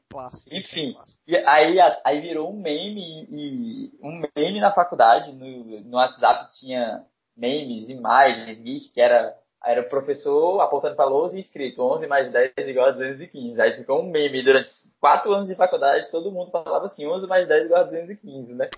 Enfim, 0.53 0.95
e 1.27 1.37
aí, 1.37 1.79
aí 2.05 2.21
virou 2.21 2.53
um 2.53 2.61
meme 2.61 3.27
e 3.29 3.91
um 4.01 4.23
meme 4.37 4.61
na 4.61 4.71
faculdade, 4.71 5.33
no, 5.33 5.81
no 5.81 5.97
WhatsApp 5.97 6.57
tinha 6.59 7.05
memes, 7.37 7.89
imagens, 7.89 8.59
GIF, 8.59 8.91
que 8.93 9.01
era 9.01 9.35
era 9.65 9.81
o 9.81 9.89
professor 9.89 10.61
apontando 10.61 10.95
para 10.95 11.07
a 11.07 11.09
lousa 11.09 11.37
e 11.37 11.41
escrito 11.41 11.83
11 11.83 12.07
mais 12.07 12.33
10 12.33 12.53
igual 12.69 12.87
a 12.87 12.93
215. 12.93 13.61
Aí 13.61 13.77
ficou 13.77 14.01
um 14.01 14.11
meme 14.11 14.43
durante 14.45 14.69
quatro 15.01 15.33
anos 15.33 15.49
de 15.49 15.57
faculdade, 15.57 16.11
todo 16.11 16.31
mundo 16.31 16.51
falava 16.53 16.87
assim, 16.87 17.05
11 17.05 17.27
mais 17.27 17.49
10 17.49 17.65
igual 17.65 17.81
a 17.81 17.85
215, 17.85 18.55
né? 18.55 18.69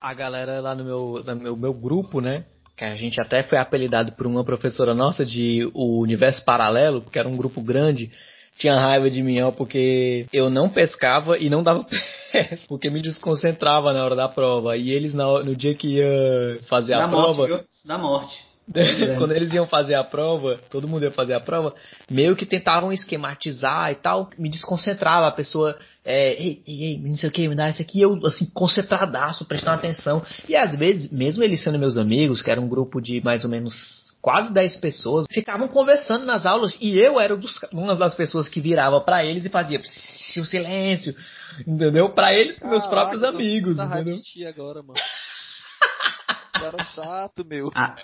A 0.00 0.14
galera 0.14 0.60
lá 0.60 0.74
no 0.74 0.84
meu, 0.84 1.22
no 1.24 1.36
meu, 1.36 1.56
meu 1.56 1.74
grupo, 1.74 2.20
né? 2.20 2.46
Que 2.76 2.84
a 2.84 2.94
gente 2.94 3.20
até 3.20 3.42
foi 3.42 3.58
apelidado 3.58 4.12
por 4.12 4.26
uma 4.26 4.44
professora 4.44 4.94
nossa 4.94 5.26
de 5.26 5.70
o 5.74 6.00
Universo 6.00 6.44
Paralelo, 6.44 7.02
porque 7.02 7.18
era 7.18 7.28
um 7.28 7.36
grupo 7.36 7.60
grande, 7.60 8.10
tinha 8.58 8.74
raiva 8.74 9.08
de 9.08 9.22
mim, 9.22 9.40
ó, 9.40 9.52
porque 9.52 10.26
eu 10.32 10.50
não 10.50 10.68
pescava 10.68 11.38
e 11.38 11.48
não 11.48 11.62
dava 11.62 11.86
pesca, 12.32 12.66
porque 12.68 12.90
me 12.90 13.00
desconcentrava 13.00 13.92
na 13.92 14.04
hora 14.04 14.16
da 14.16 14.28
prova. 14.28 14.76
E 14.76 14.90
eles, 14.90 15.14
no, 15.14 15.44
no 15.44 15.56
dia 15.56 15.74
que 15.74 15.88
ia 15.94 16.60
fazer 16.68 16.94
da 16.94 17.04
a 17.04 17.06
morte, 17.06 17.36
prova. 17.36 17.64
Da 17.86 17.98
morte. 17.98 18.48
Quando 19.16 19.32
eles 19.32 19.54
iam 19.54 19.66
fazer 19.66 19.94
a 19.94 20.04
prova, 20.04 20.60
todo 20.68 20.88
mundo 20.88 21.04
ia 21.04 21.10
fazer 21.10 21.34
a 21.34 21.40
prova, 21.40 21.72
meio 22.10 22.36
que 22.36 22.44
tentavam 22.44 22.92
esquematizar 22.92 23.90
e 23.90 23.94
tal, 23.94 24.28
me 24.36 24.50
desconcentrava, 24.50 25.26
a 25.26 25.32
pessoa, 25.32 25.78
é, 26.04 26.32
ei, 26.32 26.62
ei, 26.66 26.82
ei, 26.82 26.98
não 26.98 27.16
sei 27.16 27.30
o 27.30 27.32
que, 27.32 27.48
me 27.48 27.54
dá 27.54 27.70
isso 27.70 27.80
aqui, 27.80 28.02
eu, 28.02 28.18
assim, 28.26 28.44
concentradaço, 28.52 29.46
prestando 29.46 29.76
atenção. 29.76 30.22
E 30.46 30.54
às 30.54 30.76
vezes, 30.76 31.10
mesmo 31.10 31.42
eles 31.42 31.62
sendo 31.62 31.78
meus 31.78 31.96
amigos, 31.96 32.42
que 32.42 32.50
era 32.50 32.60
um 32.60 32.68
grupo 32.68 33.00
de 33.00 33.22
mais 33.22 33.42
ou 33.44 33.50
menos 33.50 34.07
quase 34.28 34.52
10 34.52 34.76
pessoas, 34.76 35.26
ficavam 35.30 35.68
conversando 35.68 36.26
nas 36.26 36.44
aulas 36.44 36.76
e 36.82 36.98
eu 36.98 37.18
era 37.18 37.34
dos, 37.34 37.58
uma 37.72 37.96
das 37.96 38.14
pessoas 38.14 38.46
que 38.46 38.60
virava 38.60 39.00
para 39.00 39.24
eles 39.24 39.46
e 39.46 39.48
fazia 39.48 39.80
o 39.80 40.44
silêncio, 40.44 41.14
entendeu? 41.66 42.10
Para 42.10 42.34
eles, 42.34 42.58
com 42.58 42.68
meus 42.68 42.84
próprios 42.84 43.24
amigos, 43.24 43.78
entendeu? 43.78 44.18
agora, 44.46 44.82
mano. 44.82 45.00
Cara 46.52 46.82
chato, 46.82 47.44
meu. 47.44 47.70
Ah, 47.74 47.96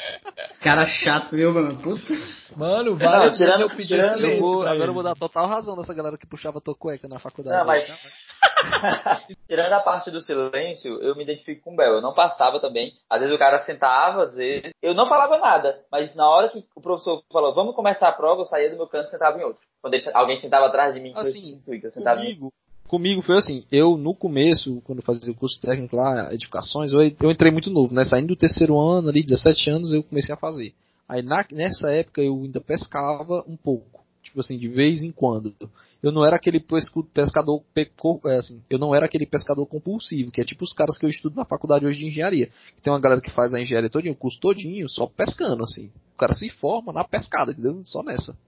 cara 0.62 0.86
chato, 0.86 1.34
meu, 1.34 1.52
mano. 1.52 1.80
Puta. 1.80 2.12
Mano, 2.56 2.96
vai. 2.96 3.26
Não, 3.26 3.34
tirando, 3.34 3.62
eu 3.62 3.70
pedi 3.70 3.88
tirando, 3.88 4.24
eu 4.24 4.40
vou, 4.40 4.66
Agora 4.66 4.90
eu 4.90 4.94
vou 4.94 5.02
dar 5.02 5.14
total 5.14 5.46
razão 5.46 5.76
dessa 5.76 5.94
galera 5.94 6.18
que 6.18 6.26
puxava 6.26 6.60
tua 6.60 6.74
cueca 6.74 7.08
na 7.08 7.18
faculdade. 7.18 7.58
Não, 7.58 7.66
mas... 7.66 7.86
tirando 9.48 9.72
a 9.72 9.80
parte 9.80 10.10
do 10.10 10.20
silêncio, 10.20 11.00
eu 11.02 11.16
me 11.16 11.24
identifico 11.24 11.62
com 11.62 11.72
o 11.72 11.76
Bel. 11.76 11.94
Eu 11.94 12.02
não 12.02 12.14
passava 12.14 12.60
também. 12.60 12.92
Às 13.08 13.20
vezes 13.20 13.34
o 13.34 13.38
cara 13.38 13.58
sentava, 13.60 14.24
às 14.24 14.36
vezes. 14.36 14.72
Eu 14.82 14.94
não 14.94 15.06
falava 15.06 15.38
nada, 15.38 15.80
mas 15.90 16.14
na 16.14 16.28
hora 16.28 16.48
que 16.48 16.64
o 16.74 16.80
professor 16.80 17.22
falou, 17.32 17.54
vamos 17.54 17.74
começar 17.74 18.08
a 18.08 18.12
prova, 18.12 18.42
eu 18.42 18.46
saía 18.46 18.70
do 18.70 18.76
meu 18.76 18.86
canto 18.86 19.08
e 19.08 19.10
sentava 19.10 19.38
em 19.38 19.44
outro. 19.44 19.62
Quando 19.80 19.94
ele, 19.94 20.04
alguém 20.14 20.38
sentava 20.38 20.66
atrás 20.66 20.94
de 20.94 21.00
mim, 21.00 21.12
assim, 21.16 21.62
eu 21.82 21.90
sentava 21.90 22.20
comigo, 22.20 22.52
em 22.63 22.63
comigo 22.94 23.22
foi 23.22 23.36
assim, 23.36 23.64
eu 23.72 23.96
no 23.96 24.14
começo, 24.14 24.80
quando 24.84 25.02
fazia 25.02 25.32
o 25.32 25.36
curso 25.36 25.60
técnico 25.60 25.96
lá, 25.96 26.32
edificações, 26.32 26.92
eu, 26.92 27.00
eu 27.00 27.30
entrei 27.30 27.50
muito 27.50 27.68
novo, 27.68 27.92
né? 27.92 28.04
Saindo 28.04 28.28
do 28.28 28.36
terceiro 28.36 28.78
ano, 28.78 29.08
ali, 29.08 29.24
17 29.24 29.70
anos, 29.70 29.92
eu 29.92 30.02
comecei 30.04 30.32
a 30.32 30.38
fazer. 30.38 30.72
Aí 31.08 31.20
na, 31.20 31.44
nessa 31.50 31.90
época 31.90 32.22
eu 32.22 32.40
ainda 32.44 32.60
pescava 32.60 33.44
um 33.48 33.56
pouco, 33.56 34.00
tipo 34.22 34.38
assim, 34.38 34.56
de 34.56 34.68
vez 34.68 35.02
em 35.02 35.10
quando. 35.10 35.52
Eu 36.00 36.12
não 36.12 36.24
era 36.24 36.36
aquele 36.36 36.60
pescador, 36.60 37.64
é, 38.26 38.36
assim, 38.36 38.62
eu 38.70 38.78
não 38.78 38.94
era 38.94 39.06
aquele 39.06 39.26
pescador 39.26 39.66
compulsivo, 39.66 40.30
que 40.30 40.40
é 40.40 40.44
tipo 40.44 40.62
os 40.62 40.72
caras 40.72 40.96
que 40.96 41.04
eu 41.04 41.10
estudo 41.10 41.34
na 41.34 41.44
faculdade 41.44 41.84
hoje 41.84 41.98
de 41.98 42.06
engenharia. 42.06 42.48
Tem 42.80 42.92
uma 42.92 43.00
galera 43.00 43.20
que 43.20 43.30
faz 43.30 43.52
a 43.52 43.60
engenharia 43.60 43.90
todinha, 43.90 44.12
o 44.12 44.16
curso 44.16 44.38
todinho, 44.38 44.88
só 44.88 45.08
pescando, 45.08 45.64
assim. 45.64 45.90
O 46.14 46.16
cara 46.16 46.32
se 46.32 46.48
forma 46.48 46.92
na 46.92 47.02
pescada, 47.02 47.50
entendeu? 47.50 47.82
Só 47.84 48.04
nessa. 48.04 48.38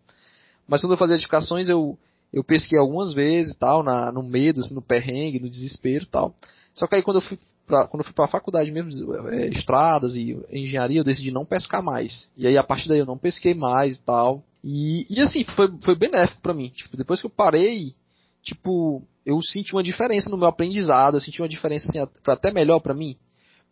Mas 0.69 0.83
quando 0.83 0.93
eu 0.93 0.99
fazia 0.99 1.17
edificações, 1.17 1.69
eu, 1.69 1.99
eu 2.33 2.45
pesquei 2.45 2.79
algumas 2.79 3.13
vezes 3.13 3.57
tal, 3.57 3.83
na, 3.83 4.13
no 4.13 4.23
medo, 4.23 4.61
assim, 4.61 4.75
no 4.75 4.83
perrengue, 4.83 5.41
no 5.41 5.51
desespero 5.51 6.07
tal. 6.07 6.35
Só 6.75 6.87
que 6.87 6.95
aí 6.95 7.03
quando 7.03 7.17
eu 7.17 7.23
fui 7.23 7.39
pra, 7.67 7.87
quando 7.89 8.01
eu 8.01 8.05
fui 8.05 8.15
pra 8.15 8.29
faculdade 8.29 8.71
mesmo, 8.71 9.15
é, 9.29 9.49
estradas 9.49 10.15
e 10.15 10.39
engenharia, 10.53 11.01
eu 11.01 11.05
decidi 11.05 11.31
não 11.31 11.47
pescar 11.47 11.83
mais. 11.83 12.31
E 12.37 12.47
aí 12.47 12.59
a 12.59 12.63
partir 12.63 12.89
daí 12.89 12.99
eu 12.99 13.07
não 13.07 13.19
pesquei 13.19 13.55
mais 13.55 13.97
e 13.97 14.03
tal. 14.03 14.43
E, 14.63 15.07
e 15.09 15.21
assim, 15.21 15.45
foi, 15.45 15.69
foi 15.83 15.95
benéfico 15.95 16.43
para 16.43 16.53
mim. 16.53 16.69
Tipo, 16.69 16.97
depois 16.97 17.21
que 17.21 17.27
eu 17.27 17.31
parei, 17.31 17.95
tipo, 18.43 19.03
eu 19.25 19.41
senti 19.41 19.75
uma 19.75 19.83
diferença 19.83 20.29
no 20.29 20.37
meu 20.37 20.49
aprendizado, 20.49 21.17
eu 21.17 21.21
senti 21.21 21.41
uma 21.41 21.49
diferença 21.49 21.89
assim, 21.89 21.99
até 22.27 22.53
melhor 22.53 22.81
para 22.81 22.95
mim. 22.95 23.17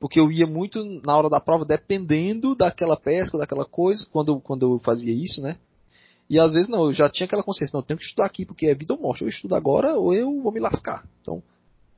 Porque 0.01 0.19
eu 0.19 0.31
ia 0.31 0.47
muito 0.47 0.83
na 1.05 1.17
hora 1.17 1.29
da 1.29 1.41
prova 1.41 1.65
dependendo 1.65 2.55
daquela 2.55 2.97
pesca, 2.97 3.39
daquela 3.39 3.65
coisa, 3.65 4.07
quando, 4.11 4.41
quando 4.41 4.75
eu 4.75 4.79
fazia 4.79 5.13
isso, 5.13 5.41
né? 5.43 5.57
E 6.29 6.39
às 6.39 6.53
vezes 6.53 6.69
não, 6.69 6.87
eu 6.87 6.93
já 6.93 7.09
tinha 7.09 7.27
aquela 7.27 7.43
consciência, 7.43 7.77
não, 7.77 7.83
eu 7.83 7.87
tenho 7.87 7.99
que 7.99 8.05
estudar 8.05 8.27
aqui 8.27 8.47
porque 8.47 8.67
é 8.67 8.75
vida 8.75 8.95
ou 8.95 9.01
morte, 9.01 9.23
eu 9.23 9.29
estudo 9.29 9.55
agora 9.55 9.95
ou 9.95 10.15
eu 10.15 10.41
vou 10.41 10.53
me 10.53 10.61
lascar. 10.61 11.05
Então, 11.21 11.43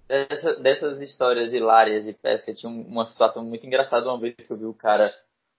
Dessa, 0.08 0.54
dessas 0.54 1.00
histórias 1.00 1.52
hilárias 1.52 2.04
de 2.04 2.12
pesca, 2.12 2.54
tinha 2.54 2.70
uma 2.70 3.08
situação 3.08 3.44
muito 3.44 3.66
engraçada 3.66 4.06
uma 4.06 4.20
vez 4.20 4.36
que 4.36 4.52
eu 4.52 4.56
vi 4.56 4.64
o 4.64 4.72
cara. 4.72 5.12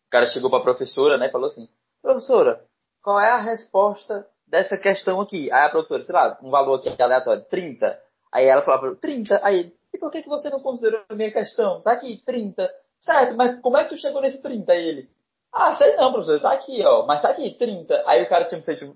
O 0.07 0.09
cara 0.09 0.26
chegou 0.26 0.49
pra 0.49 0.61
professora, 0.61 1.18
né, 1.18 1.28
e 1.28 1.32
falou 1.32 1.47
assim: 1.47 1.68
Professora, 2.01 2.63
qual 3.03 3.20
é 3.20 3.30
a 3.30 3.41
resposta 3.41 4.26
dessa 4.47 4.78
questão 4.78 5.20
aqui? 5.20 5.51
Aí 5.51 5.65
a 5.65 5.70
professora, 5.70 6.03
sei 6.03 6.15
lá, 6.15 6.38
um 6.41 6.49
valor 6.49 6.76
aqui 6.76 7.01
aleatório, 7.01 7.43
30. 7.49 7.99
Aí 8.32 8.45
ela 8.45 8.61
falava, 8.61 8.95
30? 8.95 9.41
Aí, 9.43 9.74
e 9.93 9.97
por 9.97 10.09
que, 10.09 10.22
que 10.22 10.30
você 10.30 10.49
não 10.49 10.61
considerou 10.61 11.01
a 11.09 11.15
minha 11.15 11.32
questão? 11.32 11.82
Tá 11.82 11.91
aqui, 11.91 12.22
30. 12.26 12.74
Certo, 12.99 13.36
mas 13.36 13.59
como 13.59 13.78
é 13.78 13.84
que 13.84 13.89
tu 13.89 13.97
chegou 13.97 14.22
nesse 14.22 14.41
30? 14.41 14.72
Aí 14.72 14.82
ele, 14.82 15.09
ah, 15.58 15.76
sei 15.76 15.95
não, 15.95 16.12
professor, 16.12 16.39
tá 16.39 16.51
aqui, 16.51 16.84
ó, 16.84 17.05
mas 17.05 17.22
tá 17.22 17.30
aqui, 17.30 17.51
30. 17.51 18.03
Aí 18.05 18.24
o 18.24 18.30
cara 18.30 18.45
tinha 18.45 18.62
feito 18.62 18.95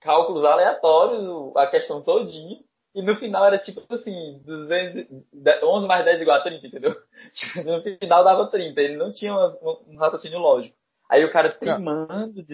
cálculos 0.00 0.44
aleatórios, 0.44 1.26
a 1.56 1.66
questão 1.66 2.02
todinha. 2.02 2.58
E 2.92 3.02
no 3.02 3.14
final 3.14 3.44
era 3.44 3.56
tipo 3.56 3.82
assim, 3.88 4.40
200, 4.44 5.06
11 5.62 5.86
mais 5.86 6.04
10 6.04 6.22
igual 6.22 6.38
a 6.38 6.42
30, 6.42 6.66
entendeu? 6.66 6.90
Tipo, 7.32 7.62
no 7.64 7.82
final 7.82 8.24
dava 8.24 8.50
30, 8.50 8.80
ele 8.80 8.96
não 8.96 9.12
tinha 9.12 9.32
um, 9.32 9.96
raciocínio 9.96 10.40
lógico. 10.40 10.76
Aí 11.08 11.24
o 11.24 11.30
cara 11.30 11.50
teimando, 11.50 12.44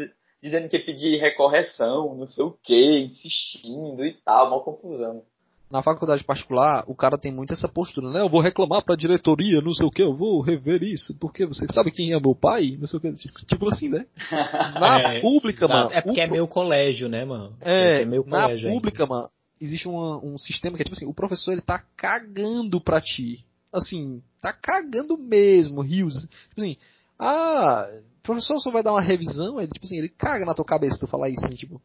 dizendo 0.42 0.68
que 0.68 0.78
pedia 0.78 1.20
recorreção, 1.20 2.14
não 2.14 2.26
sei 2.26 2.44
o 2.44 2.52
que, 2.62 2.98
insistindo 2.98 4.04
e 4.04 4.12
tal, 4.22 4.48
uma 4.48 4.60
confusão. 4.60 5.24
Na 5.68 5.82
faculdade 5.82 6.22
particular, 6.22 6.84
o 6.86 6.94
cara 6.94 7.18
tem 7.18 7.32
muito 7.32 7.52
essa 7.52 7.68
postura, 7.68 8.10
né? 8.10 8.20
Eu 8.20 8.28
vou 8.28 8.40
reclamar 8.40 8.84
pra 8.84 8.94
diretoria, 8.94 9.60
não 9.60 9.74
sei 9.74 9.84
o 9.84 9.90
que, 9.90 10.02
eu 10.02 10.14
vou 10.14 10.40
rever 10.40 10.82
isso, 10.82 11.16
porque 11.18 11.44
você 11.44 11.66
sabe 11.72 11.90
quem 11.90 12.12
é 12.12 12.20
meu 12.20 12.36
pai? 12.36 12.76
Não 12.78 12.86
sei 12.86 12.98
o 12.98 13.00
que, 13.00 13.12
tipo 13.46 13.68
assim, 13.68 13.88
né? 13.88 14.06
Na 14.30 15.14
é, 15.14 15.20
pública, 15.20 15.64
exato. 15.64 15.72
mano. 15.72 15.92
É 15.92 16.00
porque 16.00 16.20
é 16.20 16.26
meu 16.28 16.46
colégio, 16.46 17.08
né, 17.08 17.24
mano? 17.24 17.56
É, 17.60 18.02
é 18.02 18.04
meu 18.04 18.22
colégio. 18.22 18.68
Na 18.68 18.74
pública, 18.74 19.02
ainda. 19.02 19.14
mano, 19.14 19.30
existe 19.60 19.88
um, 19.88 20.34
um 20.34 20.38
sistema 20.38 20.76
que 20.76 20.82
é 20.82 20.84
tipo 20.84 20.96
assim, 20.96 21.06
o 21.06 21.14
professor 21.14 21.52
ele 21.52 21.60
tá 21.60 21.82
cagando 21.96 22.80
pra 22.80 23.00
ti. 23.00 23.44
Assim, 23.72 24.22
tá 24.40 24.52
cagando 24.52 25.18
mesmo, 25.18 25.82
rios. 25.82 26.14
Tipo 26.14 26.60
assim, 26.60 26.76
ah, 27.18 27.88
o 28.18 28.22
professor 28.22 28.60
só 28.60 28.70
vai 28.70 28.82
dar 28.82 28.92
uma 28.92 29.00
revisão, 29.00 29.58
ele, 29.60 29.72
tipo 29.72 29.84
assim, 29.84 29.98
ele 29.98 30.08
caga 30.08 30.44
na 30.44 30.54
tua 30.54 30.64
cabeça 30.64 30.98
tu 30.98 31.06
falar 31.06 31.28
isso, 31.28 31.44
assim, 31.44 31.56
tipo, 31.56 31.80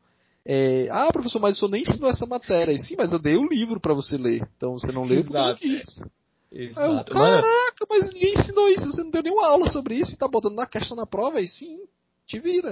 é, 0.45 0.87
ah, 0.89 1.09
professor, 1.11 1.39
mas 1.39 1.55
o 1.55 1.59
senhor 1.59 1.71
nem 1.71 1.81
ensinou 1.81 2.09
essa 2.09 2.25
matéria. 2.25 2.77
Sim, 2.77 2.95
mas 2.97 3.13
eu 3.13 3.19
dei 3.19 3.37
o 3.37 3.47
livro 3.47 3.79
para 3.79 3.93
você 3.93 4.17
ler. 4.17 4.47
Então 4.57 4.73
você 4.73 4.91
não 4.91 5.03
leu 5.03 5.23
porque 5.23 5.37
não 5.37 5.55
quis. 5.55 6.01
Eu, 6.51 6.73
Caraca, 7.05 7.85
mas 7.89 8.11
ninguém 8.11 8.33
ensinou 8.33 8.67
isso, 8.67 8.91
você 8.91 9.03
não 9.03 9.11
deu 9.11 9.23
nenhuma 9.23 9.47
aula 9.47 9.69
sobre 9.69 9.95
isso 9.95 10.13
e 10.13 10.17
tá 10.17 10.27
botando 10.27 10.55
na 10.55 10.67
questão 10.67 10.97
na 10.97 11.05
prova, 11.05 11.39
e 11.39 11.47
sim, 11.47 11.79
te 12.25 12.39
vira. 12.39 12.69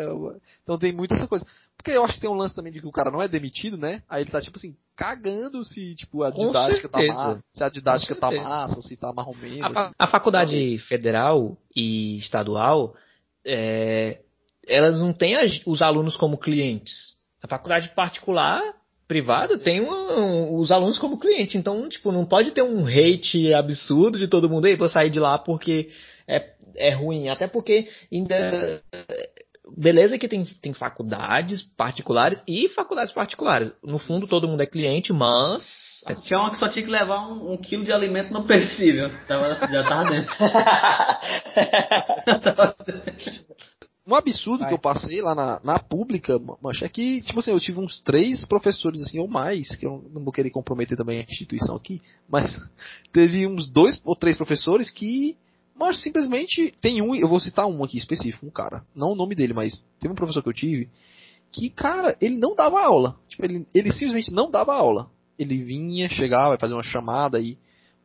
Então 0.63 0.77
tem 0.77 0.91
muito 0.91 1.13
essa 1.13 1.27
coisa. 1.27 1.45
Porque 1.77 1.91
eu 1.91 2.03
acho 2.03 2.15
que 2.15 2.19
tem 2.19 2.29
um 2.29 2.35
lance 2.35 2.53
também 2.53 2.73
de 2.73 2.81
que 2.81 2.87
o 2.87 2.91
cara 2.91 3.09
não 3.09 3.21
é 3.21 3.27
demitido, 3.27 3.77
né? 3.77 4.03
Aí 4.09 4.23
ele 4.23 4.31
tá, 4.31 4.41
tipo 4.41 4.57
assim, 4.57 4.75
cagando 4.97 5.63
se, 5.63 5.95
tipo, 5.95 6.23
a 6.23 6.29
didática 6.29 6.89
tá 6.89 7.01
massa, 7.01 7.43
se 7.53 7.63
a 7.63 7.69
didática 7.69 8.15
tá 8.15 8.31
massa, 8.31 8.81
se 8.81 8.97
tá 8.97 9.13
marromeno. 9.13 9.63
A, 9.63 9.67
assim. 9.67 9.93
a 9.97 10.07
faculdade 10.07 10.77
federal 10.79 11.57
e 11.73 12.17
estadual, 12.17 12.93
é, 13.45 14.19
elas 14.67 14.99
não 14.99 15.13
têm 15.13 15.37
os 15.65 15.81
alunos 15.81 16.17
como 16.17 16.37
clientes. 16.37 17.18
A 17.41 17.47
faculdade 17.47 17.89
particular, 17.89 18.61
privada, 19.07 19.57
tem 19.57 19.81
um, 19.81 20.55
os 20.57 20.71
alunos 20.71 20.99
como 20.99 21.19
cliente. 21.19 21.57
Então, 21.57 21.87
tipo, 21.89 22.11
não 22.11 22.25
pode 22.25 22.51
ter 22.51 22.61
um 22.61 22.85
hate 22.85 23.53
absurdo 23.53 24.19
de 24.19 24.27
todo 24.27 24.49
mundo. 24.49 24.67
aí 24.67 24.75
vou 24.75 24.87
sair 24.87 25.09
de 25.09 25.19
lá 25.19 25.37
porque 25.37 25.89
é, 26.27 26.53
é 26.75 26.91
ruim. 26.91 27.29
Até 27.29 27.47
porque 27.47 27.87
ainda 28.11 28.81
beleza 29.75 30.17
que 30.17 30.27
tem, 30.27 30.43
tem 30.43 30.73
faculdades 30.73 31.63
particulares 31.75 32.43
e 32.47 32.69
faculdades 32.69 33.13
particulares. 33.13 33.71
No 33.83 33.97
fundo, 33.97 34.27
todo 34.27 34.47
mundo 34.47 34.61
é 34.61 34.67
cliente, 34.67 35.13
mas. 35.13 35.63
Tinha 36.25 36.39
uma 36.39 36.51
que 36.51 36.57
só 36.57 36.69
tinha 36.69 36.85
que 36.85 36.91
levar 36.91 37.27
um, 37.27 37.53
um 37.53 37.57
quilo 37.57 37.83
de 37.83 37.91
alimento 37.91 38.31
não 38.31 38.45
perecível. 38.45 39.09
Tava, 39.27 39.55
já 39.67 39.83
tava 39.83 40.03
dentro. 40.05 40.35
um 44.09 44.15
absurdo 44.15 44.59
Vai. 44.59 44.69
que 44.69 44.73
eu 44.73 44.79
passei 44.79 45.21
lá 45.21 45.35
na, 45.35 45.59
na 45.63 45.79
pública, 45.79 46.39
mancha, 46.61 46.85
é 46.85 46.89
que, 46.89 47.21
tipo 47.21 47.39
assim, 47.39 47.51
eu 47.51 47.59
tive 47.59 47.79
uns 47.79 48.01
três 48.01 48.45
professores, 48.45 49.01
assim, 49.01 49.19
ou 49.19 49.27
mais, 49.27 49.75
que 49.75 49.85
eu 49.85 50.03
não 50.13 50.23
vou 50.23 50.33
querer 50.33 50.49
comprometer 50.49 50.97
também 50.97 51.19
a 51.19 51.23
instituição 51.23 51.75
aqui, 51.75 52.01
mas 52.27 52.59
teve 53.13 53.47
uns 53.47 53.69
dois 53.69 54.01
ou 54.03 54.15
três 54.15 54.35
professores 54.37 54.89
que 54.89 55.37
mas 55.77 56.01
simplesmente 56.01 56.73
tem 56.81 57.01
um, 57.01 57.15
eu 57.15 57.29
vou 57.29 57.39
citar 57.39 57.65
um 57.65 57.81
aqui 57.85 57.97
específico, 57.97 58.45
um 58.45 58.49
cara, 58.49 58.83
não 58.93 59.13
o 59.13 59.15
nome 59.15 59.33
dele, 59.33 59.53
mas 59.53 59.81
teve 59.97 60.11
um 60.11 60.15
professor 60.15 60.43
que 60.43 60.49
eu 60.49 60.53
tive 60.53 60.89
que, 61.51 61.69
cara, 61.69 62.15
ele 62.21 62.37
não 62.37 62.55
dava 62.55 62.79
aula. 62.79 63.17
Tipo, 63.27 63.45
ele, 63.45 63.67
ele 63.73 63.91
simplesmente 63.91 64.31
não 64.33 64.49
dava 64.49 64.73
aula. 64.73 65.09
Ele 65.37 65.63
vinha, 65.63 66.09
chegava, 66.09 66.57
fazer 66.57 66.73
uma 66.73 66.83
chamada 66.83 67.37
aí. 67.37 67.57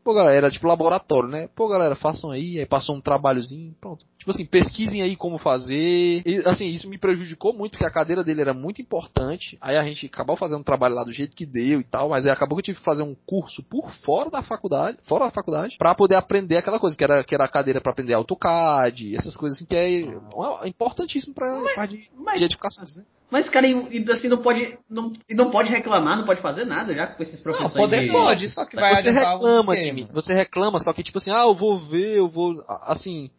Pô, 0.04 0.12
galera, 0.12 0.36
era 0.36 0.50
tipo 0.50 0.68
laboratório, 0.68 1.30
né? 1.30 1.48
Pô, 1.56 1.66
galera, 1.66 1.94
façam 1.94 2.30
aí, 2.30 2.58
aí 2.58 2.66
passou 2.66 2.94
um 2.94 3.00
trabalhozinho, 3.00 3.74
pronto. 3.80 4.04
Tipo 4.18 4.32
assim, 4.32 4.44
pesquisem 4.44 5.00
aí 5.00 5.16
como 5.16 5.38
fazer. 5.38 6.22
E, 6.26 6.42
assim, 6.46 6.66
isso 6.66 6.90
me 6.90 6.98
prejudicou 6.98 7.54
muito, 7.54 7.72
porque 7.72 7.86
a 7.86 7.90
cadeira 7.90 8.22
dele 8.22 8.42
era 8.42 8.52
muito 8.52 8.82
importante. 8.82 9.56
Aí 9.62 9.78
a 9.78 9.82
gente 9.82 10.04
acabou 10.04 10.36
fazendo 10.36 10.60
um 10.60 10.64
trabalho 10.64 10.94
lá 10.94 11.04
do 11.04 11.12
jeito 11.12 11.34
que 11.34 11.46
deu 11.46 11.80
e 11.80 11.84
tal, 11.84 12.10
mas 12.10 12.26
aí 12.26 12.32
acabou 12.32 12.56
que 12.56 12.60
eu 12.60 12.64
tive 12.64 12.78
que 12.78 12.84
fazer 12.84 13.02
um 13.02 13.16
curso 13.26 13.62
por 13.62 13.90
fora 14.04 14.30
da 14.30 14.42
faculdade, 14.42 14.98
fora 15.04 15.24
da 15.24 15.30
faculdade, 15.30 15.76
para 15.78 15.94
poder 15.94 16.16
aprender 16.16 16.58
aquela 16.58 16.78
coisa, 16.78 16.94
que 16.94 17.04
era, 17.04 17.24
que 17.24 17.34
era 17.34 17.46
a 17.46 17.48
cadeira 17.48 17.80
para 17.80 17.92
aprender 17.92 18.12
AutoCAD, 18.12 19.16
essas 19.16 19.34
coisas 19.36 19.56
assim, 19.56 19.66
que 19.66 19.74
é, 19.76 20.02
é 20.02 20.68
importantíssimo 20.68 21.34
pra 21.34 21.60
mas, 21.62 21.74
parte 21.74 21.96
de, 21.96 22.10
mas, 22.14 22.38
de 22.38 22.44
edificações, 22.44 22.94
né? 22.94 23.04
Mas, 23.30 23.48
cara, 23.48 23.66
e, 23.66 24.04
assim 24.10 24.28
não 24.28 24.38
pode, 24.38 24.78
não, 24.88 25.12
não 25.30 25.50
pode 25.50 25.70
reclamar, 25.70 26.16
não 26.16 26.24
pode 26.24 26.40
fazer 26.40 26.64
nada 26.64 26.94
já 26.94 27.06
com 27.06 27.22
esses 27.22 27.40
professores. 27.40 27.74
Não, 27.74 27.82
poder 27.82 28.02
de... 28.02 28.12
pode, 28.12 28.48
só 28.48 28.64
que 28.64 28.76
vai 28.76 28.94
Você 28.94 29.10
reclama, 29.10 29.76
time. 29.76 30.08
Você 30.12 30.34
reclama, 30.34 30.78
só 30.78 30.92
que 30.92 31.02
tipo 31.02 31.18
assim, 31.18 31.32
ah, 31.34 31.44
eu 31.44 31.54
vou 31.54 31.78
ver, 31.78 32.18
eu 32.18 32.28
vou. 32.28 32.62
Assim. 32.82 33.30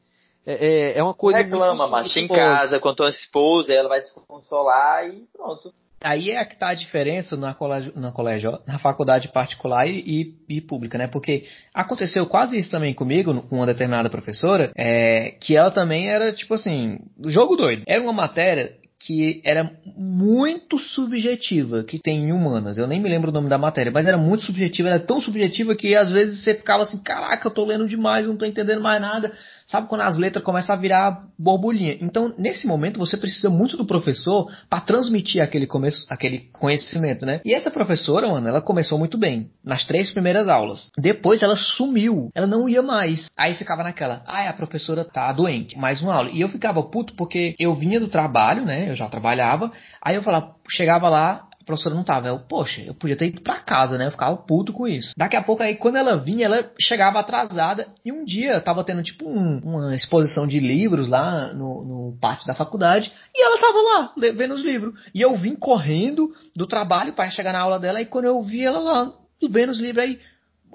É, 0.45 0.93
é, 0.93 0.99
é 0.99 1.03
uma 1.03 1.13
coisa. 1.13 1.39
Reclama, 1.39 1.87
mas 1.87 2.15
em 2.15 2.27
casa, 2.27 2.79
com 2.79 2.89
a 2.89 2.95
tua 2.95 3.09
esposa, 3.09 3.73
ela 3.73 3.89
vai 3.89 4.01
se 4.01 4.13
consolar 4.27 5.07
e 5.07 5.23
pronto. 5.33 5.73
Aí 6.05 6.29
é 6.29 6.45
que 6.45 6.55
tá 6.55 6.69
a 6.69 6.75
diferença 6.75 7.35
na 7.35 7.55
colégio, 7.55 7.91
na, 7.95 8.11
colégio, 8.11 8.59
na 8.67 8.77
faculdade 8.77 9.29
particular 9.29 9.87
e, 9.87 10.35
e, 10.47 10.57
e, 10.57 10.61
pública, 10.61 10.99
né? 10.99 11.07
Porque 11.07 11.45
aconteceu 11.73 12.27
quase 12.27 12.57
isso 12.57 12.69
também 12.69 12.93
comigo, 12.93 13.41
com 13.43 13.55
uma 13.55 13.65
determinada 13.65 14.07
professora, 14.07 14.71
é, 14.77 15.31
que 15.41 15.57
ela 15.57 15.71
também 15.71 16.07
era, 16.07 16.31
tipo 16.31 16.53
assim, 16.53 16.99
jogo 17.25 17.55
doido. 17.55 17.83
Era 17.87 18.03
uma 18.03 18.13
matéria 18.13 18.75
que 19.05 19.39
era 19.45 19.71
muito 19.95 20.79
subjetiva, 20.79 21.83
que 21.83 21.99
tem 21.99 22.25
em 22.25 22.31
humanas. 22.31 22.75
Eu 22.75 22.87
nem 22.87 22.99
me 22.99 23.07
lembro 23.07 23.29
o 23.29 23.33
nome 23.33 23.47
da 23.47 23.57
matéria, 23.57 23.91
mas 23.91 24.07
era 24.07 24.17
muito 24.17 24.43
subjetiva, 24.43 24.89
era 24.89 24.99
tão 24.99 25.21
subjetiva 25.21 25.75
que 25.75 25.95
às 25.95 26.11
vezes 26.11 26.41
você 26.41 26.55
ficava 26.55 26.81
assim, 26.81 26.97
caraca, 26.97 27.47
eu 27.47 27.53
tô 27.53 27.63
lendo 27.63 27.87
demais, 27.87 28.25
não 28.25 28.35
tô 28.35 28.45
entendendo 28.45 28.81
mais 28.81 28.99
nada. 28.99 29.31
Sabe 29.67 29.87
quando 29.87 30.01
as 30.01 30.17
letras 30.17 30.43
começam 30.43 30.75
a 30.75 30.79
virar 30.79 31.23
borbulhinha? 31.37 31.97
Então, 32.01 32.33
nesse 32.37 32.65
momento, 32.65 32.99
você 32.99 33.15
precisa 33.15 33.49
muito 33.49 33.77
do 33.77 33.85
professor 33.85 34.51
para 34.69 34.81
transmitir 34.81 35.41
aquele, 35.41 35.67
começo, 35.67 36.05
aquele 36.09 36.49
conhecimento, 36.53 37.25
né? 37.25 37.41
E 37.45 37.53
essa 37.53 37.69
professora, 37.69 38.27
mano, 38.27 38.47
ela 38.47 38.61
começou 38.61 38.97
muito 38.97 39.17
bem, 39.17 39.49
nas 39.63 39.85
três 39.85 40.11
primeiras 40.11 40.47
aulas. 40.47 40.89
Depois 40.97 41.43
ela 41.43 41.55
sumiu, 41.55 42.29
ela 42.33 42.47
não 42.47 42.67
ia 42.67 42.81
mais. 42.81 43.25
Aí 43.37 43.53
ficava 43.53 43.83
naquela, 43.83 44.23
ah, 44.25 44.49
a 44.49 44.53
professora 44.53 45.03
tá 45.03 45.31
doente, 45.31 45.77
mais 45.77 46.01
uma 46.01 46.15
aula. 46.15 46.29
E 46.31 46.41
eu 46.41 46.49
ficava 46.49 46.81
puto 46.83 47.15
porque 47.15 47.55
eu 47.59 47.73
vinha 47.75 47.99
do 47.99 48.07
trabalho, 48.07 48.65
né? 48.65 48.89
Eu 48.89 48.94
já 48.95 49.09
trabalhava. 49.09 49.71
Aí 50.01 50.15
eu 50.15 50.23
falava, 50.23 50.55
chegava 50.69 51.09
lá, 51.09 51.47
a 51.61 51.65
professora 51.65 51.95
não 51.95 52.03
tava. 52.03 52.27
Eu, 52.27 52.39
poxa, 52.39 52.81
eu 52.81 52.93
podia 52.93 53.17
ter 53.17 53.27
ido 53.27 53.41
pra 53.41 53.59
casa, 53.59 53.97
né? 53.97 54.05
Eu 54.05 54.11
ficava 54.11 54.37
puto 54.37 54.71
com 54.71 54.87
isso. 54.87 55.13
Daqui 55.17 55.35
a 55.35 55.43
pouco 55.43 55.63
aí, 55.63 55.75
quando 55.75 55.97
ela 55.97 56.15
vinha, 56.15 56.45
ela 56.45 56.71
chegava 56.79 57.19
atrasada. 57.19 57.87
E 58.05 58.11
um 58.11 58.23
dia 58.23 58.61
tava 58.61 58.83
tendo 58.83 59.01
tipo 59.01 59.27
um, 59.27 59.59
uma 59.63 59.95
exposição 59.95 60.45
de 60.45 60.59
livros 60.59 61.09
lá 61.09 61.53
no, 61.53 61.83
no 61.83 62.17
pátio 62.21 62.45
da 62.45 62.53
faculdade. 62.53 63.11
E 63.33 63.43
ela 63.43 63.59
tava 63.59 63.81
lá, 63.81 64.13
vendo 64.35 64.53
os 64.53 64.63
livros. 64.63 64.93
E 65.13 65.21
eu 65.21 65.35
vim 65.35 65.55
correndo 65.55 66.31
do 66.55 66.67
trabalho 66.67 67.13
para 67.13 67.31
chegar 67.31 67.51
na 67.51 67.61
aula 67.61 67.79
dela. 67.79 67.99
E 67.99 68.05
quando 68.05 68.25
eu 68.25 68.41
vi 68.43 68.63
ela 68.63 68.79
lá, 68.79 69.13
vendo 69.49 69.71
os 69.71 69.79
livros 69.79 70.03
aí, 70.05 70.19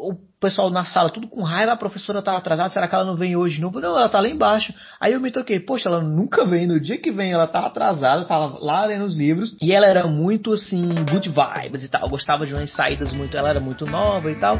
o 0.00 0.16
pessoal 0.40 0.70
na 0.70 0.84
sala 0.84 1.10
tudo 1.10 1.28
com 1.28 1.42
raiva, 1.42 1.72
a 1.72 1.76
professora 1.76 2.22
tava 2.22 2.38
atrasada, 2.38 2.70
será 2.70 2.88
que 2.88 2.94
ela 2.94 3.04
não 3.04 3.14
vem 3.14 3.36
hoje 3.36 3.60
novo? 3.60 3.80
Não, 3.80 3.96
ela 3.96 4.08
tá 4.08 4.20
lá 4.20 4.28
embaixo. 4.28 4.72
Aí 4.98 5.12
eu 5.12 5.20
me 5.20 5.30
toquei, 5.30 5.60
poxa, 5.60 5.88
ela 5.88 6.00
nunca 6.00 6.46
vem, 6.46 6.66
no 6.66 6.80
dia 6.80 6.96
que 6.96 7.12
vem 7.12 7.32
ela 7.32 7.46
tava 7.46 7.66
atrasada, 7.66 8.24
tava 8.24 8.58
lá 8.58 8.86
lendo 8.86 9.04
os 9.04 9.16
livros, 9.16 9.54
e 9.60 9.72
ela 9.72 9.86
era 9.86 10.06
muito 10.06 10.52
assim, 10.52 10.88
good 11.10 11.28
vibes 11.28 11.84
e 11.84 11.90
tal, 11.90 12.08
gostava 12.08 12.46
de 12.46 12.54
umas 12.54 12.70
saídas 12.70 13.12
muito, 13.12 13.36
ela 13.36 13.50
era 13.50 13.60
muito 13.60 13.84
nova 13.84 14.30
e 14.30 14.36
tal. 14.36 14.56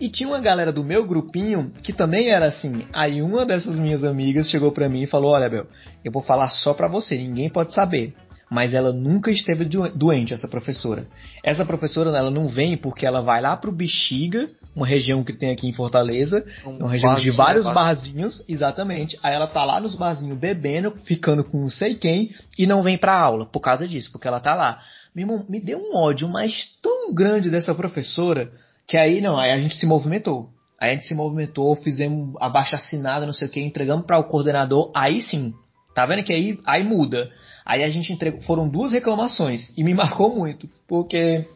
E 0.00 0.08
tinha 0.08 0.28
uma 0.28 0.40
galera 0.40 0.72
do 0.72 0.84
meu 0.84 1.06
grupinho 1.06 1.72
que 1.82 1.92
também 1.92 2.30
era 2.30 2.46
assim. 2.46 2.84
Aí 2.92 3.22
uma 3.22 3.46
dessas 3.46 3.78
minhas 3.78 4.02
amigas 4.02 4.50
chegou 4.50 4.72
pra 4.72 4.88
mim 4.88 5.02
e 5.02 5.06
falou: 5.06 5.30
Olha, 5.30 5.48
Bel, 5.48 5.66
eu 6.04 6.10
vou 6.10 6.22
falar 6.22 6.50
só 6.50 6.74
pra 6.74 6.88
você, 6.88 7.16
ninguém 7.16 7.48
pode 7.48 7.72
saber. 7.72 8.12
Mas 8.50 8.74
ela 8.74 8.92
nunca 8.92 9.30
esteve 9.30 9.64
doente, 9.64 10.34
essa 10.34 10.48
professora. 10.48 11.04
Essa 11.42 11.64
professora, 11.64 12.16
ela 12.16 12.30
não 12.30 12.48
vem 12.48 12.76
porque 12.76 13.06
ela 13.06 13.20
vai 13.20 13.40
lá 13.40 13.56
pro 13.56 13.72
Bexiga, 13.72 14.46
uma 14.74 14.86
região 14.86 15.22
que 15.22 15.32
tem 15.32 15.50
aqui 15.50 15.68
em 15.68 15.72
Fortaleza, 15.72 16.44
um 16.64 16.78
uma 16.78 16.90
região 16.90 17.14
de 17.16 17.30
vários 17.30 17.66
né, 17.66 17.74
barzinhos, 17.74 18.44
exatamente. 18.48 19.18
Aí 19.22 19.34
ela 19.34 19.46
tá 19.46 19.64
lá 19.64 19.80
nos 19.80 19.94
barzinhos 19.94 20.38
bebendo, 20.38 20.92
ficando 21.04 21.44
com 21.44 21.60
não 21.60 21.68
sei 21.68 21.94
quem, 21.94 22.34
e 22.58 22.66
não 22.66 22.82
vem 22.82 22.96
pra 22.96 23.18
aula 23.18 23.46
por 23.46 23.60
causa 23.60 23.86
disso, 23.86 24.10
porque 24.10 24.26
ela 24.26 24.40
tá 24.40 24.54
lá. 24.54 24.80
Meu 25.14 25.24
irmão, 25.26 25.44
me 25.48 25.60
deu 25.60 25.78
um 25.78 25.94
ódio, 25.96 26.26
mas 26.28 26.78
tão 26.82 27.12
grande 27.12 27.50
dessa 27.50 27.74
professora, 27.74 28.50
que 28.86 28.96
aí 28.96 29.20
não, 29.20 29.38
aí 29.38 29.50
a 29.50 29.58
gente 29.58 29.74
se 29.74 29.86
movimentou. 29.86 30.48
Aí 30.80 30.90
a 30.90 30.94
gente 30.94 31.06
se 31.06 31.14
movimentou, 31.14 31.76
fizemos 31.76 32.34
abaixo 32.40 32.74
assinada, 32.74 33.26
não 33.26 33.32
sei 33.32 33.46
o 33.46 33.50
que, 33.50 33.60
entregamos 33.60 34.06
para 34.06 34.18
o 34.18 34.24
coordenador, 34.24 34.90
aí 34.94 35.20
sim. 35.22 35.54
Tá 35.94 36.06
vendo 36.06 36.24
que 36.24 36.32
aí, 36.32 36.58
aí 36.66 36.82
muda. 36.82 37.30
Aí 37.64 37.84
a 37.84 37.90
gente 37.90 38.12
entregou, 38.12 38.40
foram 38.42 38.68
duas 38.68 38.90
reclamações 38.90 39.72
e 39.76 39.84
me 39.84 39.92
marcou 39.94 40.34
muito, 40.34 40.68
porque 40.88 41.46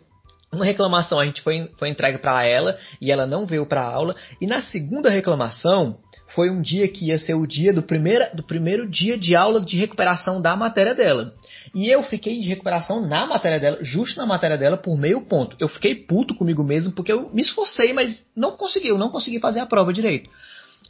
uma 0.57 0.65
reclamação 0.65 1.21
a 1.21 1.25
gente 1.25 1.43
foi, 1.43 1.71
foi 1.79 1.89
entregue 1.89 2.19
para 2.19 2.45
ela 2.45 2.79
e 3.01 3.13
ela 3.13 3.27
não 3.27 3.47
veio 3.47 3.67
para 3.67 3.83
aula, 3.83 4.17
e 4.41 4.47
na 4.47 4.63
segunda 4.63 5.09
reclamação 5.09 5.99
foi 6.35 6.51
um 6.51 6.61
dia 6.61 6.89
que 6.89 7.09
ia 7.09 7.19
ser 7.19 7.35
o 7.35 7.47
dia 7.47 7.73
do 7.73 7.83
primeiro, 7.83 8.25
do 8.35 8.43
primeiro 8.43 8.89
dia 8.89 9.17
de 9.17 9.37
aula 9.37 9.61
de 9.61 9.79
recuperação 9.79 10.43
da 10.43 10.57
matéria 10.57 10.95
dela. 10.95 11.33
E 11.75 11.89
eu 11.89 12.03
fiquei 12.03 12.39
de 12.41 12.49
recuperação 12.49 13.07
na 13.07 13.27
matéria 13.27 13.61
dela, 13.61 13.79
justo 13.83 14.19
na 14.19 14.27
matéria 14.27 14.59
dela, 14.59 14.77
por 14.77 14.99
meio 14.99 15.21
ponto. 15.23 15.57
Eu 15.61 15.69
fiquei 15.69 15.95
puto 15.95 16.35
comigo 16.35 16.65
mesmo 16.65 16.93
porque 16.93 17.13
eu 17.13 17.31
me 17.33 17.43
esforcei, 17.43 17.93
mas 17.93 18.25
não 18.35 18.57
consegui, 18.57 18.89
eu 18.89 18.99
não 18.99 19.11
consegui 19.11 19.39
fazer 19.39 19.61
a 19.61 19.67
prova 19.67 19.93
direito. 19.93 20.29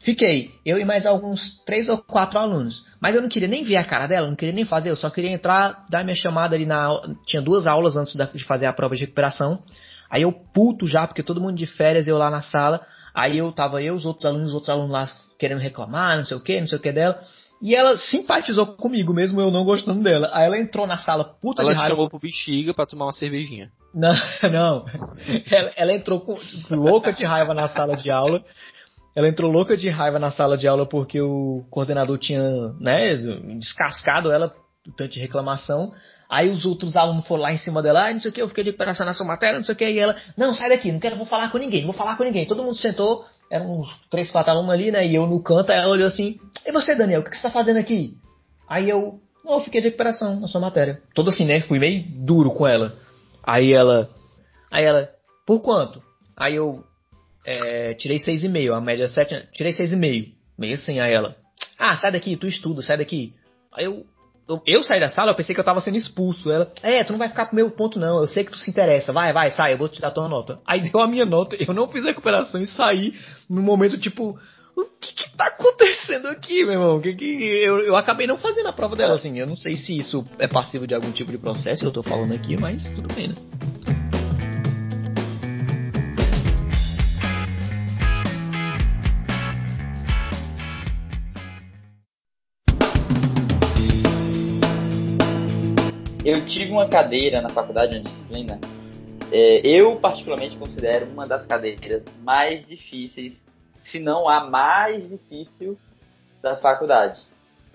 Fiquei, 0.07 0.53
eu 0.65 0.79
e 0.79 0.85
mais 0.85 1.05
alguns 1.05 1.61
três 1.65 1.89
ou 1.89 1.99
quatro 1.99 2.39
alunos. 2.39 2.87
Mas 3.01 3.17
eu 3.17 3.21
não 3.21 3.29
queria 3.29 3.49
nem 3.49 3.65
ver 3.65 3.75
a 3.77 3.85
cara 3.85 4.07
dela, 4.07 4.29
não 4.29 4.37
queria 4.37 4.55
nem 4.55 4.65
fazer, 4.65 4.89
eu 4.89 4.95
só 4.95 5.11
queria 5.11 5.33
entrar, 5.33 5.85
dar 5.91 6.05
minha 6.05 6.15
chamada 6.15 6.55
ali 6.55 6.65
na 6.65 6.81
aula. 6.81 7.17
Tinha 7.27 7.43
duas 7.43 7.67
aulas 7.67 7.97
antes 7.97 8.15
de 8.15 8.45
fazer 8.45 8.67
a 8.67 8.73
prova 8.73 8.95
de 8.95 9.01
recuperação. 9.01 9.59
Aí 10.09 10.23
eu 10.23 10.31
puto 10.31 10.87
já, 10.87 11.09
porque 11.09 11.25
todo 11.25 11.41
mundo 11.41 11.57
de 11.57 11.67
férias, 11.67 12.07
eu 12.07 12.17
lá 12.17 12.31
na 12.31 12.41
sala. 12.41 12.87
Aí 13.13 13.37
eu 13.37 13.51
tava 13.51 13.83
eu, 13.83 13.97
os 13.97 14.07
outros 14.07 14.27
alunos, 14.27 14.51
os 14.51 14.55
outros 14.55 14.71
alunos 14.71 14.93
lá 14.93 15.11
querendo 15.41 15.59
reclamar, 15.59 16.19
não 16.19 16.25
sei 16.25 16.37
o 16.37 16.41
que, 16.41 16.61
não 16.61 16.69
sei 16.69 16.79
o 16.79 16.81
que 16.81 16.93
dela. 16.93 17.19
E 17.61 17.75
ela 17.75 17.97
simpatizou 17.97 18.65
comigo, 18.77 19.13
mesmo 19.13 19.41
eu 19.41 19.51
não 19.51 19.65
gostando 19.65 20.05
dela. 20.05 20.31
Aí 20.33 20.47
ela 20.47 20.57
entrou 20.57 20.87
na 20.87 20.99
sala 20.99 21.25
puta 21.25 21.63
ela 21.63 21.73
de 21.73 21.79
raiva. 21.79 21.89
Ela 21.89 21.97
chamou 21.97 22.11
pro 22.11 22.21
bexiga 22.21 22.73
pra 22.73 22.87
tomar 22.87 23.07
uma 23.07 23.13
cervejinha. 23.13 23.73
Não, 23.97 24.13
não. 24.53 24.85
Ela, 25.51 25.73
ela 25.75 25.93
entrou 25.95 26.21
com, 26.21 26.37
louca 26.71 27.15
de 27.15 27.25
raiva 27.25 27.55
na 27.55 27.67
sala 27.67 27.97
de 27.97 28.11
aula. 28.11 28.45
Ela 29.17 29.31
entrou 29.31 29.51
louca 29.51 29.79
de 29.79 29.89
raiva 29.89 30.19
na 30.19 30.31
sala 30.31 30.59
de 30.59 30.69
aula 30.69 30.87
porque 30.87 31.19
o 31.19 31.65
coordenador 31.71 32.19
tinha, 32.19 32.43
né, 32.79 33.17
descascado 33.59 34.31
ela 34.31 34.55
tanto 34.95 35.15
de 35.15 35.21
reclamação. 35.21 35.91
Aí 36.29 36.51
os 36.51 36.67
outros 36.67 36.97
alunos 36.97 37.27
foram 37.27 37.43
lá 37.45 37.53
em 37.53 37.57
cima 37.57 37.83
dela, 37.83 38.09
ah, 38.09 38.13
não 38.13 38.21
sei 38.21 38.31
o 38.31 38.35
que, 38.35 38.43
eu 38.43 38.49
fiquei 38.49 38.65
de 38.65 38.71
recuperação 38.71 39.07
na 39.07 39.15
sua 39.15 39.25
matéria, 39.25 39.59
não 39.59 39.65
sei 39.65 39.75
o 39.75 39.79
que, 39.79 39.89
e 39.89 39.99
ela, 39.99 40.17
não, 40.37 40.53
sai 40.53 40.69
daqui, 40.69 40.93
não 40.93 41.01
quero, 41.01 41.17
vou 41.17 41.25
falar 41.25 41.51
com 41.51 41.57
ninguém, 41.57 41.85
vou 41.85 41.95
falar 41.95 42.17
com 42.17 42.25
ninguém. 42.25 42.47
Todo 42.47 42.63
mundo 42.63 42.75
sentou, 42.75 43.25
eram 43.51 43.81
uns 43.81 43.89
três, 44.11 44.31
quatro 44.31 44.51
alunos 44.51 44.71
ali, 44.71 44.91
né, 44.91 45.07
e 45.07 45.15
eu 45.15 45.27
no 45.27 45.41
canto, 45.41 45.73
ela 45.73 45.89
olhou 45.89 46.07
assim, 46.07 46.39
e 46.67 46.73
você, 46.73 46.95
Daniel, 46.95 47.21
o 47.21 47.25
que, 47.25 47.31
que 47.31 47.37
você 47.37 47.45
tá 47.45 47.51
fazendo 47.51 47.79
aqui? 47.79 48.19
Aí 48.69 48.91
eu, 48.91 49.21
não, 49.45 49.55
eu 49.55 49.61
fiquei 49.61 49.81
de 49.81 49.87
recuperação 49.87 50.41
na 50.41 50.49
sua 50.49 50.61
matéria. 50.61 51.01
Todo 51.15 51.31
assim, 51.31 51.45
né, 51.45 51.61
fui 51.61 51.79
meio 51.79 52.05
duro 52.25 52.51
com 52.51 52.67
ela. 52.67 52.97
Aí 53.43 53.73
ela, 53.73 54.11
aí 54.73 54.85
ela, 54.85 55.09
por 55.47 55.63
quanto? 55.63 56.03
Aí 56.37 56.57
eu, 56.57 56.83
é, 57.47 57.95
tirei 57.95 58.19
6,5, 58.19 58.77
a 58.77 58.81
média 58.81 59.07
7, 59.07 59.49
tirei 59.53 59.73
6,5. 59.73 60.35
Meio 60.59 60.75
assim, 60.75 60.99
a 60.99 61.07
ela. 61.07 61.37
Ah, 61.79 61.97
sai 61.97 62.11
daqui, 62.11 62.37
tu 62.37 62.49
estuda, 62.49 62.83
sai 62.83 62.97
daqui. 62.97 63.33
Aí 63.73 63.85
eu, 63.85 64.05
eu, 64.49 64.61
eu 64.67 64.83
saí 64.83 64.99
da 64.99 65.09
sala, 65.09 65.31
eu 65.31 65.35
pensei 65.35 65.55
que 65.55 65.61
eu 65.61 65.65
tava 65.65 65.81
sendo 65.81 65.97
expulso. 65.97 66.51
Ela, 66.51 66.73
é, 66.83 67.05
tu 67.05 67.13
não 67.13 67.19
vai 67.19 67.29
ficar 67.29 67.47
pro 67.47 67.55
meu 67.55 67.71
ponto 67.71 68.01
não, 68.01 68.21
eu 68.21 68.27
sei 68.27 68.45
que 68.45 68.51
tu 68.51 68.59
se 68.59 68.71
interessa, 68.71 69.13
vai, 69.13 69.33
vai, 69.33 69.51
sai, 69.53 69.75
eu 69.75 69.79
vou 69.79 69.89
te 69.89 70.01
dar 70.01 70.11
tua 70.11 70.29
nota. 70.29 70.59
Aí 70.67 70.81
deu 70.81 71.01
a 71.01 71.07
minha 71.07 71.25
nota, 71.25 71.57
eu 71.57 71.73
não 71.73 71.89
fiz 71.89 72.03
a 72.05 72.09
recuperação 72.09 72.61
e 72.61 72.67
saí 72.67 73.15
no 73.49 73.63
momento 73.63 73.97
tipo, 73.97 74.39
o 74.75 74.85
que 75.01 75.15
que 75.15 75.37
tá 75.37 75.47
acontecendo 75.47 76.27
aqui, 76.27 76.65
meu 76.65 76.75
irmão? 76.75 77.01
Que 77.01 77.15
que 77.15 77.25
eu, 77.25 77.79
eu 77.81 77.97
acabei 77.97 78.27
não 78.27 78.39
fazendo 78.39 78.69
a 78.69 78.73
prova 78.73 78.97
dela, 78.97 79.15
assim, 79.15 79.39
eu 79.39 79.47
não 79.47 79.57
sei 79.57 79.77
se 79.77 79.97
isso 79.97 80.25
é 80.41 80.49
passivo 80.49 80.87
de 80.87 80.95
algum 80.95 81.13
tipo 81.13 81.31
de 81.31 81.39
processo, 81.39 81.85
eu 81.85 81.93
tô 81.93 82.03
falando 82.03 82.35
aqui, 82.35 82.61
mas 82.61 82.85
tudo 82.87 83.13
bem, 83.15 83.29
né? 83.29 83.35
Eu 96.27 96.45
tive 96.45 96.73
uma 96.73 96.89
cadeira 96.89 97.41
na 97.41 97.49
faculdade, 97.49 97.97
uma 97.97 98.03
disciplina, 98.03 98.59
é, 99.31 99.65
eu 99.65 99.95
particularmente 100.01 100.57
considero 100.57 101.07
uma 101.07 101.25
das 101.25 101.47
cadeiras 101.47 102.03
mais 102.25 102.67
difíceis, 102.67 103.45
se 103.81 104.01
não 104.01 104.29
a 104.29 104.45
mais 104.45 105.09
difícil 105.09 105.79
da 106.43 106.57
faculdade, 106.57 107.23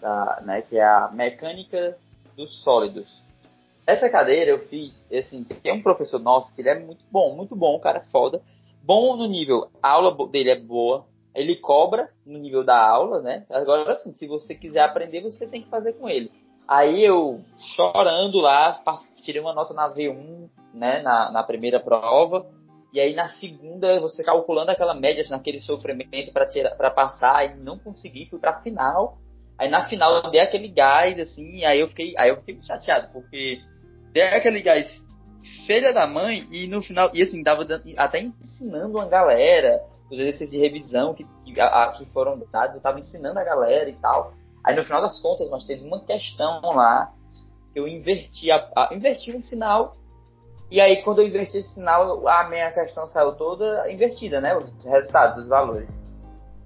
tá, 0.02 0.42
né, 0.46 0.64
que 0.64 0.78
é 0.78 0.84
a 0.84 1.10
mecânica 1.14 1.98
dos 2.36 2.62
sólidos. 2.62 3.24
Essa 3.88 4.10
cadeira 4.10 4.52
eu 4.52 4.60
fiz, 4.60 5.08
assim, 5.10 5.46
tem 5.46 5.72
um 5.74 5.82
professor 5.82 6.20
nosso 6.20 6.54
que 6.54 6.62
ele 6.62 6.70
é 6.70 6.80
muito 6.80 7.06
bom, 7.10 7.34
muito 7.34 7.56
bom, 7.56 7.80
cara 7.80 8.02
foda, 8.12 8.42
bom 8.84 9.16
no 9.16 9.28
nível, 9.28 9.70
a 9.82 9.92
aula 9.92 10.28
dele 10.28 10.52
é 10.52 10.60
boa, 10.60 11.06
ele 11.34 11.56
cobra 11.56 12.10
no 12.26 12.38
nível 12.38 12.66
da 12.66 12.78
aula, 12.78 13.22
né? 13.22 13.46
Agora, 13.50 13.94
assim, 13.94 14.12
se 14.14 14.28
você 14.28 14.54
quiser 14.54 14.82
aprender, 14.82 15.22
você 15.22 15.48
tem 15.48 15.62
que 15.62 15.70
fazer 15.70 15.94
com 15.94 16.10
ele. 16.10 16.30
Aí 16.72 17.04
eu, 17.04 17.42
chorando 17.76 18.40
lá, 18.40 18.82
tirei 19.22 19.42
uma 19.42 19.54
nota 19.54 19.74
na 19.74 19.94
V1, 19.94 20.50
né, 20.74 21.02
na, 21.02 21.30
na 21.30 21.44
primeira 21.44 21.82
prova. 21.82 22.46
E 22.94 23.00
aí 23.02 23.14
na 23.14 23.28
segunda, 23.28 24.00
você 24.00 24.24
calculando 24.24 24.72
aquela 24.72 24.94
média, 24.94 25.20
assim, 25.22 25.32
naquele 25.32 25.60
sofrimento 25.60 26.32
para 26.32 26.90
passar, 26.90 27.46
e 27.46 27.60
não 27.60 27.78
consegui, 27.78 28.30
fui 28.30 28.40
pra 28.40 28.62
final. 28.62 29.18
Aí 29.60 29.70
na 29.70 29.84
final 29.84 30.16
eu 30.24 30.32
dei 30.32 30.40
aquele 30.40 30.70
gás, 30.70 31.20
assim, 31.20 31.66
aí 31.66 31.82
eu 31.82 31.90
fiquei, 31.90 32.14
aí 32.18 32.30
eu 32.30 32.38
fiquei 32.38 32.58
chateado, 32.64 33.10
porque 33.12 33.60
dei 34.14 34.24
aquele 34.24 34.62
gás 34.62 35.06
filha 35.68 35.94
da 35.94 36.08
mãe, 36.08 36.46
e 36.54 36.68
no 36.68 36.82
final, 36.82 37.12
e 37.14 37.22
assim, 37.22 37.44
tava 37.44 37.66
dando, 37.66 37.84
até 37.98 38.22
ensinando 38.22 38.98
uma 38.98 39.10
galera, 39.10 39.84
os 40.10 40.18
exercícios 40.18 40.52
de 40.52 40.58
revisão 40.58 41.14
que, 41.14 41.26
que, 41.44 41.60
a, 41.60 41.92
que 41.98 42.06
foram 42.14 42.42
dados, 42.50 42.78
eu 42.78 42.82
tava 42.82 42.98
ensinando 42.98 43.38
a 43.40 43.44
galera 43.44 43.90
e 43.90 43.96
tal. 43.96 44.40
Aí 44.64 44.76
no 44.76 44.84
final 44.84 45.02
das 45.02 45.20
contas, 45.20 45.50
nós 45.50 45.66
teve 45.66 45.84
uma 45.86 46.04
questão 46.06 46.62
lá 46.62 47.12
eu 47.74 47.88
inverti, 47.88 48.52
a, 48.52 48.58
a, 48.76 48.90
inverti 48.94 49.36
um 49.36 49.42
sinal 49.42 49.94
e 50.70 50.80
aí 50.80 51.02
quando 51.04 51.20
eu 51.20 51.28
inverti 51.28 51.58
esse 51.58 51.74
sinal, 51.74 52.28
a 52.28 52.50
minha 52.50 52.72
questão 52.72 53.08
saiu 53.08 53.34
toda 53.34 53.92
invertida, 53.92 54.40
né? 54.40 54.56
Os 54.56 54.86
resultados, 54.86 55.44
os 55.44 55.50
valores. 55.50 55.90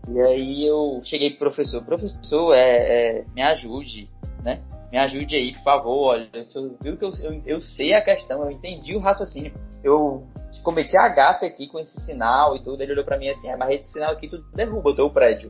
E 0.07 0.21
aí 0.21 0.67
eu 0.67 1.01
cheguei 1.03 1.31
pro 1.31 1.49
professor, 1.49 1.83
professor, 1.83 2.53
é, 2.53 3.19
é 3.19 3.25
me 3.33 3.41
ajude, 3.41 4.07
né? 4.43 4.61
Me 4.91 4.99
ajude 4.99 5.35
aí, 5.35 5.53
por 5.53 5.63
favor. 5.63 6.07
Olha, 6.09 6.29
eu, 6.33 6.77
viu 6.79 6.97
que 6.97 7.03
eu, 7.03 7.13
eu, 7.15 7.41
eu 7.45 7.61
sei 7.61 7.93
a 7.93 8.03
questão, 8.03 8.43
eu 8.43 8.51
entendi 8.51 8.95
o 8.95 8.99
raciocínio. 8.99 9.51
Eu 9.83 10.27
cometi 10.63 10.95
a 10.97 11.09
gafe 11.09 11.45
aqui 11.45 11.67
com 11.67 11.79
esse 11.79 11.99
sinal 12.01 12.55
e 12.55 12.63
tudo. 12.63 12.81
Ele 12.81 12.91
olhou 12.91 13.05
pra 13.05 13.17
mim 13.17 13.29
assim, 13.29 13.49
é, 13.49 13.57
mas 13.57 13.79
esse 13.79 13.91
sinal 13.91 14.11
aqui 14.11 14.29
tu 14.29 14.37
derruba 14.53 14.91
o 14.91 14.95
teu 14.95 15.09
prédio. 15.09 15.49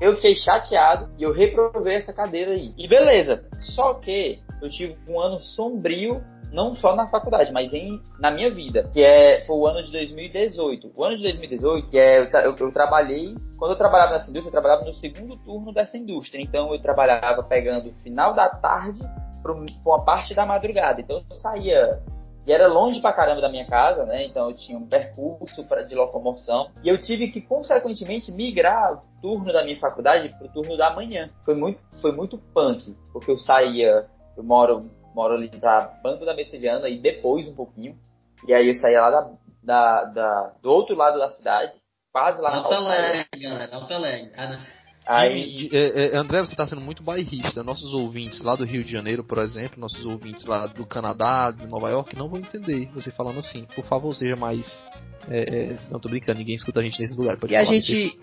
Eu 0.00 0.14
fiquei 0.14 0.34
chateado 0.34 1.10
e 1.18 1.22
eu 1.22 1.32
reprovei 1.32 1.96
essa 1.96 2.12
cadeira 2.12 2.52
aí. 2.52 2.72
E 2.76 2.86
beleza. 2.86 3.44
Só 3.74 3.94
que 3.94 4.38
eu 4.60 4.68
tive 4.68 4.96
um 5.08 5.20
ano 5.20 5.40
sombrio 5.40 6.22
não 6.52 6.74
só 6.74 6.94
na 6.94 7.06
faculdade, 7.06 7.52
mas 7.52 7.72
em, 7.72 8.00
na 8.20 8.30
minha 8.30 8.50
vida, 8.50 8.88
que 8.92 9.02
é, 9.02 9.42
foi 9.44 9.56
o 9.56 9.66
ano 9.66 9.82
de 9.82 9.90
2018. 9.92 10.92
O 10.94 11.04
ano 11.04 11.16
de 11.16 11.22
2018, 11.24 11.88
que 11.88 11.98
é, 11.98 12.20
eu, 12.20 12.24
eu, 12.24 12.56
eu 12.58 12.72
trabalhei, 12.72 13.34
quando 13.58 13.72
eu 13.72 13.76
trabalhava 13.76 14.12
nessa 14.12 14.30
indústria, 14.30 14.48
eu 14.48 14.52
trabalhava 14.52 14.86
no 14.86 14.94
segundo 14.94 15.36
turno 15.38 15.72
dessa 15.72 15.96
indústria. 15.98 16.40
Então 16.40 16.72
eu 16.72 16.80
trabalhava 16.80 17.42
pegando 17.42 17.92
final 18.02 18.32
da 18.32 18.48
tarde 18.48 19.00
para 19.42 19.52
uma 19.52 20.04
parte 20.04 20.34
da 20.34 20.46
madrugada. 20.46 21.00
Então 21.00 21.22
eu 21.28 21.36
saía 21.36 22.02
e 22.46 22.52
era 22.52 22.68
longe 22.68 23.00
pra 23.00 23.12
caramba 23.12 23.40
da 23.40 23.48
minha 23.48 23.66
casa, 23.66 24.04
né? 24.04 24.24
Então 24.24 24.48
eu 24.48 24.56
tinha 24.56 24.78
um 24.78 24.86
percurso 24.86 25.64
pra, 25.64 25.82
de 25.82 25.94
locomoção. 25.96 26.70
E 26.84 26.88
eu 26.88 26.96
tive 26.96 27.28
que, 27.28 27.40
consequentemente, 27.40 28.30
migrar 28.30 28.94
o 28.94 29.20
turno 29.20 29.52
da 29.52 29.64
minha 29.64 29.78
faculdade 29.78 30.32
pro 30.38 30.48
turno 30.48 30.76
da 30.76 30.94
manhã. 30.94 31.28
Foi 31.44 31.54
muito, 31.54 31.80
foi 32.00 32.12
muito 32.12 32.38
punk, 32.54 32.84
porque 33.12 33.32
eu 33.32 33.38
saía, 33.38 34.06
eu 34.36 34.44
moro, 34.44 34.78
moro 35.12 35.34
ali 35.34 35.48
pra 35.48 35.98
Banco 36.02 36.24
da 36.24 36.34
Messiliana 36.36 36.88
e 36.88 37.00
depois 37.00 37.48
um 37.48 37.54
pouquinho. 37.54 37.98
E 38.46 38.54
aí 38.54 38.68
eu 38.68 38.74
saía 38.76 39.00
lá 39.00 39.10
da, 39.10 39.30
da, 39.62 40.04
da, 40.04 40.52
do 40.62 40.70
outro 40.70 40.94
lado 40.94 41.18
da 41.18 41.30
cidade, 41.30 41.72
quase 42.12 42.40
lá 42.40 42.58
Alta 42.58 42.78
Leg, 42.78 43.26
galera, 43.42 43.74
Alta 43.74 43.98
Leg. 43.98 44.30
Ah, 44.36 44.60
Aí, 45.06 45.68
é, 45.72 46.14
é, 46.14 46.18
André, 46.18 46.40
você 46.40 46.52
está 46.52 46.66
sendo 46.66 46.80
muito 46.80 47.02
bairrista. 47.02 47.62
Nossos 47.62 47.92
ouvintes 47.92 48.40
lá 48.42 48.56
do 48.56 48.64
Rio 48.64 48.82
de 48.82 48.90
Janeiro, 48.90 49.22
por 49.22 49.38
exemplo, 49.38 49.80
nossos 49.80 50.04
ouvintes 50.04 50.44
lá 50.46 50.66
do 50.66 50.84
Canadá, 50.84 51.52
de 51.52 51.64
Nova 51.68 51.88
York, 51.90 52.16
não 52.16 52.28
vão 52.28 52.40
entender 52.40 52.90
você 52.92 53.12
falando 53.12 53.38
assim. 53.38 53.66
Por 53.74 53.84
favor, 53.84 54.12
seja 54.14 54.34
mais. 54.34 54.84
É, 55.28 55.38
é, 55.38 55.78
não 55.92 56.00
tô 56.00 56.08
brincando, 56.08 56.38
ninguém 56.38 56.56
escuta 56.56 56.80
a 56.80 56.82
gente 56.82 57.00
nesses 57.00 57.16
lugares. 57.16 57.40
E 57.48 57.54
a 57.54 57.62
gente. 57.62 58.18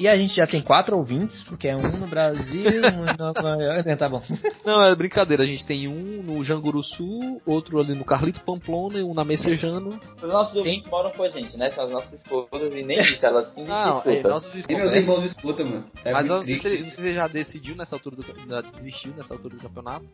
E 0.00 0.08
a 0.08 0.16
gente 0.16 0.34
já 0.34 0.46
tem 0.46 0.62
quatro 0.62 0.96
ouvintes, 0.96 1.44
porque 1.44 1.68
é 1.68 1.76
um 1.76 1.82
no 1.82 2.06
Brasil, 2.06 2.64
um 2.64 3.04
em 3.04 3.16
Nova 3.18 3.62
York. 3.62 3.96
Tá 3.96 4.08
bom. 4.08 4.22
Não, 4.64 4.82
é 4.82 4.94
brincadeira. 4.94 5.42
A 5.42 5.46
gente 5.46 5.66
tem 5.66 5.86
um 5.88 6.22
no 6.22 6.42
Janguruçu, 6.42 7.38
outro 7.44 7.78
ali 7.78 7.94
no 7.94 8.02
Carlito 8.02 8.40
Pamplona 8.40 8.98
e 8.98 9.02
um 9.02 9.12
na 9.12 9.26
Messejano. 9.26 10.00
os 10.22 10.30
nossos 10.30 10.56
ouvintes 10.56 10.88
moram 10.88 11.10
com 11.10 11.22
a 11.22 11.28
gente, 11.28 11.54
né? 11.58 11.68
São 11.68 11.84
as 11.84 11.90
nossas 11.90 12.14
esposas 12.14 12.74
e 12.74 12.82
nem 12.82 12.98
isso, 12.98 13.26
elas 13.26 13.54
fingem 13.54 13.66
que 13.66 13.70
Não, 13.70 13.88
é, 13.88 13.90
escutam. 13.90 14.30
nossos 14.30 14.64
E 14.66 14.74
meus 14.74 14.92
irmãos 14.94 15.22
escutam, 15.22 15.66
mano. 15.66 15.90
É 16.02 16.12
Mas 16.12 16.28
você, 16.28 16.78
você 16.78 17.12
já 17.12 17.26
decidiu 17.26 17.76
nessa 17.76 17.94
altura 17.94 18.16
do 18.16 18.24
já 18.48 18.62
desistiu 18.62 19.12
nessa 19.14 19.34
altura 19.34 19.54
do 19.56 19.60
campeonato. 19.60 20.06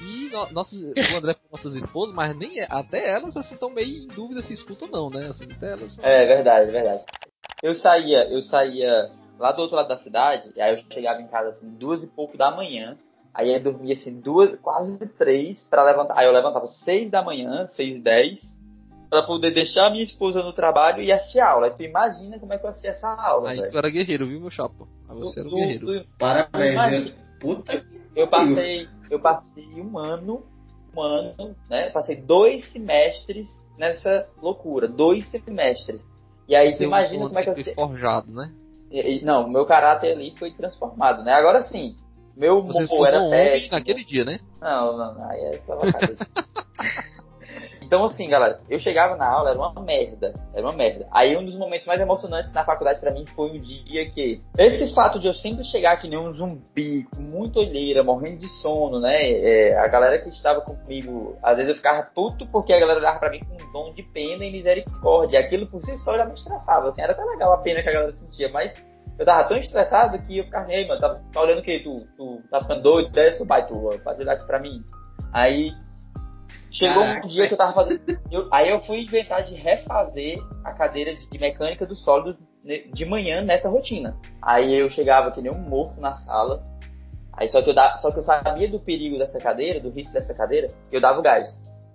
E 0.00 0.30
no, 0.32 0.50
nossos, 0.50 0.82
o 0.82 1.16
André 1.16 1.34
com 1.34 1.56
nossas 1.56 1.74
esposas, 1.74 2.12
mas 2.12 2.36
nem 2.36 2.60
até 2.68 3.14
elas 3.14 3.36
assim 3.36 3.54
estão 3.54 3.70
meio 3.70 4.02
em 4.02 4.08
dúvida 4.08 4.42
se 4.42 4.52
escutam 4.52 4.88
ou 4.90 5.10
não, 5.10 5.20
né? 5.20 5.28
Assim, 5.28 5.44
até 5.44 5.74
elas 5.74 5.96
É 6.00 6.26
verdade, 6.26 6.72
verdade. 6.72 7.04
Eu 7.62 7.76
saía, 7.76 8.28
eu 8.30 8.40
saía 8.42 9.10
lá 9.38 9.52
do 9.52 9.62
outro 9.62 9.76
lado 9.76 9.88
da 9.88 9.96
cidade, 9.96 10.50
e 10.56 10.60
aí 10.60 10.74
eu 10.74 10.78
chegava 10.92 11.20
em 11.20 11.28
casa 11.28 11.50
assim, 11.50 11.70
duas 11.70 12.02
e 12.02 12.06
pouco 12.06 12.36
da 12.36 12.50
manhã. 12.50 12.96
Aí 13.32 13.54
eu 13.54 13.62
dormia 13.62 13.94
assim, 13.94 14.20
duas, 14.20 14.58
quase 14.60 14.98
três, 15.16 15.64
para 15.70 15.84
levantar. 15.84 16.18
Aí 16.18 16.26
eu 16.26 16.32
levantava 16.32 16.66
seis 16.66 17.10
da 17.10 17.22
manhã, 17.22 17.66
seis 17.68 17.96
e 17.96 18.00
dez, 18.00 18.40
pra 19.08 19.22
poder 19.22 19.52
deixar 19.52 19.86
a 19.86 19.90
minha 19.90 20.02
esposa 20.02 20.42
no 20.42 20.52
trabalho 20.52 21.02
e 21.02 21.12
assistir 21.12 21.40
a 21.40 21.50
aula. 21.50 21.66
Aí 21.66 21.72
tu 21.72 21.82
imagina 21.82 22.38
como 22.40 22.52
é 22.52 22.58
que 22.58 22.66
eu 22.66 22.70
assistia 22.70 22.90
essa 22.90 23.08
aula, 23.08 23.50
Aí 23.50 23.70
tu 23.70 23.78
era 23.78 23.90
guerreiro, 23.90 24.26
viu, 24.26 24.40
meu 24.40 24.50
chapa? 24.50 24.86
Aí 25.08 25.16
você 25.16 25.40
era 25.40 25.48
um 25.48 25.50
Tu- 25.52 25.56
guerreiro. 25.56 25.86
tu- 25.86 26.06
Parabéns. 26.18 26.72
Imagina. 26.72 27.08
eu- 27.10 27.28
Puta 27.38 27.80
que 27.80 27.98
Eu 28.16 28.26
passei, 28.26 28.88
eu 29.08 29.20
passei 29.20 29.68
um 29.80 29.96
ano, 29.96 30.44
um 30.92 31.00
ano, 31.00 31.54
né? 31.70 31.88
Passei 31.90 32.16
dois 32.16 32.66
semestres 32.72 33.46
nessa 33.78 34.26
loucura, 34.42 34.88
dois 34.88 35.24
semestres. 35.30 36.00
E 36.48 36.56
aí 36.56 36.72
tu 36.72 36.78
Seu 36.78 36.88
imagina 36.88 37.26
como 37.28 37.38
é 37.38 37.44
que 37.44 37.50
eu 37.50 37.54
foi 37.54 37.74
forjado, 37.74 38.32
né? 38.32 38.50
Não, 39.22 39.46
o 39.46 39.50
meu 39.50 39.66
caráter 39.66 40.12
ali 40.12 40.34
foi 40.38 40.50
transformado, 40.52 41.22
né? 41.22 41.32
Agora 41.32 41.62
sim, 41.62 41.96
meu 42.36 42.60
Você 42.60 42.94
humor 42.94 43.08
era 43.08 43.28
péssimo. 43.28 43.72
naquele 43.72 44.04
dia, 44.04 44.24
né? 44.24 44.38
Não, 44.60 44.96
não, 44.96 45.28
aí 45.28 45.40
é 45.40 45.60
só 45.66 45.74
a 45.74 45.92
cabeça. 45.92 46.26
Então, 47.88 48.04
assim, 48.04 48.28
galera, 48.28 48.60
eu 48.68 48.78
chegava 48.78 49.16
na 49.16 49.26
aula, 49.26 49.48
era 49.48 49.58
uma 49.58 49.80
merda. 49.80 50.34
Era 50.52 50.66
uma 50.66 50.76
merda. 50.76 51.08
Aí, 51.10 51.34
um 51.34 51.42
dos 51.42 51.56
momentos 51.56 51.86
mais 51.86 51.98
emocionantes 51.98 52.52
na 52.52 52.62
faculdade 52.62 53.00
pra 53.00 53.10
mim 53.10 53.24
foi 53.24 53.56
o 53.56 53.58
dia 53.58 54.04
que. 54.10 54.42
Esse 54.58 54.94
fato 54.94 55.18
de 55.18 55.26
eu 55.26 55.32
sempre 55.32 55.64
chegar 55.64 55.96
que 55.96 56.06
nem 56.06 56.18
um 56.18 56.34
zumbi, 56.34 57.04
com 57.04 57.22
muita 57.22 57.60
olheira, 57.60 58.04
morrendo 58.04 58.36
de 58.36 58.48
sono, 58.60 59.00
né? 59.00 59.32
É, 59.32 59.78
a 59.78 59.88
galera 59.88 60.18
que 60.18 60.28
estava 60.28 60.60
comigo, 60.60 61.38
às 61.42 61.56
vezes 61.56 61.70
eu 61.70 61.76
ficava 61.76 62.02
puto 62.14 62.46
porque 62.48 62.74
a 62.74 62.78
galera 62.78 63.00
olhava 63.00 63.18
pra 63.20 63.30
mim 63.30 63.40
com 63.40 63.54
um 63.54 63.72
dom 63.72 63.94
de 63.94 64.02
pena 64.02 64.44
e 64.44 64.52
misericórdia. 64.52 65.40
Aquilo 65.40 65.66
por 65.66 65.82
si 65.82 65.96
só 66.04 66.14
já 66.14 66.26
me 66.26 66.34
estressava, 66.34 66.90
assim. 66.90 67.00
Era 67.00 67.12
até 67.12 67.24
legal 67.24 67.54
a 67.54 67.58
pena 67.58 67.82
que 67.82 67.88
a 67.88 67.92
galera 67.92 68.14
sentia, 68.14 68.50
mas. 68.50 68.70
Eu 69.18 69.24
tava 69.24 69.48
tão 69.48 69.56
estressado 69.56 70.18
que 70.26 70.38
eu 70.38 70.44
ficava 70.44 70.62
assim, 70.62 70.74
ei, 70.74 70.86
mano, 70.86 71.00
tá, 71.00 71.18
tá 71.32 71.40
olhando 71.40 71.60
o 71.60 71.62
que? 71.62 71.80
Tu, 71.80 72.06
tu 72.18 72.42
tá 72.50 72.60
ficando 72.60 72.82
doido? 72.82 73.10
Desce, 73.10 73.44
pai, 73.46 73.66
tu, 73.66 73.74
pode 74.04 74.20
olhar 74.20 74.34
aqui 74.34 74.46
pra 74.46 74.60
mim. 74.60 74.80
Aí 75.32 75.72
chegou 76.70 77.02
Caraca. 77.02 77.26
um 77.26 77.28
dia 77.28 77.46
que 77.48 77.54
eu 77.54 77.58
tava 77.58 77.72
fazendo. 77.72 78.00
eu- 78.30 78.48
aí 78.52 78.68
eu 78.70 78.80
fui 78.80 79.02
inventar 79.02 79.42
de 79.42 79.54
refazer 79.54 80.38
a 80.64 80.72
cadeira 80.74 81.14
de, 81.14 81.28
de 81.28 81.38
mecânica 81.38 81.86
do 81.86 81.96
sólido 81.96 82.38
de 82.92 83.04
manhã 83.06 83.40
nessa 83.42 83.68
rotina. 83.68 84.16
Aí 84.42 84.74
eu 84.74 84.88
chegava 84.90 85.30
que 85.30 85.40
nem 85.40 85.50
um 85.52 85.58
morto 85.58 86.00
na 86.00 86.14
sala. 86.14 86.62
Aí 87.32 87.48
só 87.48 87.62
que 87.62 87.70
eu, 87.70 87.74
da, 87.74 87.98
só 87.98 88.10
que 88.10 88.18
eu 88.18 88.24
sabia 88.24 88.68
do 88.68 88.80
perigo 88.80 89.16
dessa 89.16 89.38
cadeira, 89.38 89.80
do 89.80 89.90
risco 89.90 90.12
dessa 90.12 90.34
cadeira, 90.34 90.66
e 90.90 90.94
eu 90.94 91.00
dava 91.00 91.18
o 91.20 91.22
gás. 91.22 91.48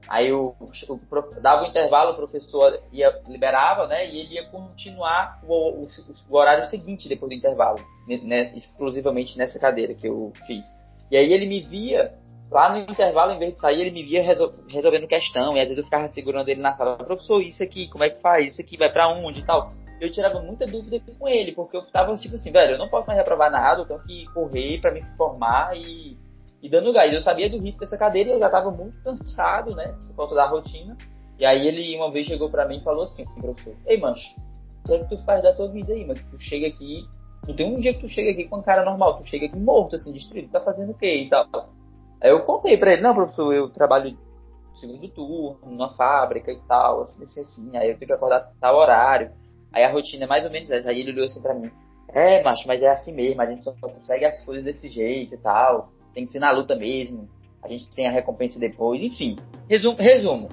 Aí 0.08 0.30
eu, 0.30 0.56
o 0.90 0.98
prof- 0.98 1.40
dava 1.42 1.64
o 1.64 1.68
intervalo, 1.68 2.12
o 2.12 2.16
professor 2.16 2.80
ia, 2.92 3.14
liberava, 3.28 3.88
né? 3.88 4.10
E 4.10 4.20
ele 4.20 4.34
ia 4.36 4.46
continuar 4.50 5.40
o, 5.48 5.82
o, 5.84 5.88
o 6.30 6.36
horário 6.36 6.66
seguinte 6.68 7.08
depois 7.08 7.30
do 7.30 7.36
intervalo, 7.36 7.78
né, 8.08 8.54
exclusivamente 8.56 9.38
nessa 9.38 9.60
cadeira 9.60 9.94
que 9.94 10.08
eu 10.08 10.32
fiz. 10.48 10.64
E 11.12 11.16
aí 11.18 11.32
ele 11.32 11.46
me 11.46 11.62
via 11.62 12.14
lá 12.54 12.72
no 12.72 12.80
intervalo, 12.80 13.32
em 13.32 13.40
vez 13.40 13.56
de 13.56 13.60
sair, 13.60 13.82
ele 13.82 13.92
me 13.92 14.04
via 14.04 14.22
resol- 14.22 14.54
resolvendo 14.68 15.08
questão, 15.08 15.58
e 15.58 15.60
às 15.60 15.68
vezes 15.68 15.80
eu 15.80 15.84
ficava 15.84 16.08
segurando 16.08 16.48
ele 16.50 16.62
na 16.62 16.74
sala, 16.74 16.98
professor, 16.98 17.42
isso 17.42 17.64
aqui, 17.64 17.88
como 17.90 18.04
é 18.04 18.10
que 18.10 18.22
faz? 18.22 18.54
Isso 18.54 18.62
aqui 18.62 18.78
vai 18.78 18.92
pra 18.92 19.10
onde 19.10 19.40
e 19.40 19.44
tal. 19.44 19.68
Eu 20.00 20.12
tirava 20.12 20.42
muita 20.42 20.68
dúvida 20.68 21.02
com 21.18 21.28
ele, 21.28 21.54
porque 21.54 21.76
eu 21.76 21.86
tava 21.92 22.16
tipo 22.18 22.36
assim, 22.36 22.52
velho, 22.52 22.74
eu 22.74 22.78
não 22.78 22.90
posso 22.90 23.08
mais 23.08 23.18
reprovar 23.18 23.52
nada, 23.52 23.82
eu 23.82 23.86
tenho 23.86 24.04
que 24.04 24.26
correr 24.34 24.80
pra 24.80 24.92
me 24.92 25.02
formar 25.18 25.76
e, 25.76 26.18
e 26.62 26.70
dando 26.70 26.94
gás. 26.94 27.14
Eu 27.14 27.22
sabia 27.22 27.50
do 27.50 27.58
risco 27.58 27.80
dessa 27.80 27.98
cadeira 27.98 28.30
e 28.30 28.34
eu 28.34 28.40
já 28.40 28.50
tava 28.50 28.70
muito 28.70 29.02
cansado, 29.02 29.76
né, 29.76 29.96
por 30.08 30.16
conta 30.16 30.36
da 30.36 30.46
rotina. 30.48 30.96
E 31.40 31.46
aí 31.46 31.68
ele 31.68 31.96
uma 31.96 32.12
vez 32.12 32.28
chegou 32.28 32.50
pra 32.50 32.68
mim 32.68 32.78
e 32.78 32.84
falou 32.84 33.04
assim, 33.04 33.24
professor, 33.40 33.76
ei, 33.88 33.98
mancho, 33.98 34.24
o 34.84 34.88
que 34.88 34.94
é 34.94 35.00
que 35.00 35.10
tu 35.10 35.18
faz 35.24 35.42
da 35.42 35.54
tua 35.54 35.70
vida 35.70 35.94
aí, 35.94 36.06
mano? 36.06 36.20
Tu 36.32 36.40
chega 36.40 36.68
aqui, 36.68 37.08
não 37.48 37.56
tem 37.56 37.66
um 37.66 37.80
dia 37.80 37.94
que 37.94 38.02
tu 38.02 38.08
chega 38.08 38.32
aqui 38.32 38.48
com 38.48 38.58
a 38.58 38.64
cara 38.64 38.84
normal, 38.84 39.18
tu 39.18 39.26
chega 39.26 39.46
aqui 39.46 39.58
morto, 39.58 39.96
assim, 39.96 40.12
destruído, 40.12 40.52
tá 40.52 40.60
fazendo 40.60 40.92
o 40.92 40.98
quê 40.98 41.24
e 41.24 41.30
tal. 41.30 41.48
Aí 42.24 42.30
eu 42.30 42.40
contei 42.44 42.78
pra 42.78 42.94
ele, 42.94 43.02
não, 43.02 43.14
professor, 43.14 43.54
eu 43.54 43.70
trabalho 43.70 44.18
segundo 44.78 45.08
turno, 45.10 45.60
numa 45.66 45.90
fábrica 45.90 46.52
e 46.52 46.60
tal, 46.68 47.02
assim, 47.02 47.24
assim, 47.24 47.42
assim. 47.42 47.78
Aí 47.78 47.90
eu 47.90 47.98
tenho 47.98 48.08
que 48.08 48.14
acordar 48.14 48.52
tal 48.60 48.78
horário. 48.78 49.32
Aí 49.74 49.84
a 49.84 49.92
rotina 49.92 50.24
é 50.24 50.28
mais 50.28 50.46
ou 50.46 50.52
menos 50.52 50.72
essa. 50.72 50.90
Aí 50.90 51.02
ele 51.02 51.12
olhou 51.12 51.26
assim 51.26 51.42
pra 51.42 51.54
mim, 51.54 51.70
é, 52.10 52.44
macho, 52.44 52.68
mas 52.68 52.82
é 52.82 52.90
assim 52.90 53.12
mesmo, 53.12 53.42
a 53.42 53.46
gente 53.46 53.64
só 53.64 53.74
consegue 53.74 54.26
as 54.26 54.40
coisas 54.46 54.64
desse 54.64 54.88
jeito 54.88 55.34
e 55.34 55.38
tal. 55.38 55.90
Tem 56.14 56.26
que 56.26 56.32
ser 56.32 56.40
na 56.40 56.52
luta 56.52 56.76
mesmo. 56.76 57.28
A 57.62 57.68
gente 57.68 57.90
tem 57.90 58.08
a 58.08 58.12
recompensa 58.12 58.60
depois, 58.60 59.02
enfim. 59.02 59.36
Resumo, 59.70 59.98
resumo. 59.98 60.50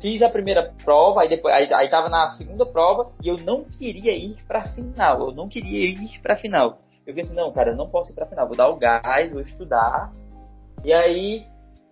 Fiz 0.00 0.22
a 0.22 0.28
primeira 0.28 0.72
prova, 0.84 1.22
aí 1.22 1.28
depois 1.28 1.54
aí, 1.54 1.72
aí 1.72 1.90
tava 1.90 2.08
na 2.08 2.30
segunda 2.30 2.64
prova 2.64 3.02
e 3.22 3.28
eu 3.28 3.38
não 3.38 3.64
queria 3.64 4.12
ir 4.12 4.36
pra 4.46 4.62
final. 4.62 5.20
Eu 5.28 5.32
não 5.32 5.48
queria 5.48 5.86
ir 5.86 6.20
pra 6.20 6.36
final. 6.36 6.78
Eu 7.06 7.14
pensei, 7.14 7.36
não, 7.36 7.52
cara, 7.52 7.70
eu 7.70 7.76
não 7.76 7.86
posso 7.86 8.12
ir 8.12 8.14
pra 8.14 8.26
final. 8.26 8.46
Vou 8.46 8.56
dar 8.56 8.68
o 8.68 8.76
gás, 8.76 9.32
vou 9.32 9.40
estudar. 9.40 10.10
E 10.84 10.92
aí, 10.92 11.46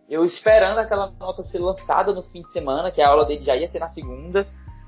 eu 0.09 0.25
esperando 0.25 0.79
aquela 0.79 1.11
nota 1.19 1.43
ser 1.43 1.59
lançada 1.59 2.13
no 2.13 2.23
fim 2.23 2.41
de 2.41 2.53
semana, 2.53 2.91
que 2.91 3.03
a 3.03 3.09
aula 3.09 3.25
dele 3.25 3.43
já 3.43 3.57
ia 3.57 3.69
ser 3.69 3.79
na 3.79 3.89
segunda. 3.89 4.47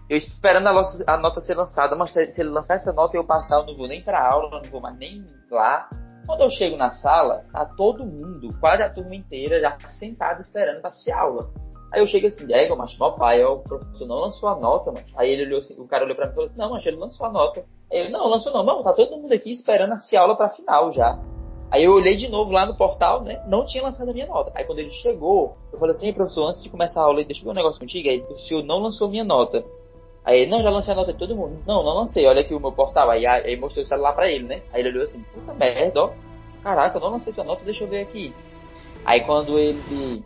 Eu 0.09 0.16
esperando 0.16 0.68
a, 0.68 1.14
a 1.14 1.16
nota 1.16 1.40
ser 1.40 1.55
lançada, 1.55 1.97
mas 1.97 2.12
se 2.12 2.32
se 2.32 2.40
ele 2.40 2.51
lançar 2.51 2.74
essa 2.74 2.92
nota 2.92 3.16
e 3.16 3.18
eu 3.18 3.24
passar, 3.24 3.57
eu 3.61 3.66
não 3.66 3.76
vou 3.76 3.88
nem 3.88 4.03
pra 4.03 4.30
aula, 4.30 4.51
não 4.51 4.70
vou 4.70 4.80
mais 4.80 4.97
nem 4.99 5.24
lá. 5.51 5.88
Quando 6.26 6.42
eu 6.42 6.51
chego 6.51 6.76
na 6.76 6.88
sala, 6.88 7.44
tá 7.53 7.64
todo 7.76 8.05
mundo, 8.05 8.49
quase 8.61 8.82
a 8.82 8.92
turma 8.92 9.14
inteira, 9.14 9.61
já 9.61 9.76
sentado 9.99 10.40
esperando 10.40 10.80
pra 10.80 10.90
a 10.90 11.20
aula. 11.20 11.51
Aí 11.92 12.01
eu 12.01 12.07
chego 12.07 12.26
assim, 12.26 12.47
Diego, 12.47 12.76
mas 12.76 12.99
meu 12.99 13.12
pai, 13.12 13.42
ó, 13.44 13.55
o 13.55 13.62
professor 13.62 14.07
não 14.07 14.16
lançou 14.16 14.49
a 14.49 14.57
nota, 14.57 14.92
mas 14.92 15.05
Aí 15.16 15.30
ele 15.30 15.47
olhou 15.47 15.61
assim, 15.61 15.80
o 15.80 15.86
cara 15.86 16.05
olhou 16.05 16.16
pra 16.16 16.26
mim 16.26 16.32
e 16.32 16.34
falou, 16.34 16.51
não, 16.57 16.70
mas 16.70 16.84
ele 16.84 16.97
lançou 16.97 17.26
a 17.26 17.30
nota. 17.30 17.64
Aí 17.92 18.07
eu, 18.07 18.11
não, 18.11 18.28
lançou 18.28 18.53
não, 18.53 18.64
não, 18.64 18.82
tá 18.82 18.92
todo 18.92 19.16
mundo 19.16 19.32
aqui 19.32 19.53
esperando 19.53 19.92
assistir 19.92 20.16
a 20.16 20.22
aula 20.22 20.36
pra 20.36 20.49
final 20.49 20.90
já. 20.90 21.18
Aí 21.71 21.85
eu 21.85 21.93
olhei 21.93 22.17
de 22.17 22.29
novo 22.29 22.53
lá 22.53 22.64
no 22.64 22.77
portal, 22.77 23.23
né? 23.23 23.43
Não 23.47 23.67
tinha 23.67 23.83
lançado 23.83 24.11
a 24.11 24.12
minha 24.12 24.27
nota. 24.27 24.53
Aí 24.55 24.64
quando 24.64 24.79
ele 24.79 24.91
chegou, 24.91 25.57
eu 25.73 25.79
falei 25.79 25.95
assim, 25.95 26.07
"Ei, 26.07 26.12
professor, 26.12 26.47
antes 26.49 26.62
de 26.62 26.69
começar 26.69 27.01
a 27.01 27.05
aula, 27.05 27.25
deixa 27.25 27.41
eu 27.41 27.45
ver 27.45 27.51
um 27.51 27.55
negócio 27.55 27.81
contigo. 27.81 28.09
Aí 28.09 28.21
o 28.31 28.39
senhor 28.39 28.62
não 28.62 28.79
lançou 28.79 29.09
minha 29.09 29.25
nota. 29.25 29.64
Aí 30.25 30.41
ele, 30.41 30.51
não, 30.51 30.62
já 30.62 30.71
lancei 30.71 30.93
a 30.93 30.97
nota 30.97 31.12
de 31.12 31.19
todo 31.19 31.37
mundo. 31.37 31.62
Não, 31.67 31.83
não 31.83 31.95
lancei, 31.95 32.27
olha 32.27 32.41
aqui 32.41 32.55
o 32.55 32.61
meu 32.61 32.73
portal. 32.73 33.11
Aí, 33.11 33.27
aí 33.27 33.57
mostrei 33.57 33.85
o 33.85 33.87
celular 33.87 34.12
pra 34.12 34.31
ele, 34.31 34.45
né? 34.45 34.62
Aí 34.73 34.81
ele 34.81 34.91
olhou 34.91 35.05
assim, 35.05 35.23
puta 35.35 35.55
merda, 35.55 36.05
ó. 36.05 36.11
Caraca, 36.62 36.97
eu 36.97 37.01
não 37.01 37.11
lancei 37.11 37.33
tua 37.33 37.45
nota, 37.45 37.64
deixa 37.64 37.85
eu 37.85 37.89
ver 37.89 38.03
aqui. 38.03 38.35
Aí 39.05 39.21
quando 39.21 39.59
ele. 39.59 40.25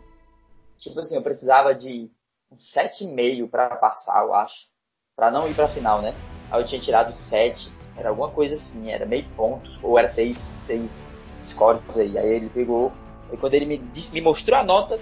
Tipo 0.79 0.99
assim, 0.99 1.15
eu 1.15 1.21
precisava 1.21 1.75
de 1.75 2.09
um 2.51 2.57
7,5 2.57 3.47
pra 3.47 3.75
passar, 3.75 4.23
eu 4.23 4.33
acho. 4.33 4.67
Pra 5.15 5.29
não 5.29 5.47
ir 5.47 5.53
pra 5.53 5.67
final, 5.67 6.01
né? 6.01 6.15
Aí 6.49 6.61
eu 6.61 6.65
tinha 6.65 6.81
tirado 6.81 7.13
7. 7.13 7.71
Era 7.95 8.09
alguma 8.09 8.29
coisa 8.29 8.55
assim, 8.55 8.89
era 8.89 9.05
meio 9.05 9.25
ponto. 9.35 9.69
Ou 9.83 9.99
era 9.99 10.09
6, 10.09 10.37
6 10.65 11.10
scores 11.41 11.97
aí. 11.97 12.17
Aí 12.17 12.29
ele 12.29 12.49
pegou. 12.49 12.91
E 13.31 13.37
quando 13.37 13.53
ele 13.53 13.65
me, 13.65 13.77
disse, 13.77 14.13
me 14.13 14.21
mostrou 14.21 14.59
a 14.59 14.63
nota, 14.63 14.99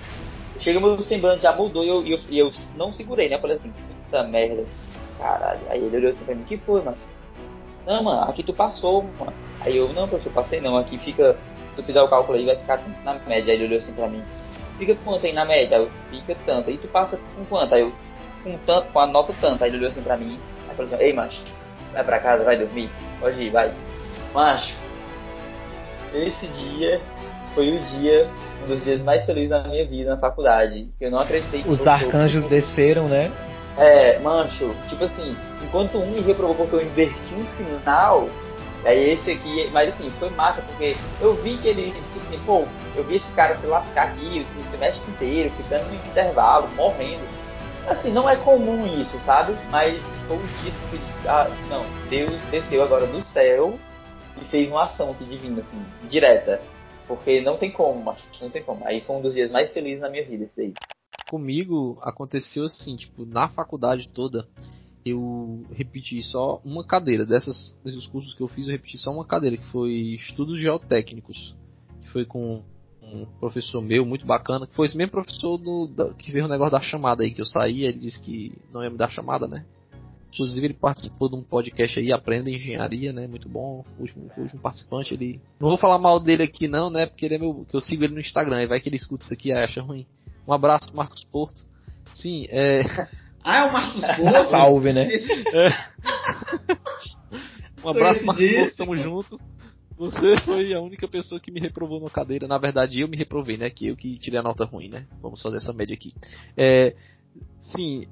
chega 0.59 0.79
meu 0.79 1.01
semblante 1.01 1.43
já 1.43 1.55
mudou 1.55 1.83
e 1.83 1.89
eu, 1.89 2.03
e 2.03 2.11
eu, 2.11 2.19
e 2.29 2.39
eu 2.39 2.51
não 2.75 2.93
segurei, 2.93 3.27
né? 3.29 3.35
Eu 3.35 3.41
falei 3.41 3.55
assim, 3.55 3.71
puta 4.05 4.23
merda. 4.23 4.65
Caralho. 5.17 5.61
Aí 5.69 5.83
ele 5.83 5.97
olhou 5.97 6.11
assim 6.11 6.23
pra 6.23 6.35
mim, 6.35 6.43
que 6.43 6.57
foi, 6.57 6.81
mano? 6.81 6.97
Não, 7.85 8.03
mano, 8.03 8.29
aqui 8.29 8.43
tu 8.43 8.53
passou, 8.53 9.03
mano. 9.17 9.33
Aí 9.61 9.75
eu, 9.75 9.91
não, 9.93 10.07
professor, 10.07 10.31
passei 10.31 10.61
não. 10.61 10.77
Aqui 10.77 10.97
fica. 10.97 11.35
Se 11.67 11.75
tu 11.75 11.83
fizer 11.83 12.01
o 12.01 12.07
cálculo 12.07 12.37
aí, 12.37 12.45
vai 12.45 12.55
ficar 12.55 12.81
na 13.03 13.13
média. 13.27 13.51
Aí 13.51 13.57
ele 13.57 13.65
olhou 13.65 13.79
assim 13.79 13.93
pra 13.93 14.07
mim. 14.07 14.23
Fica 14.77 14.95
quanto 15.03 15.25
aí 15.25 15.33
na 15.33 15.43
média? 15.43 15.75
Eu, 15.75 15.89
fica 16.09 16.35
tanto. 16.45 16.69
Aí 16.69 16.77
tu 16.77 16.87
passa 16.87 17.19
com 17.35 17.45
quanto? 17.45 17.75
Aí 17.75 17.81
eu, 17.81 17.91
com 18.43 18.57
tanto, 18.59 18.91
com 18.91 18.99
a 18.99 19.07
nota 19.07 19.33
tanto. 19.41 19.63
Aí 19.63 19.69
ele 19.69 19.77
olhou 19.77 19.89
assim 19.89 20.01
pra 20.01 20.15
mim. 20.15 20.39
Aí 20.69 20.75
falou 20.75 20.93
assim, 20.93 21.03
ei, 21.03 21.13
macho, 21.13 21.43
vai 21.91 22.03
pra 22.03 22.19
casa, 22.19 22.43
vai 22.43 22.57
dormir. 22.57 22.89
Pode 23.19 23.41
ir, 23.41 23.49
vai. 23.49 23.73
Macho, 24.33 24.73
esse 26.13 26.47
dia 26.47 26.99
foi 27.53 27.75
o 27.75 27.79
dia, 27.79 28.29
um 28.63 28.67
dos 28.67 28.83
dias 28.83 29.01
mais 29.01 29.25
felizes 29.25 29.49
da 29.49 29.63
minha 29.63 29.85
vida 29.85 30.11
na 30.11 30.17
faculdade. 30.17 30.89
Eu 30.99 31.11
não 31.11 31.19
acreditei 31.19 31.63
Os 31.65 31.85
eu 31.85 31.91
arcanjos 31.91 32.45
desceram, 32.45 33.07
né? 33.07 33.31
É, 33.77 34.19
mancho, 34.19 34.75
tipo 34.89 35.05
assim, 35.05 35.35
enquanto 35.63 35.97
um 35.97 36.07
me 36.07 36.21
reprovou 36.21 36.55
porque 36.55 36.75
eu 36.75 36.81
inverti 36.81 37.33
um 37.33 37.45
sinal, 37.53 38.27
aí 38.83 39.11
esse 39.11 39.31
aqui, 39.31 39.69
mas 39.71 39.89
assim, 39.89 40.09
foi 40.19 40.29
massa, 40.31 40.61
porque 40.61 40.97
eu 41.21 41.33
vi 41.35 41.57
que 41.57 41.69
ele, 41.69 41.93
tipo 42.11 42.25
assim, 42.25 42.39
pô, 42.45 42.65
eu 42.95 43.03
vi 43.05 43.17
esse 43.17 43.31
cara 43.35 43.55
se 43.55 43.65
lascar 43.65 44.07
aqui 44.07 44.45
o 44.57 44.71
semestre 44.71 45.09
inteiro, 45.11 45.51
ficando 45.51 45.85
no 45.85 45.95
intervalo, 45.95 46.67
morrendo. 46.75 47.23
Assim, 47.87 48.11
não 48.11 48.29
é 48.29 48.35
comum 48.35 48.85
isso, 49.01 49.17
sabe? 49.25 49.55
Mas 49.71 50.03
foi 50.27 50.37
um 50.37 50.45
dia 50.61 50.71
que 50.71 51.27
ah, 51.27 51.47
não, 51.69 51.85
Deus 52.09 52.33
desceu 52.51 52.83
agora 52.83 53.05
do 53.05 53.23
céu 53.23 53.79
e 54.41 54.45
fez 54.45 54.69
uma 54.69 54.85
ação 54.85 55.11
aqui 55.11 55.25
divina, 55.25 55.61
assim, 55.61 56.07
direta. 56.07 56.61
Porque 57.07 57.41
não 57.41 57.57
tem 57.57 57.71
como, 57.71 58.03
macho, 58.03 58.23
não 58.41 58.49
tem 58.49 58.63
como. 58.63 58.85
Aí 58.85 59.01
foi 59.01 59.15
um 59.15 59.21
dos 59.21 59.33
dias 59.33 59.49
mais 59.49 59.73
felizes 59.73 60.01
na 60.01 60.09
minha 60.09 60.23
vida, 60.25 60.45
esse 60.45 60.55
daí 60.55 60.73
comigo 61.29 61.95
aconteceu 62.01 62.65
assim, 62.65 62.95
tipo, 62.95 63.23
na 63.23 63.47
faculdade 63.47 64.09
toda, 64.09 64.47
eu 65.05 65.63
repeti 65.71 66.21
só 66.23 66.59
uma 66.65 66.83
cadeira. 66.83 67.23
Dessas, 67.23 67.79
desses 67.83 68.07
cursos 68.07 68.33
que 68.33 68.41
eu 68.41 68.47
fiz, 68.47 68.67
eu 68.67 68.71
repeti 68.71 68.97
só 68.97 69.11
uma 69.11 69.25
cadeira, 69.25 69.55
que 69.55 69.71
foi 69.71 69.91
Estudos 70.15 70.59
Geotécnicos. 70.59 71.55
Que 72.01 72.09
foi 72.09 72.25
com 72.25 72.63
um 73.01 73.25
professor 73.39 73.81
meu, 73.81 74.05
muito 74.05 74.25
bacana, 74.25 74.65
que 74.65 74.75
foi 74.75 74.87
esse 74.87 74.97
mesmo 74.97 75.11
professor 75.11 75.57
do, 75.57 75.87
da, 75.87 76.13
que 76.13 76.31
veio 76.31 76.45
o 76.45 76.49
negócio 76.49 76.71
da 76.71 76.81
chamada 76.81 77.23
aí, 77.23 77.31
que 77.31 77.41
eu 77.41 77.45
saí, 77.45 77.83
ele 77.83 77.99
disse 77.99 78.19
que 78.21 78.51
não 78.73 78.83
ia 78.83 78.89
me 78.89 78.97
dar 78.97 79.09
chamada, 79.09 79.47
né? 79.47 79.65
Inclusive 80.33 80.67
ele 80.67 80.73
participou 80.75 81.27
de 81.27 81.35
um 81.35 81.43
podcast 81.43 81.99
aí, 81.99 82.11
Aprenda 82.11 82.49
Engenharia, 82.51 83.11
né? 83.11 83.27
Muito 83.27 83.49
bom. 83.49 83.83
O 83.97 84.01
último, 84.01 84.31
o 84.37 84.41
último 84.41 84.61
participante, 84.61 85.13
ele. 85.13 85.41
Não 85.59 85.69
vou 85.69 85.77
falar 85.77 85.97
mal 85.97 86.19
dele 86.19 86.43
aqui 86.43 86.67
não, 86.67 86.89
né? 86.89 87.07
Porque 87.07 87.25
ele 87.25 87.35
é 87.35 87.39
meu. 87.39 87.65
que 87.67 87.75
eu 87.75 87.81
sigo 87.81 88.03
ele 88.03 88.13
no 88.13 88.19
Instagram, 88.19 88.61
e 88.61 88.67
vai 88.67 88.79
que 88.79 88.87
ele 88.87 88.95
escuta 88.95 89.23
isso 89.23 89.33
aqui 89.33 89.49
e 89.49 89.53
acha 89.53 89.81
ruim. 89.81 90.05
Um 90.47 90.53
abraço, 90.53 90.95
Marcos 90.95 91.23
Porto. 91.23 91.63
Sim, 92.13 92.45
é. 92.49 92.81
Ah, 93.41 93.59
é 93.59 93.63
o 93.63 93.71
Marcos 93.71 94.01
Porto? 94.17 94.49
Salve, 94.49 94.93
né? 94.93 95.07
É. 95.53 95.69
Um 97.81 97.89
abraço, 97.89 98.25
Marcos 98.25 98.45
Porto, 98.45 98.75
tamo 98.75 98.97
junto. 98.97 99.39
Você 99.97 100.39
foi 100.41 100.73
a 100.73 100.81
única 100.81 101.07
pessoa 101.07 101.41
que 101.41 101.51
me 101.51 101.59
reprovou 101.59 101.99
na 101.99 102.09
cadeira. 102.09 102.47
Na 102.47 102.57
verdade, 102.57 103.01
eu 103.01 103.07
me 103.07 103.17
reprovei, 103.17 103.57
né? 103.57 103.69
Que 103.69 103.87
eu 103.87 103.95
que 103.95 104.17
tirei 104.17 104.39
a 104.39 104.43
nota 104.43 104.65
ruim, 104.65 104.89
né? 104.89 105.05
Vamos 105.21 105.41
fazer 105.41 105.57
essa 105.57 105.73
média 105.73 105.93
aqui. 105.93 106.13
É, 106.55 106.95
sim, 107.59 108.03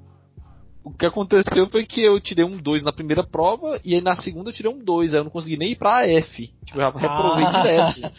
o 0.88 0.96
que 0.96 1.04
aconteceu 1.04 1.68
foi 1.68 1.84
que 1.84 2.02
eu 2.02 2.18
tirei 2.18 2.44
um 2.44 2.56
2 2.56 2.82
na 2.82 2.92
primeira 2.92 3.22
prova 3.22 3.78
e 3.84 3.94
aí 3.94 4.00
na 4.00 4.16
segunda 4.16 4.48
eu 4.48 4.54
tirei 4.54 4.72
um 4.72 4.82
2. 4.82 5.12
Aí 5.12 5.20
eu 5.20 5.24
não 5.24 5.30
consegui 5.30 5.58
nem 5.58 5.72
ir 5.72 5.76
pra 5.76 6.06
F. 6.08 6.50
Tipo, 6.64 6.78
eu 6.78 6.82
já 6.82 6.90
reprovei 6.90 7.44
ah. 7.44 7.60
direto. 7.60 8.12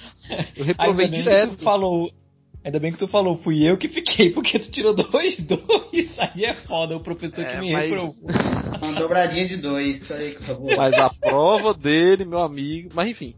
Eu 0.56 0.66
reprovei 0.66 1.10
direto. 1.10 1.56
Tu 1.58 1.64
falou, 1.64 2.12
Ainda 2.64 2.78
bem 2.78 2.92
que 2.92 2.98
tu 2.98 3.08
falou, 3.08 3.38
fui 3.38 3.64
eu 3.64 3.78
que 3.78 3.88
fiquei, 3.88 4.32
porque 4.34 4.60
tu 4.60 4.70
tirou 4.70 4.94
dois, 4.94 5.38
dois. 5.44 6.20
Aí 6.20 6.44
é 6.44 6.54
foda, 6.54 6.96
o 6.96 7.00
professor 7.00 7.42
é, 7.42 7.54
que 7.54 7.60
me 7.62 7.72
mas... 7.72 7.90
reprovou. 7.90 8.14
Uma 8.82 9.00
dobradinha 9.00 9.48
de 9.48 9.58
dois, 9.58 10.02
isso 10.02 10.14
aí, 10.14 10.36
Mas 10.78 10.94
a 10.94 11.10
prova 11.10 11.74
dele, 11.74 12.26
meu 12.26 12.40
amigo. 12.40 12.90
Mas 12.94 13.10
enfim. 13.10 13.34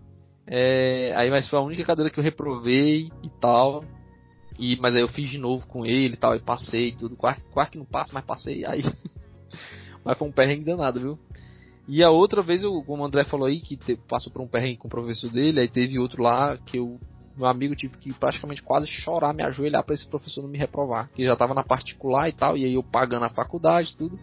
É... 0.48 1.14
Aí, 1.16 1.30
mas 1.30 1.48
foi 1.48 1.60
a 1.60 1.62
única 1.62 1.86
cadeira 1.86 2.10
que 2.10 2.20
eu 2.20 2.24
reprovei 2.24 3.10
e 3.24 3.30
tal. 3.40 3.84
E, 4.60 4.78
mas 4.78 4.96
aí 4.96 5.02
eu 5.02 5.08
fiz 5.08 5.30
de 5.30 5.38
novo 5.38 5.66
com 5.66 5.86
ele 5.86 6.14
e 6.14 6.18
tal, 6.18 6.36
e 6.36 6.40
passei 6.40 6.92
tudo. 6.92 7.16
Quase, 7.16 7.44
quase 7.52 7.72
que 7.72 7.78
não 7.78 7.86
passa, 7.86 8.12
mas 8.14 8.26
passei. 8.26 8.66
Aí. 8.66 8.84
Mas 10.04 10.18
foi 10.18 10.28
um 10.28 10.32
perrengue 10.32 10.66
danado, 10.66 11.00
viu? 11.00 11.20
E 11.88 12.04
a 12.04 12.10
outra 12.10 12.42
vez, 12.42 12.64
eu, 12.64 12.82
como 12.84 13.04
o 13.04 13.06
André 13.06 13.24
falou 13.26 13.48
aí, 13.48 13.60
que 13.60 13.76
te, 13.76 13.96
passou 13.96 14.32
por 14.32 14.42
um 14.42 14.48
perrengue 14.48 14.78
com 14.78 14.88
o 14.88 14.92
professor 14.92 15.30
dele, 15.30 15.60
aí 15.60 15.68
teve 15.68 16.00
outro 16.00 16.22
lá 16.22 16.58
que 16.58 16.78
eu 16.78 17.00
meu 17.36 17.48
amigo 17.48 17.76
tive 17.76 17.98
que 17.98 18.14
praticamente 18.14 18.62
quase 18.62 18.88
chorar, 18.88 19.34
me 19.34 19.44
ajoelhar 19.44 19.84
para 19.84 19.96
esse 19.96 20.08
professor 20.08 20.42
não 20.42 20.50
me 20.50 20.58
reprovar, 20.58 21.10
que 21.14 21.26
já 21.26 21.34
estava 21.34 21.54
na 21.54 21.64
particular 21.64 22.30
e 22.30 22.34
tal, 22.34 22.58
e 22.58 22.66
aí 22.66 22.74
eu 22.74 22.84
pagando 22.84 23.26
a 23.26 23.30
faculdade, 23.30 23.96
tudo. 23.96 24.20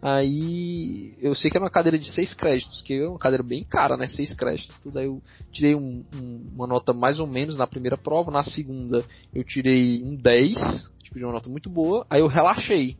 Aí 0.00 1.12
eu 1.20 1.34
sei 1.34 1.50
que 1.50 1.56
era 1.56 1.64
uma 1.64 1.70
cadeira 1.70 1.98
de 1.98 2.10
seis 2.10 2.32
créditos, 2.32 2.82
que 2.82 2.94
é 2.94 3.08
uma 3.08 3.18
cadeira 3.18 3.42
bem 3.42 3.64
cara, 3.64 3.96
né? 3.96 4.06
Seis 4.06 4.32
créditos, 4.32 4.78
tudo. 4.78 4.98
Aí 4.98 5.06
eu 5.06 5.20
tirei 5.50 5.74
um, 5.74 6.04
um, 6.14 6.46
uma 6.54 6.66
nota 6.68 6.92
mais 6.92 7.18
ou 7.18 7.26
menos 7.26 7.56
na 7.56 7.66
primeira 7.66 7.96
prova, 7.96 8.30
na 8.30 8.44
segunda 8.44 9.04
eu 9.34 9.42
tirei 9.42 10.02
um 10.04 10.14
10, 10.14 10.54
tipo 11.02 11.18
de 11.18 11.24
uma 11.24 11.32
nota 11.32 11.48
muito 11.48 11.68
boa. 11.68 12.06
Aí 12.08 12.20
eu 12.20 12.28
relaxei, 12.28 12.96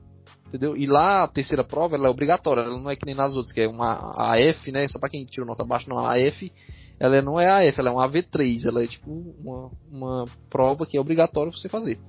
entendeu? 0.49 0.77
E 0.77 0.87
lá 0.87 1.25
a 1.25 1.29
terceira 1.29 1.63
prova 1.63 1.95
ela 1.95 2.09
é 2.09 2.11
obrigatória, 2.11 2.63
ela 2.63 2.79
não 2.79 2.91
é 2.91 2.97
que 2.97 3.07
nem 3.07 3.15
nas 3.15 3.37
outras, 3.37 3.53
que 3.53 3.61
é 3.61 3.69
uma 3.69 4.35
AF, 4.35 4.73
né? 4.73 4.89
Só 4.89 4.99
para 4.99 5.11
quem 5.11 5.25
tirou 5.25 5.47
nota 5.47 5.65
baixa, 5.65 5.89
não, 5.89 5.99
a 5.99 6.15
AF 6.15 6.51
ela 6.99 7.23
não 7.23 7.39
é 7.39 7.69
AF, 7.69 7.79
ela 7.79 7.91
é 7.91 7.93
um 7.93 7.97
AV3, 7.97 8.67
ela 8.67 8.83
é 8.83 8.87
tipo 8.87 9.11
uma, 9.11 9.71
uma 9.91 10.25
prova 10.51 10.85
que 10.85 10.97
é 10.97 11.01
obrigatório 11.01 11.53
você 11.53 11.69
fazer. 11.69 12.01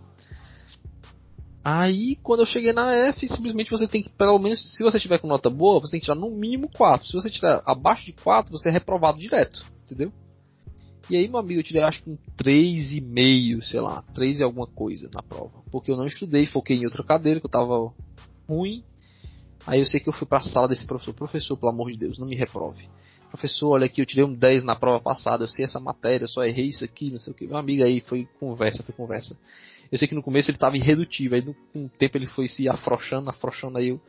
Aí, 1.63 2.15
quando 2.23 2.39
eu 2.39 2.45
cheguei 2.45 2.73
na 2.73 2.91
F, 3.09 3.27
simplesmente 3.27 3.69
você 3.69 3.87
tem 3.87 4.01
que, 4.01 4.09
pelo 4.09 4.39
menos, 4.39 4.59
se 4.75 4.83
você 4.83 4.97
tiver 4.99 5.19
com 5.19 5.27
nota 5.27 5.49
boa, 5.49 5.79
você 5.79 5.91
tem 5.91 5.99
que 5.99 6.05
tirar 6.05 6.17
no 6.17 6.31
mínimo 6.31 6.69
4. 6.71 7.05
Se 7.05 7.13
você 7.13 7.29
tirar 7.29 7.61
abaixo 7.65 8.05
de 8.05 8.13
4, 8.13 8.51
você 8.51 8.69
é 8.69 8.71
reprovado 8.71 9.19
direto, 9.19 9.63
entendeu? 9.83 10.11
E 11.09 11.17
aí, 11.17 11.27
meu 11.27 11.39
amigo, 11.39 11.59
eu 11.59 11.63
tirei 11.63 11.81
acho 11.81 12.03
que 12.03 12.09
um 12.09 12.17
3,5, 12.37 13.61
sei 13.63 13.81
lá, 13.81 14.03
3 14.13 14.39
e 14.39 14.43
alguma 14.43 14.67
coisa 14.67 15.09
na 15.13 15.21
prova. 15.21 15.61
Porque 15.71 15.91
eu 15.91 15.97
não 15.97 16.05
estudei, 16.05 16.45
foquei 16.45 16.77
em 16.77 16.85
outra 16.85 17.03
cadeira, 17.03 17.39
que 17.39 17.45
eu 17.45 17.51
tava 17.51 17.91
ruim. 18.49 18.83
Aí 19.67 19.79
eu 19.79 19.85
sei 19.85 19.99
que 19.99 20.09
eu 20.09 20.13
fui 20.13 20.27
pra 20.27 20.41
sala 20.41 20.67
desse 20.67 20.85
professor. 20.85 21.13
Professor, 21.13 21.57
pelo 21.57 21.71
amor 21.71 21.91
de 21.91 21.97
Deus, 21.97 22.17
não 22.17 22.27
me 22.27 22.35
reprove 22.35 22.89
professor, 23.29 23.69
olha 23.69 23.85
aqui, 23.85 24.01
eu 24.01 24.05
tirei 24.05 24.25
um 24.25 24.33
10 24.33 24.63
na 24.63 24.75
prova 24.75 24.99
passada, 24.99 25.43
eu 25.43 25.47
sei 25.47 25.65
essa 25.65 25.79
matéria, 25.79 26.25
eu 26.25 26.27
só 26.27 26.43
errei 26.43 26.67
isso 26.67 26.83
aqui, 26.83 27.11
não 27.11 27.19
sei 27.19 27.31
o 27.31 27.35
que. 27.35 27.47
Meu 27.47 27.57
amigo 27.57 27.83
aí 27.83 28.01
foi 28.01 28.27
conversa, 28.39 28.83
foi 28.83 28.93
conversa. 28.93 29.37
Eu 29.91 29.97
sei 29.97 30.07
que 30.07 30.15
no 30.15 30.21
começo 30.21 30.49
ele 30.49 30.57
estava 30.57 30.75
irredutível, 30.75 31.37
aí 31.37 31.45
no, 31.45 31.53
com 31.71 31.85
o 31.85 31.89
tempo 31.89 32.17
ele 32.17 32.27
foi 32.27 32.47
se 32.47 32.67
afrouxando, 32.67 33.29
afrouxando, 33.29 33.77
aí 33.77 33.89
eu 33.89 34.01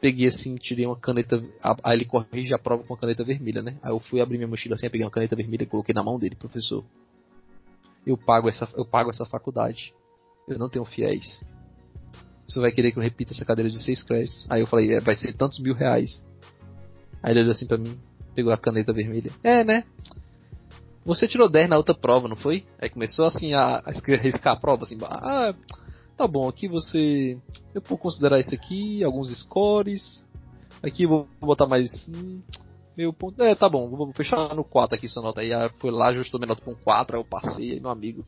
peguei 0.00 0.28
assim, 0.28 0.54
tirei 0.56 0.86
uma 0.86 0.96
caneta, 0.96 1.42
aí 1.82 1.96
ele 1.96 2.04
corrige 2.04 2.54
a 2.54 2.58
prova 2.58 2.84
com 2.84 2.94
a 2.94 2.96
caneta 2.96 3.24
vermelha, 3.24 3.62
né? 3.62 3.78
Aí 3.82 3.90
eu 3.90 3.98
fui 3.98 4.20
abrir 4.20 4.38
minha 4.38 4.48
mochila 4.48 4.74
assim, 4.74 4.88
peguei 4.88 5.04
uma 5.04 5.10
caneta 5.10 5.34
vermelha 5.34 5.64
e 5.64 5.66
coloquei 5.66 5.94
na 5.94 6.02
mão 6.02 6.18
dele, 6.18 6.36
professor. 6.36 6.84
Eu 8.06 8.16
pago 8.16 8.48
essa, 8.48 8.68
eu 8.76 8.84
pago 8.84 9.10
essa 9.10 9.26
faculdade. 9.26 9.92
Eu 10.46 10.58
não 10.58 10.68
tenho 10.68 10.84
fiéis. 10.84 11.44
Você 12.48 12.60
vai 12.60 12.72
querer 12.72 12.92
que 12.92 12.98
eu 12.98 13.02
repita 13.02 13.32
essa 13.32 13.44
cadeira 13.44 13.70
de 13.70 13.78
seis 13.82 14.02
créditos? 14.02 14.46
Aí 14.48 14.62
eu 14.62 14.66
falei, 14.66 14.94
é, 14.94 15.00
vai 15.00 15.14
ser 15.14 15.34
tantos 15.34 15.60
mil 15.60 15.74
reais. 15.74 16.24
Aí 17.22 17.32
ele 17.32 17.40
olhou 17.40 17.52
assim 17.52 17.66
pra 17.66 17.76
mim, 17.76 17.94
pegou 18.34 18.52
a 18.52 18.56
caneta 18.56 18.92
vermelha. 18.92 19.30
É, 19.44 19.62
né? 19.62 19.84
Você 21.04 21.28
tirou 21.28 21.48
10 21.48 21.68
na 21.68 21.76
outra 21.76 21.94
prova, 21.94 22.28
não 22.28 22.36
foi? 22.36 22.64
Aí 22.80 22.88
começou 22.88 23.26
assim 23.26 23.54
a, 23.54 23.82
a 23.84 23.90
riscar 24.16 24.54
a 24.54 24.60
prova, 24.60 24.84
assim, 24.84 24.98
ah, 25.02 25.54
tá 26.16 26.26
bom, 26.26 26.48
aqui 26.48 26.68
você. 26.68 27.38
Eu 27.74 27.82
vou 27.82 27.98
considerar 27.98 28.40
isso 28.40 28.54
aqui, 28.54 29.04
alguns 29.04 29.30
scores. 29.38 30.28
Aqui 30.82 31.04
eu 31.04 31.08
vou 31.08 31.28
botar 31.40 31.66
mais. 31.66 32.08
Hum, 32.08 32.40
meu 32.96 33.12
ponto. 33.12 33.42
É, 33.42 33.54
tá 33.54 33.68
bom, 33.68 33.88
vou 33.88 34.12
fechar 34.12 34.54
no 34.54 34.64
4 34.64 34.96
aqui 34.96 35.08
sua 35.08 35.22
nota. 35.22 35.40
Aí 35.40 35.50
foi 35.78 35.90
lá, 35.90 36.08
ajustou 36.08 36.40
minha 36.40 36.48
nota 36.48 36.62
pra 36.62 36.72
um 36.72 36.76
4, 36.76 37.16
aí 37.16 37.22
eu 37.22 37.26
passei, 37.26 37.72
aí 37.72 37.80
meu 37.80 37.90
amigo. 37.90 38.24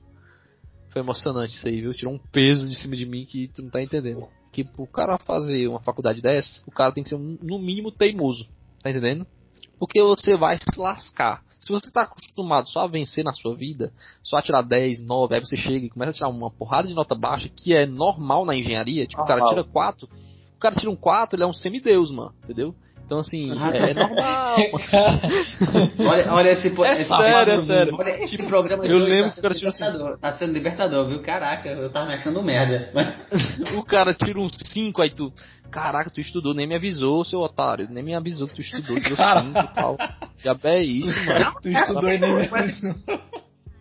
Foi 0.91 1.01
emocionante 1.01 1.55
isso 1.55 1.67
aí, 1.67 1.81
viu? 1.81 1.95
Tirou 1.95 2.15
um 2.15 2.19
peso 2.19 2.69
de 2.69 2.75
cima 2.75 2.97
de 2.97 3.07
mim 3.07 3.25
que 3.25 3.49
tu 3.49 3.63
não 3.63 3.71
tá 3.71 3.83
entendendo. 3.83 4.27
Que 4.53 4.65
pro 4.65 4.87
cara 4.87 5.19
fazer 5.19 5.69
uma 5.69 5.81
faculdade 5.81 6.21
dessa, 6.21 6.63
o 6.67 6.71
cara 6.71 6.93
tem 6.93 7.03
que 7.03 7.09
ser 7.09 7.17
um, 7.17 7.39
no 7.41 7.59
mínimo 7.59 7.93
teimoso. 7.93 8.49
Tá 8.83 8.91
entendendo? 8.91 9.27
Porque 9.79 10.03
você 10.03 10.37
vai 10.37 10.59
se 10.59 10.79
lascar. 10.79 11.43
Se 11.61 11.69
você 11.73 11.87
está 11.87 12.03
acostumado 12.03 12.69
só 12.69 12.81
a 12.81 12.87
vencer 12.87 13.25
na 13.25 13.33
sua 13.33 13.55
vida, 13.55 13.93
só 14.23 14.39
a 14.39 14.43
tirar 14.43 14.63
10, 14.63 15.01
9, 15.01 15.35
aí 15.35 15.41
você 15.41 15.57
chega 15.57 15.87
e 15.87 15.91
começa 15.91 16.11
a 16.11 16.15
tirar 16.15 16.29
uma 16.29 16.51
porrada 16.51 16.89
de 16.89 16.95
nota 16.95 17.15
baixa, 17.15 17.49
que 17.49 17.73
é 17.73 17.87
normal 17.87 18.45
na 18.45 18.57
engenharia, 18.57 19.07
tipo, 19.07 19.21
normal. 19.21 19.37
o 19.37 19.41
cara 19.41 19.51
tira 19.51 19.65
4, 19.65 20.09
o 20.57 20.59
cara 20.59 20.75
tira 20.75 20.91
um 20.91 20.97
4, 20.97 21.37
ele 21.37 21.45
é 21.45 21.47
um 21.47 21.53
semideus, 21.53 22.11
mano, 22.11 22.35
entendeu? 22.43 22.75
Então, 23.11 23.19
assim, 23.19 23.51
é, 23.51 23.91
é 23.91 23.95
normal. 23.95 24.57
olha, 25.99 26.33
olha 26.33 26.51
esse 26.53 26.69
É 26.69 26.93
esse 26.93 27.09
sério, 27.09 27.53
é 27.55 27.59
sério. 27.59 27.97
Olha 27.99 28.23
esse 28.23 28.39
programa 28.39 28.87
Eu 28.87 28.99
lembro 28.99 29.33
tá 29.33 29.35
que 29.35 29.41
o 29.41 29.43
cara 29.43 29.69
assim. 29.69 30.21
Tá 30.21 30.31
sendo 30.31 30.53
libertador, 30.53 31.09
viu? 31.09 31.21
Caraca, 31.21 31.69
eu 31.69 31.91
tava 31.91 32.07
me 32.07 32.15
achando 32.15 32.41
merda. 32.41 32.89
o 33.77 33.83
cara 33.83 34.15
tira 34.15 34.39
um 34.39 34.49
5, 34.49 35.03
aí 35.03 35.11
tu. 35.11 35.33
Caraca, 35.73 36.09
tu 36.09 36.21
estudou, 36.21 36.55
nem 36.55 36.69
me 36.69 36.77
avisou, 36.77 37.25
seu 37.25 37.41
otário. 37.41 37.89
Nem 37.91 38.05
me 38.05 38.15
avisou 38.15 38.47
que 38.47 38.55
tu 38.55 38.61
estudou, 38.61 39.01
tirou 39.01 39.17
5 39.17 39.59
e 39.59 39.75
tal. 39.75 39.97
Já 40.45 40.57
é 40.63 40.81
isso, 40.81 41.27
mano. 41.27 41.53
tu 41.61 41.69
estudou 41.69 42.11
e 42.11 42.17
nem 42.17 42.33
me 42.33 42.49
avisou. 42.49 42.95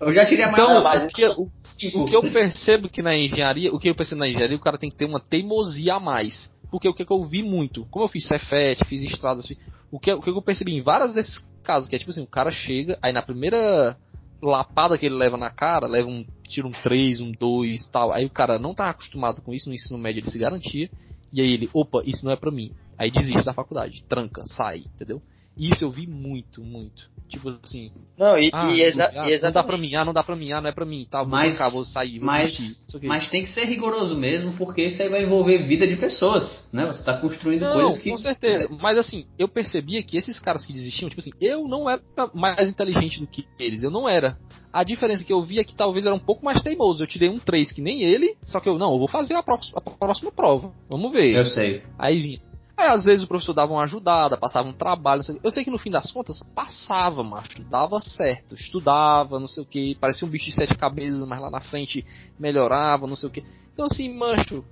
Eu 0.02 0.12
já 0.12 0.26
tirei 0.26 0.46
a 0.46 0.50
então, 0.50 0.80
o 0.80 1.08
que, 1.08 1.28
o, 1.28 2.02
o 2.02 2.06
que 2.06 2.16
eu 2.16 2.24
percebo 2.32 2.90
que 2.90 3.04
na 3.04 3.16
engenharia, 3.16 3.72
o 3.72 3.78
que 3.78 3.90
eu 3.90 3.94
percebo 3.94 4.22
na 4.22 4.28
engenharia, 4.28 4.58
o 4.58 4.60
cara 4.60 4.80
tem 4.80 4.90
que 4.90 4.96
ter 4.96 5.06
uma 5.06 5.20
teimosia 5.20 5.94
a 5.94 6.00
mais. 6.00 6.50
Porque 6.70 6.88
o 6.88 6.94
que, 6.94 7.06
que 7.06 7.12
eu 7.12 7.24
vi 7.24 7.42
muito, 7.42 7.86
como 7.86 8.06
eu 8.06 8.10
fiz 8.10 8.28
Cefet, 8.28 8.86
fiz 8.86 9.02
estradas, 9.04 9.46
fiz, 9.48 9.58
o, 9.92 10.00
que, 10.00 10.12
o 10.12 10.22
que 10.22 10.30
eu 10.30 10.42
percebi 10.42 10.74
em 10.74 10.82
vários 10.82 11.14
desses 11.14 11.40
casos, 11.64 11.90
que 11.90 11.96
é 11.96 12.00
tipo 12.00 12.12
assim, 12.12 12.22
o 12.22 12.28
cara 12.28 12.52
chega, 12.52 12.98
aí 13.02 13.12
na 13.12 13.22
primeira 13.22 13.98
lapada 14.42 14.98
que 14.98 15.06
ele 15.06 15.16
leva 15.16 15.38
na 15.38 15.50
cara, 15.50 15.88
leva 15.88 16.08
um, 16.08 16.26
tira 16.44 16.68
um 16.68 16.72
3, 16.72 17.22
um 17.22 17.32
2 17.32 17.88
tal, 17.88 18.12
aí 18.12 18.26
o 18.26 18.30
cara 18.30 18.58
não 18.58 18.74
tá 18.74 18.90
acostumado 18.90 19.42
com 19.42 19.54
isso, 19.54 19.70
no 19.70 19.76
ensino 19.76 19.98
médio 19.98 20.22
ele 20.22 20.32
se 20.32 20.40
garantia, 20.40 20.90
e 21.32 21.42
aí 21.42 21.52
ele, 21.52 21.70
opa, 21.74 22.02
isso 22.06 22.26
não 22.26 22.32
é 22.32 22.36
pra 22.36 22.52
mim. 22.52 22.72
Aí 22.98 23.12
desiste 23.12 23.46
da 23.46 23.54
faculdade, 23.54 24.04
tranca, 24.04 24.44
sai, 24.46 24.80
entendeu? 24.80 25.22
Isso 25.58 25.84
eu 25.84 25.92
vi 25.92 26.08
muito, 26.08 26.64
muito. 26.64 27.10
Tipo 27.30 27.56
assim. 27.64 27.92
Não, 28.18 28.38
e, 28.38 28.50
ah, 28.52 28.72
e, 28.72 28.82
exa 28.82 29.12
ah, 29.16 29.30
e 29.30 29.40
não 29.40 29.52
dá 29.52 29.64
pra 29.64 29.78
mim, 29.78 29.96
ah, 29.96 30.04
não 30.04 30.12
dá 30.14 30.24
pra 30.24 30.36
mim, 30.36 30.52
ah, 30.52 30.60
não 30.60 30.70
é 30.70 30.74
pra 30.74 30.84
mim, 30.86 31.08
tá, 31.10 31.20
vou 31.22 31.30
Mas- 31.32 31.52
brincar, 31.52 31.70
vou 31.70 31.86
sair, 31.86 32.18
vou 32.20 32.26
Mas, 32.26 32.58
mas 33.04 33.30
tem 33.30 33.44
que 33.44 33.52
ser 33.52 33.66
rigoroso 33.66 34.16
mesmo, 34.18 34.52
porque 34.54 34.84
isso 34.86 35.02
aí 35.02 35.10
vai 35.10 35.24
envolver 35.24 35.68
vida 35.68 35.88
de 35.88 35.96
pessoas, 35.96 36.68
né? 36.74 36.86
Você 36.88 37.04
tá 37.04 37.18
construindo 37.20 37.62
Não, 37.62 37.74
coisas 37.74 38.02
que. 38.02 38.10
com 38.10 38.18
certeza. 38.18 38.68
Mas 38.82 38.98
assim, 38.98 39.26
eu 39.38 39.48
percebia 39.48 40.02
que 40.04 40.18
esses 40.18 40.40
caras 40.40 40.66
que 40.66 40.74
desistiam, 40.74 41.08
tipo 41.08 41.22
assim, 41.22 41.32
eu 41.40 41.64
não 41.68 41.90
era 41.90 42.02
mais 42.34 42.68
inteligente 42.70 43.20
do 43.20 43.28
que 43.28 43.46
eles, 43.60 43.84
eu 43.84 43.92
não 43.92 44.10
era. 44.10 44.38
A 44.74 44.84
diferença 44.84 45.24
que 45.24 45.34
eu 45.34 45.42
via 45.44 45.62
é 45.62 45.64
que 45.64 45.76
talvez 45.76 46.06
era 46.06 46.14
um 46.14 46.20
pouco 46.20 46.44
mais 46.46 46.62
teimoso. 46.62 47.04
Eu 47.04 47.08
tirei 47.08 47.28
um 47.30 47.40
3 47.40 47.72
que 47.72 47.82
nem 47.82 48.04
ele, 48.04 48.36
só 48.44 48.60
que 48.60 48.70
eu, 48.70 48.78
não, 48.78 48.92
eu 48.94 49.00
vou 49.00 49.08
fazer 49.08 49.34
a, 49.34 49.42
pró- 49.42 49.60
a 49.76 49.82
próxima 49.82 50.32
prova. 50.32 50.72
Vamos 50.90 51.12
ver. 51.12 51.36
Eu 51.36 51.46
sei. 51.48 51.82
Aí 51.98 52.22
vinha. 52.22 52.49
Aí 52.80 52.88
às 52.88 53.04
vezes 53.04 53.26
o 53.26 53.28
professor 53.28 53.54
dava 53.54 53.74
uma 53.74 53.84
ajudada, 53.84 54.38
passava 54.38 54.70
um 54.70 54.74
trabalho, 54.74 55.18
não 55.20 55.24
sei. 55.24 55.40
Eu 55.44 55.52
sei 55.52 55.66
que 55.66 55.70
no 55.70 55.78
fim 55.78 55.92
das 55.92 56.10
contas 56.12 56.40
passava, 56.56 57.22
macho, 57.22 57.62
dava 57.64 58.00
certo, 58.00 58.56
estudava, 58.56 59.38
não 59.38 59.50
sei 59.50 59.64
o 59.64 59.66
que, 59.66 59.96
parecia 59.96 60.26
um 60.26 60.32
bicho 60.32 60.46
de 60.46 60.56
sete 60.56 60.76
cabeças, 60.78 61.28
mas 61.28 61.42
lá 61.42 61.52
na 61.52 61.60
frente 61.60 62.06
melhorava, 62.40 63.06
não 63.06 63.18
sei 63.18 63.28
o 63.28 63.32
que. 63.32 63.44
Então 63.74 63.86
assim, 63.86 64.08
macho, 64.14 64.64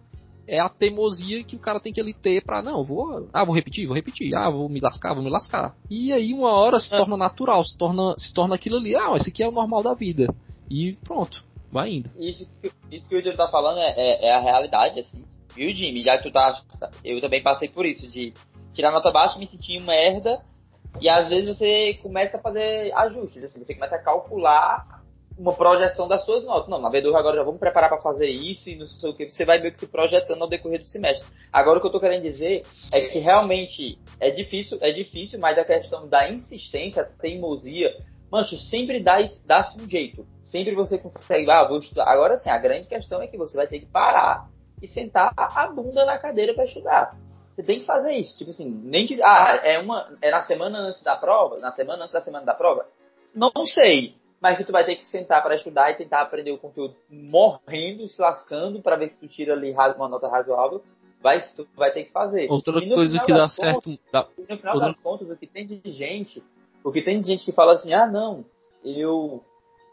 é 0.48 0.58
a 0.58 0.70
teimosia 0.70 1.44
que 1.44 1.58
o 1.58 1.60
cara 1.60 1.82
tem 1.82 1.92
que 1.92 2.00
ele 2.00 2.14
ter 2.14 2.42
pra, 2.46 2.62
não, 2.62 2.82
vou, 2.82 3.28
ah, 3.34 3.44
vou 3.44 3.54
repetir, 3.54 3.86
vou 3.88 3.96
repetir, 3.96 4.34
ah, 4.34 4.50
vou 4.50 4.70
me 4.70 4.80
lascar, 4.80 5.14
vou 5.14 5.22
me 5.22 5.30
lascar. 5.30 5.76
E 5.90 6.14
aí 6.14 6.34
uma 6.34 6.52
hora 6.52 6.80
se 6.80 6.90
torna 6.90 7.18
natural, 7.18 7.62
se 7.66 7.78
torna, 7.78 8.14
se 8.18 8.34
torna 8.34 8.56
aquilo 8.56 8.78
ali, 8.78 8.96
ah, 8.96 9.12
esse 9.18 9.30
aqui 9.30 9.44
é 9.44 9.50
o 9.50 9.52
normal 9.52 9.84
da 9.84 9.94
vida. 9.94 10.34
E 10.72 10.94
pronto, 11.04 11.44
vai 11.70 11.92
indo. 11.92 12.10
Isso, 12.18 12.48
que- 12.62 12.72
isso 12.90 13.10
que 13.10 13.18
o 13.18 13.22
Júlio 13.22 13.36
tá 13.36 13.50
falando 13.50 13.80
é, 13.80 13.94
é, 13.98 14.28
é 14.28 14.34
a 14.34 14.40
realidade, 14.40 15.02
assim. 15.02 15.26
Viu, 15.58 15.72
Jimmy? 15.72 16.04
Já 16.04 16.18
que 16.18 16.24
tu 16.24 16.32
tá. 16.32 16.62
Eu 17.04 17.20
também 17.20 17.42
passei 17.42 17.68
por 17.68 17.84
isso, 17.84 18.08
de 18.08 18.32
tirar 18.76 18.92
nota 18.92 19.12
baixa, 19.12 19.40
me 19.40 19.48
sentir 19.48 19.82
merda. 19.82 20.40
E 21.02 21.10
às 21.10 21.30
vezes 21.30 21.58
você 21.58 21.96
começa 21.96 22.38
a 22.38 22.40
fazer 22.40 22.94
ajustes, 22.94 23.44
assim, 23.44 23.64
você 23.64 23.74
começa 23.74 23.96
a 23.96 24.02
calcular 24.02 25.02
uma 25.38 25.54
projeção 25.54 26.08
das 26.08 26.24
suas 26.24 26.44
notas. 26.44 26.70
Não, 26.70 26.80
na 26.80 26.92
B2 26.92 27.14
agora 27.16 27.38
já 27.38 27.44
vamos 27.44 27.60
preparar 27.60 27.90
para 27.90 28.02
fazer 28.02 28.28
isso 28.28 28.70
e 28.70 28.76
não 28.76 28.88
sei 28.88 29.10
o 29.10 29.16
que. 29.16 29.30
Você 29.30 29.46
vai 29.46 29.60
meio 29.60 29.74
que 29.74 29.80
se 29.80 29.88
projetando 29.88 30.42
ao 30.44 30.48
decorrer 30.48 30.80
do 30.80 30.86
semestre. 30.86 31.28
Agora 31.52 31.80
o 31.80 31.82
que 31.82 31.88
eu 31.88 31.92
tô 31.92 32.00
querendo 32.00 32.22
dizer 32.22 32.64
é 32.94 33.02
que 33.02 33.20
realmente 33.20 34.00
é 34.20 34.30
difícil, 34.30 34.78
é 34.82 34.92
difícil, 34.92 35.40
mas 35.40 35.58
a 35.58 35.66
questão 35.66 36.08
da 36.08 36.32
insistência, 36.32 37.04
teimosia, 37.20 37.96
mancho, 38.32 38.58
sempre 38.58 39.02
dá, 39.02 39.18
dá-se 39.46 39.80
um 39.80 39.90
jeito. 39.90 40.26
Sempre 40.44 40.76
você 40.76 41.00
consegue, 41.00 41.50
ah, 41.50 41.68
vou 41.68 41.80
estudar. 41.80 42.08
Agora 42.08 42.40
sim, 42.40 42.50
a 42.50 42.58
grande 42.58 42.88
questão 42.88 43.22
é 43.22 43.28
que 43.28 43.38
você 43.38 43.58
vai 43.58 43.68
ter 43.68 43.80
que 43.80 43.88
parar 43.88 44.48
e 44.82 44.88
sentar 44.88 45.34
a 45.38 45.68
bunda 45.68 46.06
na 46.06 46.18
cadeira 46.18 46.54
para 46.54 46.66
estudar. 46.66 47.16
Você 47.54 47.64
tem 47.64 47.80
que 47.80 47.86
fazer 47.86 48.14
isso. 48.14 48.38
Tipo 48.38 48.52
assim, 48.52 48.70
nem 48.70 49.08
que. 49.08 49.22
Ah, 49.24 49.60
é, 49.64 49.80
uma, 49.80 50.16
é 50.22 50.30
na 50.30 50.42
semana 50.44 50.78
antes 50.80 51.02
da 51.04 51.16
prova? 51.16 51.58
Na 51.58 51.72
semana 51.74 52.04
antes 52.04 52.14
da 52.14 52.22
semana 52.22 52.46
da 52.46 52.54
prova? 52.54 52.86
Não 53.34 53.52
sei. 53.66 54.16
Mas 54.40 54.58
que 54.58 54.64
tu 54.64 54.72
vai 54.72 54.86
ter 54.86 54.96
que 54.98 55.06
sentar 55.08 55.42
para 55.42 55.56
estudar 55.56 55.90
e 55.92 55.96
tentar 55.96 56.22
aprender 56.22 56.52
o 56.52 56.60
conteúdo 56.60 56.96
morrendo, 57.10 58.08
se 58.08 58.22
lascando, 58.22 58.82
para 58.82 58.96
ver 58.96 59.10
se 59.10 59.20
tu 59.20 59.28
tira 59.28 59.54
ali 59.54 59.72
uma 59.74 60.08
nota 60.08 60.28
razoável. 60.28 60.84
Vai, 61.20 61.42
tu 61.56 61.68
vai 61.76 61.92
ter 61.92 62.04
que 62.04 62.12
fazer. 62.12 62.48
Outra 62.50 62.74
coisa 62.74 63.20
que 63.20 63.34
dá 63.34 63.40
contas- 63.40 63.54
certo. 63.56 64.00
dá- 64.14 64.28
no 64.38 64.58
final 64.58 64.76
Outra- 64.76 64.90
das 64.90 65.00
contas, 65.02 65.28
o 65.30 65.36
que 65.36 65.48
tem 65.48 65.66
de 65.66 65.82
gente, 65.92 66.44
o 66.84 66.92
que 66.92 67.02
tem 67.02 67.20
de 67.20 67.26
gente 67.26 67.44
que 67.44 67.52
fala 67.52 67.74
assim, 67.74 67.92
ah 67.94 68.06
não, 68.06 68.46
eu 68.86 69.44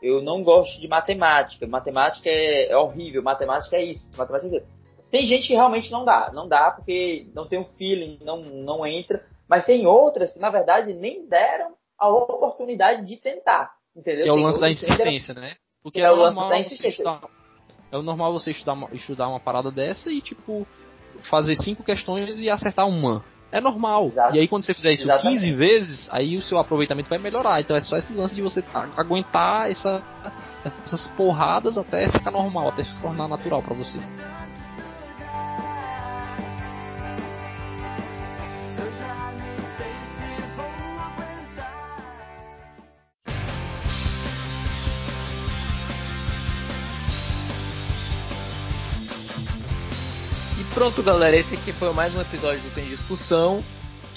eu 0.03 0.21
não 0.23 0.43
gosto 0.43 0.79
de 0.79 0.87
matemática, 0.87 1.67
matemática 1.67 2.29
é, 2.29 2.71
é 2.71 2.77
horrível, 2.77 3.23
matemática 3.23 3.77
é 3.77 3.83
isso, 3.85 4.07
matemática 4.19 4.55
é 4.55 4.59
aquilo. 4.59 4.74
Tem 5.15 5.27
gente 5.27 5.47
que 5.47 5.55
realmente 5.55 5.93
não 5.93 6.05
dá, 6.05 6.33
não 6.35 6.49
dá 6.49 6.73
porque 6.73 7.29
não 7.33 7.47
tem 7.47 7.61
um 7.61 7.65
feeling, 7.65 8.19
não, 8.23 8.43
não 8.43 8.85
entra, 8.85 9.25
mas 9.49 9.65
tem 9.65 9.87
outras 9.87 10.33
que 10.33 10.41
na 10.41 10.51
verdade 10.51 10.93
nem 10.93 11.25
deram 11.29 11.75
a 11.97 12.09
oportunidade 12.09 13.07
de 13.07 13.17
tentar, 13.19 13.71
entendeu? 13.95 14.25
Que 14.25 14.29
é 14.29 14.33
o 14.33 14.35
Tem 14.35 14.45
lance 14.45 14.61
da 14.61 14.69
insistência, 14.69 15.33
né? 15.33 15.55
Porque 15.85 16.01
É 16.01 16.07
é, 16.07 16.11
o 16.11 16.17
lance 16.17 16.35
normal 16.35 16.49
da 16.49 16.57
você 16.57 16.61
insistência. 16.63 16.89
estudar. 16.89 17.21
É 17.93 17.97
o 17.97 18.03
normal 18.03 18.33
você 18.33 18.51
estudar 18.51 18.73
uma, 18.73 18.89
estudar 18.93 19.29
uma 19.29 19.39
parada 19.39 19.71
dessa 19.71 20.11
e, 20.11 20.21
tipo, 20.21 20.67
fazer 21.31 21.55
cinco 21.55 21.85
questões 21.85 22.41
e 22.41 22.51
acertar 22.51 22.89
uma. 22.89 23.25
É 23.53 23.61
normal. 23.61 24.07
Exato. 24.07 24.35
E 24.35 24.41
aí 24.41 24.49
quando 24.49 24.65
você 24.65 24.75
fizer 24.75 24.95
isso 24.95 25.05
Exatamente. 25.05 25.43
15 25.43 25.53
vezes, 25.53 26.09
aí 26.11 26.37
o 26.37 26.43
seu 26.43 26.59
aproveitamento 26.59 27.09
vai 27.09 27.19
melhorar. 27.19 27.61
Então 27.61 27.77
é 27.77 27.81
só 27.81 27.97
esse 27.97 28.13
lance 28.15 28.35
de 28.35 28.43
você 28.43 28.65
aguentar 28.97 29.71
essa, 29.71 30.03
essas 30.85 31.07
porradas 31.13 31.79
até 31.79 32.11
ficar 32.11 32.33
normal, 32.33 32.71
até 32.71 32.83
se 32.83 33.01
tornar 33.01 33.29
natural 33.29 33.63
pra 33.63 33.75
você. 33.75 34.01
Pronto, 50.85 51.03
galera, 51.03 51.35
esse 51.35 51.55
aqui 51.55 51.73
foi 51.73 51.91
mais 51.95 52.15
um 52.15 52.21
episódio 52.21 52.61
do 52.61 52.75
Tem 52.75 52.85
Discussão, 52.85 53.65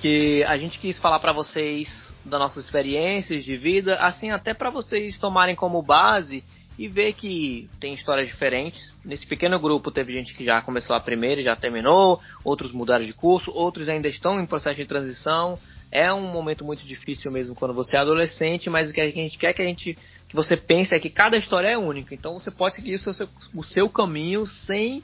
que 0.01 0.43
a 0.43 0.57
gente 0.57 0.79
quis 0.79 0.99
falar 0.99 1.17
pra 1.17 1.31
vocês 1.31 2.13
das 2.25 2.37
nossas 2.37 2.65
experiências 2.65 3.45
de 3.45 3.55
vida, 3.55 3.95
assim 4.01 4.31
até 4.31 4.53
pra 4.53 4.69
vocês 4.69 5.17
tomarem 5.17 5.55
como 5.55 5.81
base 5.81 6.43
e 6.77 6.89
ver 6.89 7.13
que 7.13 7.69
tem 7.79 7.93
histórias 7.93 8.27
diferentes. 8.27 8.93
Nesse 9.05 9.25
pequeno 9.25 9.57
grupo 9.57 9.89
teve 9.91 10.11
gente 10.11 10.35
que 10.35 10.43
já 10.43 10.61
começou 10.61 10.93
a 10.93 10.99
primeira 10.99 11.39
e 11.39 11.43
já 11.45 11.55
terminou, 11.55 12.19
outros 12.43 12.73
mudaram 12.73 13.05
de 13.05 13.13
curso, 13.13 13.49
outros 13.51 13.87
ainda 13.87 14.09
estão 14.09 14.37
em 14.37 14.45
processo 14.45 14.75
de 14.75 14.85
transição. 14.85 15.57
É 15.89 16.11
um 16.11 16.29
momento 16.29 16.65
muito 16.65 16.85
difícil 16.85 17.31
mesmo 17.31 17.55
quando 17.55 17.73
você 17.73 17.95
é 17.95 18.01
adolescente, 18.01 18.69
mas 18.69 18.89
o 18.89 18.93
que 18.93 18.99
a 18.99 19.09
gente 19.09 19.37
quer 19.37 19.53
que 19.53 19.61
a 19.61 19.65
gente 19.65 19.97
que 20.27 20.35
você 20.35 20.57
pense 20.57 20.93
é 20.93 20.99
que 20.99 21.09
cada 21.09 21.37
história 21.37 21.69
é 21.69 21.77
única. 21.77 22.13
Então 22.13 22.37
você 22.37 22.51
pode 22.51 22.75
seguir 22.75 22.95
o 22.95 22.99
seu- 22.99 23.29
o 23.55 23.63
seu 23.63 23.87
caminho 23.87 24.45
sem 24.45 25.01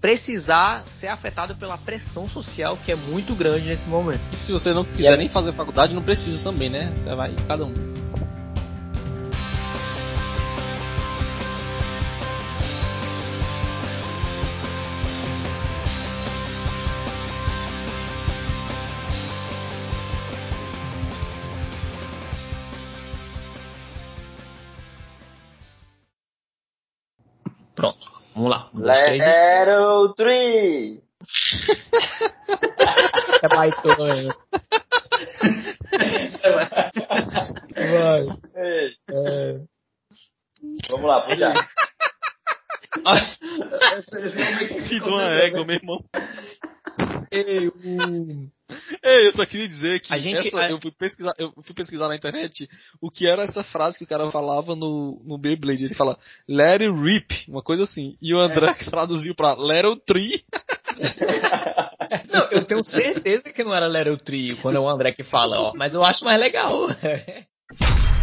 precisar 0.00 0.84
ser 1.00 1.08
afetado 1.08 1.54
pela 1.56 1.76
pressão 1.76 2.28
social 2.28 2.78
que 2.84 2.92
é 2.92 2.96
muito 2.96 3.34
grande 3.34 3.66
nesse 3.66 3.88
momento. 3.88 4.20
E 4.32 4.36
se 4.36 4.52
você 4.52 4.72
não 4.72 4.84
quiser 4.84 5.14
é- 5.14 5.16
nem 5.16 5.28
fazer 5.28 5.52
faculdade, 5.52 5.94
não 5.94 6.02
precisa 6.02 6.42
também, 6.42 6.70
né? 6.70 6.92
Você 6.96 7.14
vai 7.14 7.34
cada 7.46 7.64
um. 7.64 7.74
Três, 28.94 29.22
e- 29.22 29.24
Level 29.24 30.14
3! 30.14 30.98
É 33.42 33.48
baitona. 33.48 34.36
Vai. 37.74 38.22
É... 38.54 38.90
Vamos 40.90 41.06
lá, 41.06 41.20
puxa. 41.22 41.54
Filho 44.88 45.04
de 45.04 45.08
uma 45.08 45.22
égua, 45.34 45.64
meu 45.64 45.76
irmão. 45.76 46.04
Ei, 47.30 47.68
o- 47.68 48.48
Ei, 49.02 49.26
eu 49.28 49.32
só 49.32 49.46
queria 49.46 49.66
dizer 49.68 50.00
que 50.00 50.12
A 50.12 50.18
gente- 50.18 50.48
essa- 50.48 50.60
a- 50.60 50.70
eu, 50.70 50.78
fui 50.80 50.90
pesquisar, 50.90 51.32
eu 51.38 51.52
fui 51.62 51.74
pesquisar 51.74 52.08
na 52.08 52.16
internet 52.16 52.68
o 53.00 53.10
que 53.10 53.26
era 53.26 53.42
essa 53.42 53.62
frase 53.62 53.96
que 53.98 54.04
o 54.04 54.06
cara 54.06 54.30
falava 54.30 54.74
no, 54.76 55.22
no 55.24 55.38
Beyblade. 55.38 55.84
Ele 55.86 55.94
fala 55.94 56.18
Let 56.46 56.82
it 56.82 56.90
rip, 56.92 57.44
uma 57.48 57.62
coisa 57.62 57.84
assim. 57.84 58.16
E 58.20 58.34
o 58.34 58.38
André 58.38 58.66
traduziu 58.90 59.34
pra 59.34 59.54
Let 59.54 59.86
it 59.86 60.02
tree. 60.04 60.44
Não, 62.32 62.46
eu 62.50 62.64
tenho 62.64 62.82
certeza 62.84 63.52
que 63.52 63.62
não 63.62 63.74
era 63.74 63.86
Little 63.86 64.16
Trio 64.16 64.56
quando 64.62 64.76
é 64.76 64.80
o 64.80 64.88
André 64.88 65.12
que 65.12 65.22
fala, 65.22 65.60
ó, 65.60 65.72
mas 65.76 65.94
eu 65.94 66.02
acho 66.04 66.24
mais 66.24 66.40
legal. 66.40 66.88